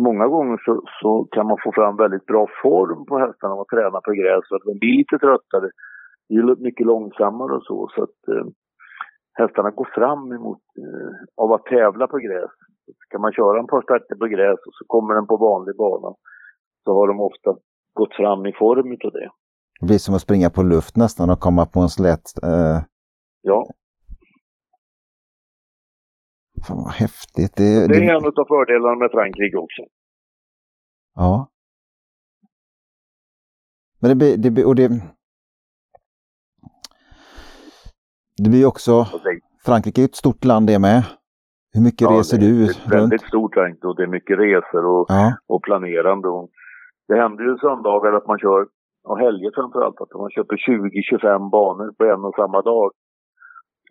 många 0.07 0.27
gånger 0.35 0.57
så, 0.65 0.83
så, 1.03 1.11
kan 1.35 1.47
man 1.47 1.59
få 1.65 1.73
fram 1.73 1.97
väldigt 1.97 2.27
bra 2.27 2.47
form 2.63 3.07
på 3.07 3.19
hästarna 3.19 3.53
om 3.55 3.59
man 3.63 3.73
tränar 3.75 4.01
på 4.01 4.13
gräs. 4.21 4.43
Så 4.49 4.57
att 4.57 4.67
de 4.69 4.79
blir 4.79 4.97
lite 4.99 5.19
tröttare, 5.19 5.69
blir 6.29 6.57
mycket 6.67 6.87
långsammare 6.87 7.53
och 7.57 7.65
så. 7.71 7.89
Så 7.95 8.03
att 8.03 8.19
eh, 8.33 8.47
hästarna 9.41 9.71
går 9.71 9.89
fram 9.95 10.33
emot 10.33 10.63
eh, 10.83 11.13
av 11.43 11.53
att 11.53 11.65
tävla 11.65 12.07
på 12.07 12.19
gräs. 12.19 12.53
Så 12.87 13.05
kan 13.11 13.21
man 13.21 13.33
köra 13.33 13.59
en 13.59 13.67
par 13.67 13.83
starter 13.83 14.17
på 14.23 14.27
gräs 14.27 14.61
och 14.67 14.75
så 14.79 14.85
kommer 14.87 15.15
den 15.15 15.27
på 15.27 15.37
vanlig 15.37 15.77
bana. 15.77 16.15
så 16.85 16.91
har 16.95 17.07
de 17.09 17.21
ofta 17.21 17.51
gått 17.95 18.15
fram 18.15 18.47
i 18.47 18.53
form 18.53 18.93
utav 18.93 19.13
det. 19.13 19.31
Det 19.81 19.87
blir 19.87 19.99
som 19.99 20.15
att 20.15 20.21
springa 20.21 20.51
på 20.51 20.63
luft 20.63 20.97
nästan 20.97 21.31
och 21.31 21.41
komma 21.41 21.67
på 21.67 21.81
en 21.81 21.89
slätt... 21.89 22.27
Eh... 22.43 22.79
Ja. 23.43 23.67
Fan 26.67 26.77
vad 26.77 26.93
häftigt. 26.93 27.57
Det, 27.57 27.89
det 27.89 27.97
är 27.97 28.17
en 28.17 28.25
av 28.27 28.45
fördelarna 28.49 28.97
med 28.97 29.11
Frankrike 29.11 29.57
också. 29.57 29.83
Ja. 31.15 31.49
Men 34.01 34.09
det 34.09 34.15
blir, 34.17 34.37
det 34.37 34.51
blir, 34.51 34.67
och 34.67 34.75
det, 34.75 34.89
det 38.37 38.51
blir 38.51 38.67
också, 38.67 39.07
Frankrike 39.65 40.01
är 40.01 40.05
ett 40.05 40.17
stort 40.17 40.45
land 40.45 40.67
det 40.67 40.79
med. 40.79 41.05
Hur 41.75 41.83
mycket 41.83 42.01
ja, 42.01 42.11
reser 42.11 42.39
du? 42.39 42.67
Det 42.67 42.67
är 42.67 42.71
ett 42.71 42.93
väldigt 42.93 43.23
stort 43.23 43.57
land 43.57 43.85
och 43.85 43.97
det 43.97 44.03
är 44.03 44.07
mycket 44.19 44.39
resor 44.39 44.85
och, 44.87 45.07
ja. 45.09 45.37
och 45.47 45.63
planerande. 45.63 46.29
Och 46.29 46.51
det 47.09 47.17
händer 47.17 47.45
ju 47.45 47.57
söndagar 47.59 48.13
att 48.13 48.27
man 48.27 48.39
kör, 48.39 48.67
och 49.05 49.19
helger 49.19 49.51
framförallt, 49.55 50.01
att 50.01 50.15
man 50.15 50.31
köper 50.31 50.57
20-25 50.57 51.51
banor 51.51 51.93
på 51.99 52.05
en 52.05 52.25
och 52.25 52.35
samma 52.35 52.63
dag. 52.63 52.91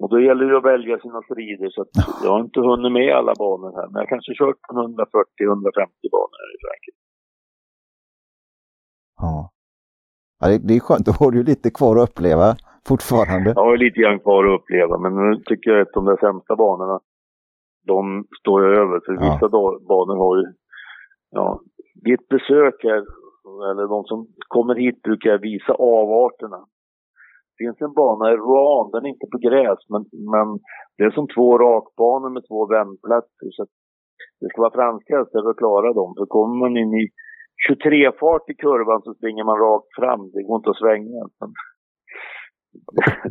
Och 0.02 0.10
då 0.10 0.20
gäller 0.20 0.46
det 0.46 0.58
att 0.58 0.72
välja 0.74 1.00
sina 1.00 1.22
strider 1.22 1.70
så 1.70 1.82
att 1.82 1.94
jag 2.24 2.32
har 2.32 2.40
inte 2.40 2.60
hunnit 2.60 2.92
med 2.92 3.16
alla 3.16 3.34
banor 3.44 3.72
här. 3.78 3.88
Men 3.92 4.00
jag 4.02 4.10
kanske 4.10 4.34
kört 4.34 4.62
140-150 4.70 6.08
banor 6.16 6.38
här 6.42 6.52
i 6.56 6.60
Frankrike. 6.64 7.02
Ja. 9.22 9.50
ja 10.40 10.48
det, 10.48 10.58
det 10.68 10.74
är 10.76 10.80
skönt, 10.80 11.06
då 11.06 11.12
har 11.12 11.32
du 11.32 11.44
lite 11.44 11.70
kvar 11.70 11.96
att 11.98 12.10
uppleva 12.10 12.56
fortfarande. 12.88 13.50
Jag 13.56 13.64
har 13.64 13.78
lite 13.78 14.00
grann 14.00 14.20
kvar 14.20 14.44
att 14.46 14.60
uppleva, 14.60 14.98
men 14.98 15.12
nu 15.16 15.42
tycker 15.46 15.72
jag 15.72 15.82
att 15.82 15.94
de 15.94 16.06
där 16.06 16.18
sämsta 16.26 16.56
banorna, 16.56 17.00
de 17.88 18.26
står 18.40 18.58
jag 18.64 18.72
över. 18.84 19.00
För 19.06 19.14
ja. 19.14 19.20
vissa 19.20 19.50
banor 19.90 20.18
har 20.24 20.38
ju, 20.38 20.46
ja, 21.32 21.62
vid 22.04 22.14
ett 22.14 22.28
besök 22.28 22.76
här, 22.84 23.02
eller 23.72 23.88
de 23.88 24.04
som 24.04 24.28
kommer 24.48 24.76
hit 24.76 25.02
brukar 25.02 25.30
jag 25.30 25.40
visa 25.40 25.74
avarterna. 25.74 26.66
Finns 27.62 27.82
en 27.82 27.94
bana 28.02 28.26
i 28.34 28.36
Rouen, 28.48 28.92
den 28.92 29.06
är 29.06 29.10
inte 29.16 29.28
på 29.34 29.40
gräs, 29.48 29.80
men, 29.92 30.04
men 30.34 30.48
det 30.98 31.04
är 31.04 31.14
som 31.18 31.28
två 31.36 31.48
rakbanor 31.66 32.30
med 32.36 32.44
två 32.50 32.60
vändplatser. 32.76 33.48
Så 33.56 33.62
det 34.40 34.48
ska 34.50 34.58
vara 34.62 34.78
franska 34.80 35.12
hästar 35.18 35.42
för 35.44 35.52
att 35.52 35.64
klara 35.64 35.90
dem. 36.00 36.10
För 36.18 36.26
kommer 36.36 36.56
man 36.64 36.74
in 36.82 36.94
i 37.04 37.06
23-fart 37.70 38.46
i 38.54 38.56
kurvan 38.66 39.02
så 39.02 39.14
springer 39.14 39.44
man 39.44 39.58
rakt 39.68 39.92
fram. 40.00 40.22
Det 40.34 40.44
går 40.44 40.58
inte 40.58 40.70
att 40.70 40.84
svänga. 40.84 41.22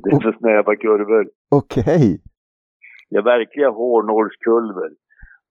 Det 0.02 0.10
är 0.10 0.20
för 0.26 0.36
snäva 0.40 0.76
kurvor. 0.76 1.24
Okej. 1.60 1.82
Okay. 1.82 2.18
Det 3.10 3.16
är 3.16 3.22
verkliga 3.22 3.70
hårnålskulver. 3.70 4.90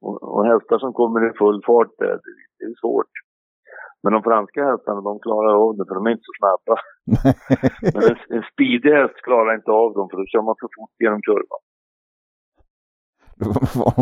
Och, 0.02 0.24
och 0.24 0.46
hästar 0.46 0.80
som 0.80 0.94
kommer 0.94 1.30
i 1.30 1.38
full 1.38 1.64
fart, 1.66 1.92
det, 1.98 2.20
det 2.58 2.66
är 2.66 2.74
svårt. 2.82 3.12
Men 4.04 4.14
de 4.14 4.24
franska 4.24 4.60
hästarna, 4.70 5.02
de 5.02 5.20
klarar 5.20 5.54
av 5.66 5.78
det 5.78 5.86
för 5.88 5.96
de 5.96 6.06
är 6.06 6.12
inte 6.12 6.30
så 6.32 6.36
snabba. 6.40 6.76
Men 7.94 8.04
en, 8.12 8.38
en 8.38 8.44
speedig 8.54 8.92
häst 8.92 9.18
klarar 9.24 9.56
inte 9.56 9.72
av 9.72 9.94
dem 9.94 10.10
för 10.10 10.18
då 10.18 10.26
kör 10.26 10.42
man 10.42 10.56
för 10.60 10.70
fort 10.78 10.96
genom 11.04 11.22
kurvan. 11.22 11.62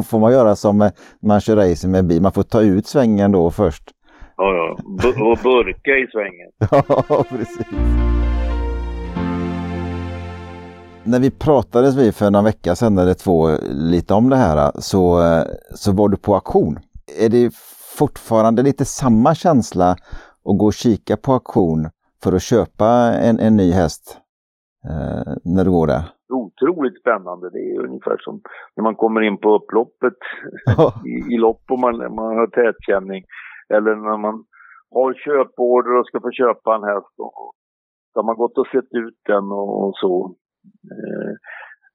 får 0.09 0.19
man 0.19 0.31
göra 0.31 0.55
som 0.55 0.89
man 1.21 1.41
kör 1.41 1.55
racing 1.55 1.91
med 1.91 2.07
bil, 2.07 2.21
man 2.21 2.31
får 2.31 2.43
ta 2.43 2.61
ut 2.61 2.87
svängen 2.87 3.31
då 3.31 3.51
först. 3.51 3.83
Ja, 4.37 4.53
ja. 4.53 4.77
B 5.03 5.07
och 5.07 5.37
burka 5.43 5.91
i 5.91 6.07
svängen. 6.11 6.51
ja, 7.09 7.23
precis. 7.29 7.67
När 11.03 11.19
vi 11.19 11.31
pratades 11.31 11.95
vi 11.95 12.11
för 12.11 12.31
några 12.31 12.43
vecka 12.45 12.75
sedan 12.75 12.97
eller 12.97 13.13
två 13.13 13.49
lite 13.71 14.13
om 14.13 14.29
det 14.29 14.35
här 14.35 14.71
så, 14.75 15.19
så 15.75 15.91
var 15.91 16.09
du 16.09 16.17
på 16.17 16.35
auktion. 16.35 16.79
Är 17.19 17.29
det 17.29 17.51
fortfarande 17.99 18.63
lite 18.63 18.85
samma 18.85 19.35
känsla 19.35 19.91
att 20.47 20.57
gå 20.59 20.65
och 20.65 20.73
kika 20.73 21.17
på 21.17 21.31
auktion 21.33 21.81
för 22.23 22.31
att 22.35 22.41
köpa 22.51 22.87
en, 23.27 23.39
en 23.39 23.55
ny 23.55 23.71
häst 23.71 24.21
eh, 24.89 25.33
när 25.55 25.63
du 25.65 25.71
går 25.71 25.87
där? 25.87 26.03
Otroligt 26.33 26.99
spännande. 27.01 27.49
Det 27.49 27.63
är 27.71 27.85
ungefär 27.87 28.17
som 28.19 28.41
när 28.75 28.83
man 28.83 28.95
kommer 28.95 29.21
in 29.21 29.37
på 29.37 29.55
upploppet 29.55 30.19
i, 31.05 31.33
i 31.33 31.37
lopp 31.37 31.63
och 31.71 31.79
man, 31.79 31.97
man 31.97 32.37
har 32.37 32.47
tätkänning. 32.47 33.23
Eller 33.69 33.95
när 33.95 34.17
man 34.17 34.45
har 34.91 35.13
köporder 35.13 35.99
och 35.99 36.07
ska 36.07 36.21
få 36.21 36.31
köpa 36.31 36.75
en 36.75 36.83
häst. 36.83 37.13
Och, 37.17 37.53
så 38.13 38.19
har 38.19 38.23
man 38.23 38.35
gått 38.35 38.57
och 38.57 38.67
sett 38.67 38.91
ut 38.91 39.19
den 39.25 39.45
och, 39.51 39.87
och 39.87 39.93
så. 39.95 40.35
Eh, 40.91 41.31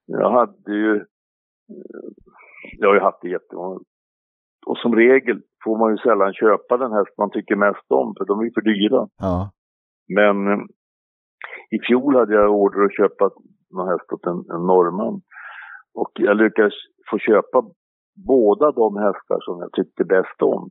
jag 0.06 0.30
hade 0.30 0.72
ju... 0.72 0.96
Eh, 0.96 2.10
jag 2.78 2.88
har 2.88 2.94
ju 2.94 3.00
haft 3.00 3.22
det 3.22 3.28
jättemånga. 3.28 3.80
Och 4.66 4.78
som 4.78 4.94
regel 4.94 5.42
får 5.64 5.78
man 5.78 5.90
ju 5.90 5.96
sällan 5.96 6.32
köpa 6.32 6.76
den 6.76 6.92
häst 6.92 7.14
man 7.18 7.30
tycker 7.30 7.56
mest 7.56 7.86
om, 7.88 8.14
för 8.18 8.24
de 8.24 8.40
är 8.40 8.50
för 8.54 8.60
dyra. 8.60 9.08
Ja. 9.18 9.50
Men 10.08 10.36
eh, 10.52 10.64
i 11.70 11.78
fjol 11.86 12.16
hade 12.16 12.34
jag 12.34 12.50
order 12.50 12.84
att 12.84 12.96
köpa 12.96 13.30
någon 13.74 13.88
häst 13.88 14.12
åt 14.12 14.26
en, 14.26 14.40
en 14.54 14.66
norrman. 14.66 15.20
Och 15.94 16.10
jag 16.14 16.36
lyckades 16.36 16.74
få 17.10 17.18
köpa 17.18 17.64
båda 18.26 18.72
de 18.72 18.96
hästar 18.96 19.38
som 19.40 19.58
jag 19.60 19.72
tyckte 19.72 20.04
bäst 20.04 20.42
om. 20.42 20.70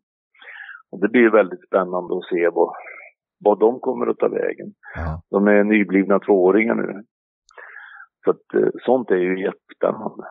Och 0.92 1.00
det 1.00 1.08
blir 1.08 1.30
väldigt 1.30 1.68
spännande 1.68 2.18
att 2.18 2.30
se 2.30 2.50
vad, 2.50 2.74
vad 3.46 3.60
de 3.60 3.80
kommer 3.80 4.08
att 4.08 4.18
ta 4.18 4.28
vägen. 4.28 4.74
Ja. 4.96 5.22
De 5.30 5.48
är 5.48 5.64
nyblivna 5.64 6.20
tvååringar 6.20 6.76
nu. 6.76 7.04
Så 8.24 8.32
att, 8.32 8.54
eh, 8.54 8.70
sånt 8.86 9.12
är 9.12 9.16
ju 9.16 9.44
jättespännande. 9.44 10.24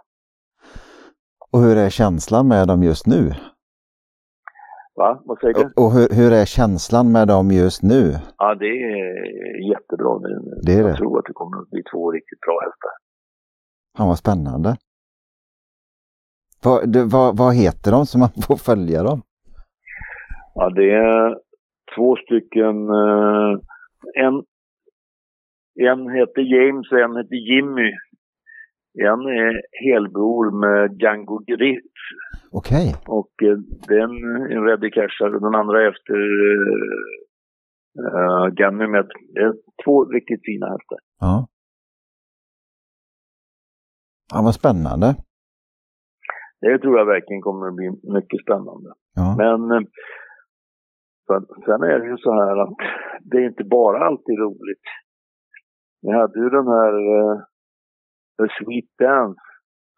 Och 1.52 1.60
hur 1.60 1.76
är 1.76 1.90
känslan 1.90 2.48
med 2.48 2.68
dem 2.68 2.82
just 2.82 3.06
nu? 3.06 3.32
Va? 4.94 5.22
Vad 5.24 5.38
säger 5.40 5.54
du? 5.54 5.72
Och 5.82 5.90
hur, 5.92 6.08
hur, 6.18 6.32
är 6.32 6.44
känslan 6.44 7.12
med 7.12 7.28
dem 7.28 7.50
just 7.50 7.82
nu? 7.82 8.02
Ja, 8.38 8.54
det 8.54 8.66
är 8.66 9.70
jättebra 9.72 10.18
nu. 10.18 10.34
Det 10.62 10.72
är 10.72 10.80
Jag 10.80 10.86
det. 10.86 10.96
tror 10.96 11.18
att 11.18 11.24
det 11.24 11.32
kommer 11.32 11.56
att 11.62 11.70
bli 11.70 11.82
två 11.92 12.12
riktigt 12.12 12.40
bra 12.40 12.60
hästar. 12.64 12.90
Han 13.98 14.08
var 14.08 14.14
spännande. 14.14 14.76
Vad, 16.64 16.92
det, 16.92 17.04
vad, 17.04 17.36
vad 17.36 17.54
heter 17.54 17.90
de 17.92 18.06
så 18.06 18.18
man 18.18 18.28
får 18.46 18.56
följa 18.56 19.02
dem? 19.02 19.22
Ja, 20.54 20.70
det 20.70 20.90
är 20.90 21.38
två 21.96 22.16
stycken. 22.16 22.76
Uh, 22.90 23.60
en, 24.14 24.34
en 25.88 26.10
heter 26.16 26.42
James 26.54 26.92
och 26.92 26.98
en 26.98 27.16
heter 27.16 27.36
Jimmy. 27.50 27.90
En 29.08 29.20
är 29.20 29.62
helbror 29.84 30.50
med 30.64 31.02
Django 31.02 31.38
Griff. 31.38 31.92
Okej. 32.52 32.88
Okay. 32.88 33.16
Och 33.18 33.32
uh, 33.42 33.58
den 33.88 34.10
är 34.50 34.56
en 34.56 34.64
Reddy 34.64 34.90
Cashar 34.90 35.34
och 35.34 35.40
den 35.40 35.54
andra 35.54 35.88
efter 35.88 36.18
uh, 38.04 38.46
Ganymed. 38.58 39.08
Det 39.34 39.40
är 39.40 39.54
två 39.84 40.04
riktigt 40.04 40.40
fina 40.44 40.66
hästar. 40.66 40.98
Ja. 41.20 41.48
Ja, 44.32 44.42
vad 44.44 44.54
spännande. 44.54 45.06
Det 46.60 46.78
tror 46.78 46.98
jag 46.98 47.06
verkligen 47.06 47.42
kommer 47.42 47.68
att 47.68 47.74
bli 47.74 47.88
mycket 48.16 48.42
spännande. 48.42 48.90
Ja. 49.14 49.36
Men 49.38 49.86
sen 51.66 51.82
är 51.82 51.98
det 51.98 52.06
ju 52.06 52.16
så 52.16 52.32
här 52.32 52.56
att 52.62 52.76
det 53.20 53.36
är 53.36 53.46
inte 53.46 53.64
bara 53.64 54.06
alltid 54.06 54.38
roligt. 54.38 54.86
Vi 56.02 56.12
hade 56.12 56.38
ju 56.38 56.48
den 56.50 56.66
här 56.66 56.94
uh, 58.40 58.48
Sweet 58.58 58.90
Dance 58.98 59.40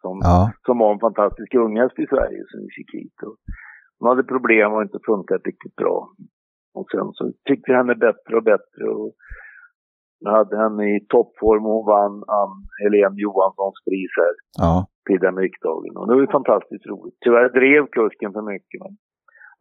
som, 0.03 0.15
ja. 0.29 0.51
som 0.65 0.75
var 0.81 0.89
en 0.93 1.05
fantastisk 1.07 1.51
unghäst 1.65 1.99
i 2.03 2.07
Sverige 2.13 2.41
som 2.49 2.59
vi 2.63 2.69
fick 2.77 2.89
hit. 2.99 3.17
Och 3.27 3.35
hon 3.99 4.09
hade 4.09 4.31
problem 4.33 4.73
och 4.73 4.83
inte 4.87 4.99
funkat 5.09 5.41
riktigt 5.51 5.75
bra. 5.75 5.97
Och 6.77 6.87
sen 6.93 7.07
så 7.17 7.23
tyckte 7.47 7.71
vi 7.71 7.77
henne 7.77 7.95
bättre 8.07 8.33
och 8.37 8.47
bättre. 8.53 8.83
Och 8.97 9.11
jag 10.23 10.31
hade 10.39 10.55
henne 10.63 10.83
i 10.95 11.05
toppform 11.13 11.65
och 11.65 11.75
hon 11.77 11.85
vann 11.95 12.15
Ann 12.39 12.55
Helene 12.81 13.21
Johanssons 13.23 13.79
pris 13.87 14.13
här. 14.21 14.35
Ja. 14.63 14.73
På 15.05 15.13
riksdagen. 15.45 15.93
Och 15.97 16.05
det 16.07 16.13
var 16.15 16.25
ju 16.27 16.37
fantastiskt 16.39 16.85
roligt. 16.91 17.17
Tyvärr 17.23 17.49
drev 17.59 17.81
kusken 17.95 18.31
för 18.35 18.45
mycket. 18.53 18.79
Men 18.83 18.93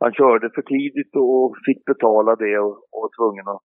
han 0.03 0.13
körde 0.21 0.47
för 0.55 0.65
tidigt 0.75 1.13
och 1.17 1.57
fick 1.67 1.81
betala 1.93 2.33
det 2.45 2.59
och, 2.67 2.77
och 2.93 3.01
var 3.05 3.13
tvungen 3.19 3.47
att, 3.55 3.65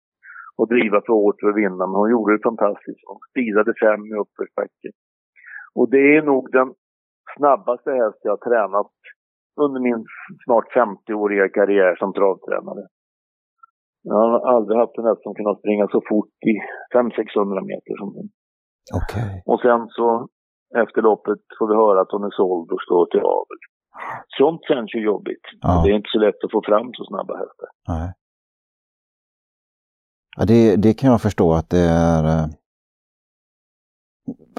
att 0.60 0.72
driva 0.74 0.98
för 1.06 1.12
hårt 1.20 1.38
för 1.40 1.48
att 1.50 1.60
vinna. 1.62 1.84
Men 1.86 1.98
hon 2.00 2.10
gjorde 2.14 2.32
det 2.34 2.48
fantastiskt. 2.50 3.02
Hon 3.10 3.20
speedade 3.30 3.72
fem 3.84 4.00
i 4.10 4.12
uppförsbacke. 4.22 4.88
Och 5.78 5.90
det 5.90 6.16
är 6.16 6.22
nog 6.22 6.42
den 6.52 6.68
snabbaste 7.36 7.90
häst 7.90 8.20
jag 8.22 8.32
har 8.36 8.42
tränat 8.48 8.92
under 9.64 9.80
min 9.80 10.04
snart 10.44 10.68
50-åriga 10.76 11.48
karriär 11.48 11.96
som 12.00 12.12
travtränare. 12.12 12.84
Jag 14.02 14.14
har 14.14 14.40
aldrig 14.54 14.78
haft 14.78 14.98
en 14.98 15.08
häst 15.10 15.22
som 15.22 15.34
kunnat 15.34 15.58
springa 15.58 15.86
så 15.94 16.00
fort 16.08 16.34
i 16.52 16.54
500-600 16.94 17.60
meter 17.70 17.94
som 18.00 18.08
hon. 18.16 18.28
Okay. 19.00 19.32
Och 19.50 19.60
sen 19.60 19.80
så 19.88 20.28
efter 20.82 21.02
loppet 21.02 21.42
får 21.58 21.66
vi 21.68 21.74
höra 21.74 22.00
att 22.00 22.12
hon 22.14 22.24
är 22.24 22.34
såld 22.40 22.68
och 22.72 22.82
står 22.86 23.06
till 23.06 23.20
avel. 23.20 23.60
Sånt 24.38 24.62
känns 24.70 24.94
ju 24.94 25.00
jobbigt. 25.12 25.46
Ja. 25.60 25.82
Det 25.84 25.90
är 25.90 25.96
inte 25.96 26.12
så 26.12 26.18
lätt 26.18 26.44
att 26.44 26.52
få 26.52 26.62
fram 26.64 26.88
så 26.92 27.04
snabba 27.04 27.34
hästar. 27.42 27.68
Nej. 27.88 28.12
Ja, 30.36 30.44
det, 30.44 30.76
det 30.76 30.94
kan 30.94 31.10
jag 31.10 31.22
förstå 31.22 31.52
att 31.52 31.70
det 31.70 31.86
är 32.08 32.24
eh, 32.24 32.46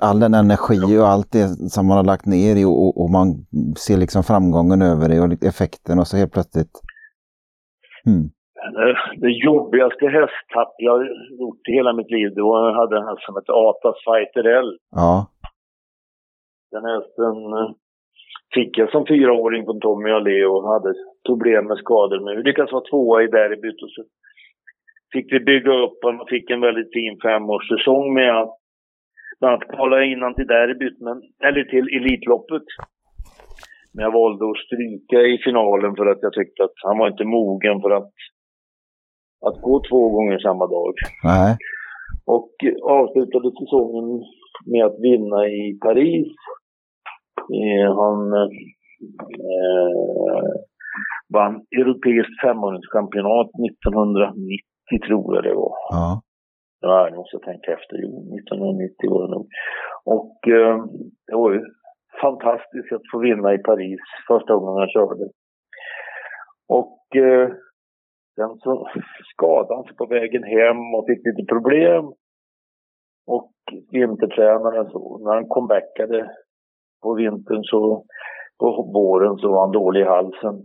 all 0.02 0.20
den 0.20 0.34
energi 0.34 0.98
och 1.02 1.08
allt 1.08 1.32
det 1.32 1.48
som 1.74 1.88
man 1.88 1.98
har 1.98 2.04
lagt 2.04 2.26
ner 2.26 2.56
i 2.62 2.66
och, 2.66 3.02
och 3.02 3.10
man 3.18 3.28
ser 3.86 3.98
liksom 3.98 4.24
framgången 4.24 4.82
över 4.82 5.10
det 5.10 5.20
och 5.22 5.44
effekten 5.52 6.00
och 6.00 6.08
så 6.08 6.18
helt 6.18 6.34
plötsligt. 6.34 6.76
Hmm. 8.06 8.28
Det 9.24 9.32
jobbigaste 9.50 10.06
hästtapp 10.08 10.74
jag 10.78 10.98
gjort 11.42 11.68
i 11.70 11.72
hela 11.72 11.94
mitt 11.94 12.12
liv, 12.12 12.34
det 12.36 12.42
var 12.42 12.70
jag 12.70 12.76
hade 12.76 12.98
en 12.98 13.08
häst 13.08 13.26
som 13.26 13.36
hette 13.36 13.52
Atas 13.52 13.98
Fighter 14.08 14.46
L. 14.62 14.78
Ja. 14.92 15.28
Den 16.72 16.86
hästen 16.86 17.36
eh, 17.60 17.70
fick 18.54 18.78
jag 18.78 18.92
som 18.92 19.06
fyraåring 19.06 19.66
från 19.66 19.80
Tommy 19.80 20.12
och 20.12 20.22
Leo 20.22 20.68
hade 20.74 20.94
problem 21.30 21.68
med 21.68 21.78
skador. 21.78 22.20
Men 22.26 22.38
vi 22.38 22.44
lyckades 22.44 22.72
vara 22.72 22.90
tvåa 22.90 23.24
i 23.24 23.28
derbyt 23.28 23.84
och 23.84 23.90
så 23.96 24.04
fick 25.14 25.34
vi 25.34 25.40
bygga 25.40 25.74
upp 25.86 25.98
den 26.02 26.20
och 26.22 26.30
fick 26.30 26.50
en 26.50 26.62
väldigt 26.62 26.94
fin 26.94 27.20
femårssäsong 27.24 28.14
med 28.14 28.42
att 28.42 28.58
bland 29.44 29.54
annat 29.54 29.76
kvala 29.76 30.04
innan 30.04 30.36
till 30.36 30.48
derbyt, 30.48 30.98
men, 31.08 31.18
eller 31.48 31.64
till 31.64 31.88
Elitloppet. 31.98 32.68
Men 33.94 34.04
jag 34.06 34.12
valde 34.12 34.44
att 34.46 34.64
stryka 34.66 35.18
i 35.34 35.38
finalen 35.46 35.96
för 35.96 36.06
att 36.06 36.22
jag 36.22 36.34
tyckte 36.34 36.64
att 36.64 36.78
han 36.86 36.98
var 36.98 37.08
inte 37.08 37.26
mogen 37.26 37.82
för 37.82 37.92
att, 38.00 38.14
att 39.48 39.62
gå 39.62 39.82
två 39.90 40.10
gånger 40.10 40.40
samma 40.40 40.68
dag. 40.68 40.94
Nej. 41.24 41.58
Och 42.26 42.54
avslutade 43.00 43.50
säsongen 43.60 44.08
med 44.72 44.86
att 44.86 45.00
vinna 45.08 45.40
i 45.48 45.78
Paris. 45.86 46.34
Han 48.02 48.20
eh, 49.54 50.52
vann 51.36 51.56
europeiskt 51.82 52.42
femmånaderschampionat 52.44 53.50
1990 53.70 55.08
tror 55.08 55.36
jag 55.36 55.44
det 55.44 55.54
var. 55.54 55.76
Ja. 55.90 56.22
Ja, 56.86 57.08
jag 57.08 57.16
måste 57.16 57.40
tänka 57.40 57.74
efter. 57.74 57.96
Jo, 58.04 58.10
1990 58.10 59.10
var 59.12 59.22
det 59.28 59.34
nog. 59.36 59.48
Och 60.06 60.48
eh, 60.48 60.78
det 61.28 61.36
var 61.36 61.54
ju 61.54 61.62
fantastiskt 62.22 62.92
att 62.94 63.12
få 63.12 63.20
vinna 63.20 63.54
i 63.54 63.58
Paris 63.58 64.00
första 64.28 64.56
gången 64.56 64.82
jag 64.82 64.90
körde. 64.90 65.26
Och 66.68 67.16
eh, 67.16 67.50
sen 68.36 68.58
så 68.64 68.88
skadade 69.34 69.76
han 69.76 69.84
sig 69.84 69.96
på 69.96 70.06
vägen 70.06 70.44
hem 70.44 70.96
och 70.96 71.06
fick 71.08 71.26
lite 71.26 71.46
problem. 71.54 72.04
Och 73.28 73.54
vintertränaren 73.92 74.90
så, 74.90 75.18
när 75.26 75.34
han 75.36 75.48
comebackade 75.48 76.32
på 77.04 77.14
vintern 77.14 77.64
så, 77.64 78.06
på 78.60 78.92
våren 78.94 79.38
så 79.38 79.52
var 79.52 79.62
han 79.62 79.72
dålig 79.72 80.02
i 80.02 80.04
halsen. 80.16 80.56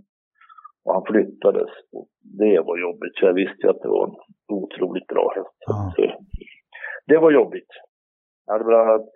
Och 0.89 0.95
han 0.95 1.05
flyttades. 1.13 1.71
Och 1.93 2.09
det 2.39 2.61
var 2.61 2.79
jobbigt, 2.79 3.19
för 3.19 3.27
jag 3.27 3.35
visste 3.35 3.71
att 3.71 3.83
det 3.83 3.89
var 3.89 4.07
en 4.07 4.17
otroligt 4.49 5.07
bra 5.07 5.33
häst. 5.37 5.57
Ja. 5.67 5.93
Det 7.07 7.19
var 7.19 7.31
jobbigt. 7.31 7.73
Jag 8.47 8.53
hade 8.53 8.65
bland 8.65 8.89
annat 8.89 9.07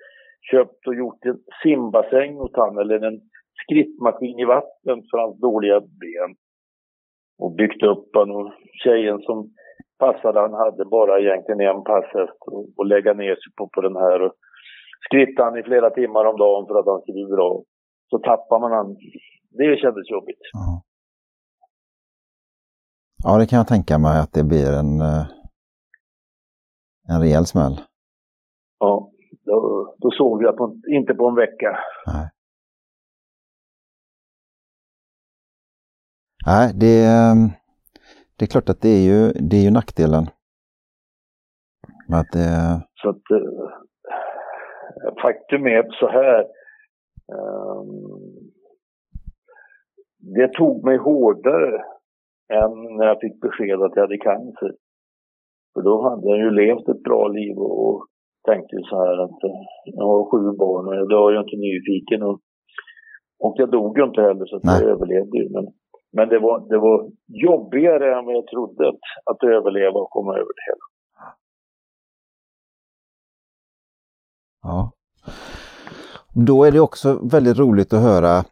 köpt 0.51 0.87
och 0.87 0.95
gjort 0.95 1.25
en 1.25 1.39
simbassäng 1.63 2.37
åt 2.37 2.57
han, 2.57 2.79
eller 2.79 3.01
en 3.09 3.21
skrittmaskin 3.63 4.39
i 4.39 4.45
vatten 4.45 5.03
för 5.11 5.19
hans 5.19 5.41
dåliga 5.41 5.81
ben. 5.81 6.31
Och 7.39 7.55
byggt 7.55 7.83
upp 7.83 8.09
han 8.15 8.31
och 8.31 8.53
tjejen 8.85 9.19
som 9.19 9.51
passade 9.99 10.41
han 10.41 10.55
hade 10.55 10.85
bara 10.85 11.21
egentligen 11.21 11.61
en 11.61 11.85
passhäst 11.85 12.39
och, 12.77 12.87
lägga 12.87 13.13
ner 13.13 13.35
sig 13.35 13.53
på, 13.57 13.69
på 13.75 13.81
den 13.81 13.97
här. 13.97 14.23
Och 14.23 14.33
skrittade 15.07 15.49
han 15.49 15.59
i 15.59 15.63
flera 15.63 15.91
timmar 15.91 16.25
om 16.25 16.39
dagen 16.39 16.67
för 16.67 16.79
att 16.79 16.87
han 16.87 17.01
skulle 17.01 17.15
bli 17.15 17.37
bra. 17.37 17.63
Så 18.11 18.19
tappar 18.19 18.59
man 18.61 18.73
han. 18.73 18.97
Det 19.59 19.81
kändes 19.83 20.11
jobbigt. 20.11 20.45
Ja. 20.53 20.83
Ja, 23.25 23.39
det 23.39 23.47
kan 23.47 23.57
jag 23.57 23.69
tänka 23.69 23.99
mig 23.99 24.21
att 24.21 24.33
det 24.33 24.45
blir 24.45 24.73
en, 24.79 25.01
eh, 25.01 25.27
en 27.09 27.21
rejäl 27.21 27.47
smäll. 27.47 27.81
Ja. 28.79 29.11
Då, 29.45 29.95
då 29.99 30.11
sov 30.11 30.43
jag 30.43 30.57
på, 30.57 30.77
inte 30.89 31.15
på 31.15 31.29
en 31.29 31.35
vecka. 31.35 31.79
Nej. 32.07 32.31
Nej, 36.47 36.73
det, 36.75 37.05
ehm, 37.05 37.49
det 38.37 38.45
är 38.45 38.47
klart 38.47 38.69
att 38.69 38.81
det 38.81 38.89
är 38.89 39.03
ju, 39.03 39.33
det 39.33 39.57
är 39.57 39.65
ju 39.65 39.71
nackdelen. 39.71 40.27
Att 42.13 42.33
det... 42.33 42.81
Så 42.95 43.09
att, 43.09 43.31
eh, 43.31 45.23
faktum 45.23 45.67
är 45.67 45.83
så 46.01 46.09
här. 46.09 46.41
Um, 47.33 48.53
det 50.19 50.49
tog 50.49 50.85
mig 50.85 50.97
hårdare 50.97 51.85
än 52.61 52.73
när 52.97 53.07
jag 53.07 53.21
fick 53.21 53.41
besked 53.41 53.83
att 53.83 53.97
jag 53.97 54.03
hade 54.03 54.19
cancer. 54.19 54.73
För 55.75 55.83
då 55.83 55.95
hade 56.09 56.29
jag 56.31 56.39
ju 56.39 56.51
levt 56.51 56.89
ett 56.89 57.03
bra 57.03 57.29
liv 57.29 57.57
och 57.59 58.07
tänkte 58.49 58.77
så 58.91 58.97
här 59.05 59.17
att 59.25 59.45
eh, 59.45 59.63
jag 59.85 60.07
har 60.07 60.31
sju 60.31 60.57
barn 60.59 60.89
och 60.89 60.95
jag 60.95 61.21
var 61.21 61.33
ju 61.33 61.41
inte 61.41 61.57
nyfiken. 61.57 62.23
Och, 62.23 62.41
och 63.45 63.55
jag 63.57 63.71
dog 63.71 63.99
ju 63.99 64.05
inte 64.05 64.23
heller 64.23 64.47
så 64.47 64.57
att 64.57 64.65
jag 64.65 64.83
överlevde 64.83 65.39
ju. 65.39 65.49
Men, 65.51 65.67
men 66.13 66.29
det, 66.29 66.39
var, 66.39 66.69
det 66.69 66.79
var 66.79 67.11
jobbigare 67.27 68.19
än 68.19 68.25
vad 68.25 68.35
jag 68.35 68.47
trodde 68.47 68.89
att, 68.89 69.03
att 69.31 69.45
överleva 69.45 70.01
och 70.01 70.11
komma 70.11 70.33
över 70.33 70.53
det 70.59 70.65
hela. 70.71 70.85
Ja. 74.63 74.91
Då 76.35 76.65
är 76.65 76.73
det 76.73 76.81
också 76.81 77.19
väldigt 77.33 77.59
roligt 77.59 77.93
att 77.93 78.03
höra 78.03 78.45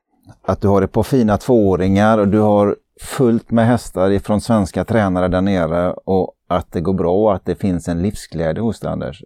att 0.43 0.61
du 0.61 0.69
har 0.69 0.83
ett 0.83 0.93
par 0.93 1.03
fina 1.03 1.37
tvååringar 1.37 2.19
och 2.19 2.29
du 2.29 2.41
har 2.41 2.77
fullt 3.01 3.51
med 3.51 3.65
hästar 3.67 4.11
ifrån 4.11 4.41
svenska 4.41 4.85
tränare 4.85 5.29
där 5.29 5.41
nere 5.41 5.93
och 6.05 6.35
att 6.49 6.73
det 6.73 6.81
går 6.81 6.95
bra 6.95 7.15
och 7.15 7.35
att 7.35 7.45
det 7.45 7.55
finns 7.55 7.89
en 7.89 8.03
livsglädje 8.03 8.63
hos 8.63 8.81
dig 8.81 8.91
Anders. 8.91 9.23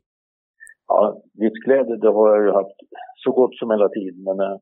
Ja, 0.86 1.22
livsglädje 1.34 1.96
det 1.96 2.08
har 2.08 2.36
jag 2.36 2.44
ju 2.46 2.52
haft 2.52 2.76
så 3.24 3.32
gott 3.32 3.54
som 3.56 3.70
hela 3.70 3.88
tiden. 3.88 4.22
Men 4.24 4.40
äh, 4.40 4.56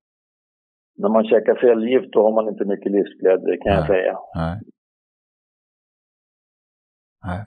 när 0.96 1.08
man 1.08 1.24
käkar 1.24 1.54
fällgift 1.54 2.12
då 2.12 2.22
har 2.22 2.32
man 2.32 2.48
inte 2.48 2.64
mycket 2.64 2.92
livsglädje 2.92 3.56
kan 3.56 3.72
Nej. 3.72 3.78
jag 3.78 3.86
säga. 3.86 4.18
Nej. 4.34 4.60
Nej. 7.24 7.44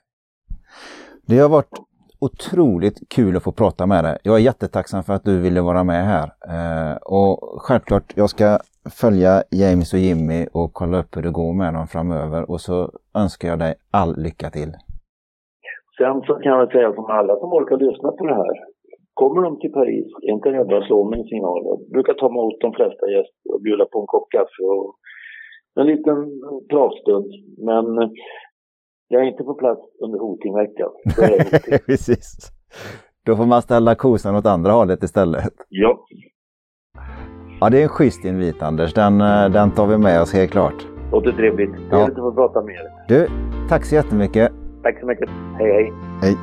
Det 1.27 1.39
har 1.39 1.49
varit 1.49 1.79
otroligt 2.25 2.97
kul 3.15 3.37
att 3.37 3.43
få 3.43 3.51
prata 3.51 3.83
med 3.85 4.03
dig. 4.03 4.17
Jag 4.23 4.35
är 4.35 4.49
jättetacksam 4.49 5.03
för 5.03 5.13
att 5.13 5.25
du 5.29 5.35
ville 5.45 5.61
vara 5.61 5.83
med 5.83 6.03
här. 6.13 6.27
Eh, 6.53 6.95
och 7.17 7.35
självklart, 7.61 8.07
jag 8.21 8.29
ska 8.29 8.47
följa 9.01 9.31
James 9.61 9.93
och 9.93 10.03
Jimmy 10.07 10.39
och 10.59 10.69
kolla 10.79 10.99
upp 11.01 11.11
hur 11.15 11.23
det 11.27 11.37
går 11.41 11.53
med 11.61 11.73
dem 11.73 11.87
framöver. 11.87 12.51
Och 12.51 12.61
så 12.61 12.77
önskar 13.21 13.47
jag 13.51 13.59
dig 13.59 13.73
all 13.99 14.11
lycka 14.25 14.47
till. 14.57 14.71
Sen 15.97 16.21
så 16.27 16.33
kan 16.43 16.51
jag 16.51 16.71
säga 16.71 16.93
som 16.93 17.05
alla 17.05 17.33
som 17.41 17.49
orkar 17.57 17.77
lyssna 17.77 18.09
på 18.17 18.23
det 18.29 18.35
här. 18.43 18.55
Kommer 19.13 19.41
de 19.41 19.59
till 19.59 19.73
Paris, 19.79 20.07
inte 20.21 20.49
rädda 20.49 20.77
att 20.77 20.87
slå 20.87 21.09
mig 21.09 21.19
en 21.19 21.25
signal. 21.33 21.61
Jag 21.69 21.79
brukar 21.93 22.13
ta 22.13 22.27
emot 22.33 22.55
de 22.61 22.71
flesta 22.77 23.05
gäster 23.13 23.47
och 23.53 23.61
bjuda 23.61 23.85
på 23.85 23.97
en 24.01 24.07
kopp 24.13 24.27
kaffe 24.35 24.63
och 24.75 24.89
en 25.79 25.87
liten 25.87 26.17
pratstund. 26.71 27.29
Men 27.69 27.85
jag 29.07 29.21
är 29.21 29.25
inte 29.25 29.43
på 29.43 29.53
plats 29.53 29.81
under 30.03 30.19
Hotingveckan. 30.19 30.89
Precis. 31.85 32.51
Då 33.25 33.35
får 33.35 33.45
man 33.45 33.61
ställa 33.61 33.95
kosan 33.95 34.35
åt 34.35 34.45
andra 34.45 34.71
hållet 34.71 35.03
istället. 35.03 35.53
Ja. 35.69 36.05
Ja, 37.61 37.69
det 37.69 37.79
är 37.79 37.83
en 37.83 37.89
schysst 37.89 38.25
invit 38.25 38.61
Anders. 38.61 38.93
Den, 38.93 39.17
den 39.51 39.71
tar 39.71 39.87
vi 39.87 39.97
med 39.97 40.21
oss 40.21 40.33
helt 40.33 40.51
klart. 40.51 40.87
Låter 41.11 41.31
trevligt. 41.31 41.71
Trevligt 41.71 42.09
att 42.09 42.15
få 42.15 42.31
prata 42.33 42.61
med 42.61 42.75
er. 42.75 42.91
Du, 43.07 43.27
tack 43.69 43.85
så 43.85 43.95
jättemycket. 43.95 44.51
Tack 44.83 44.99
så 44.99 45.05
mycket. 45.05 45.29
Hej, 45.59 45.71
hej. 45.71 45.93
Hej. 46.21 46.35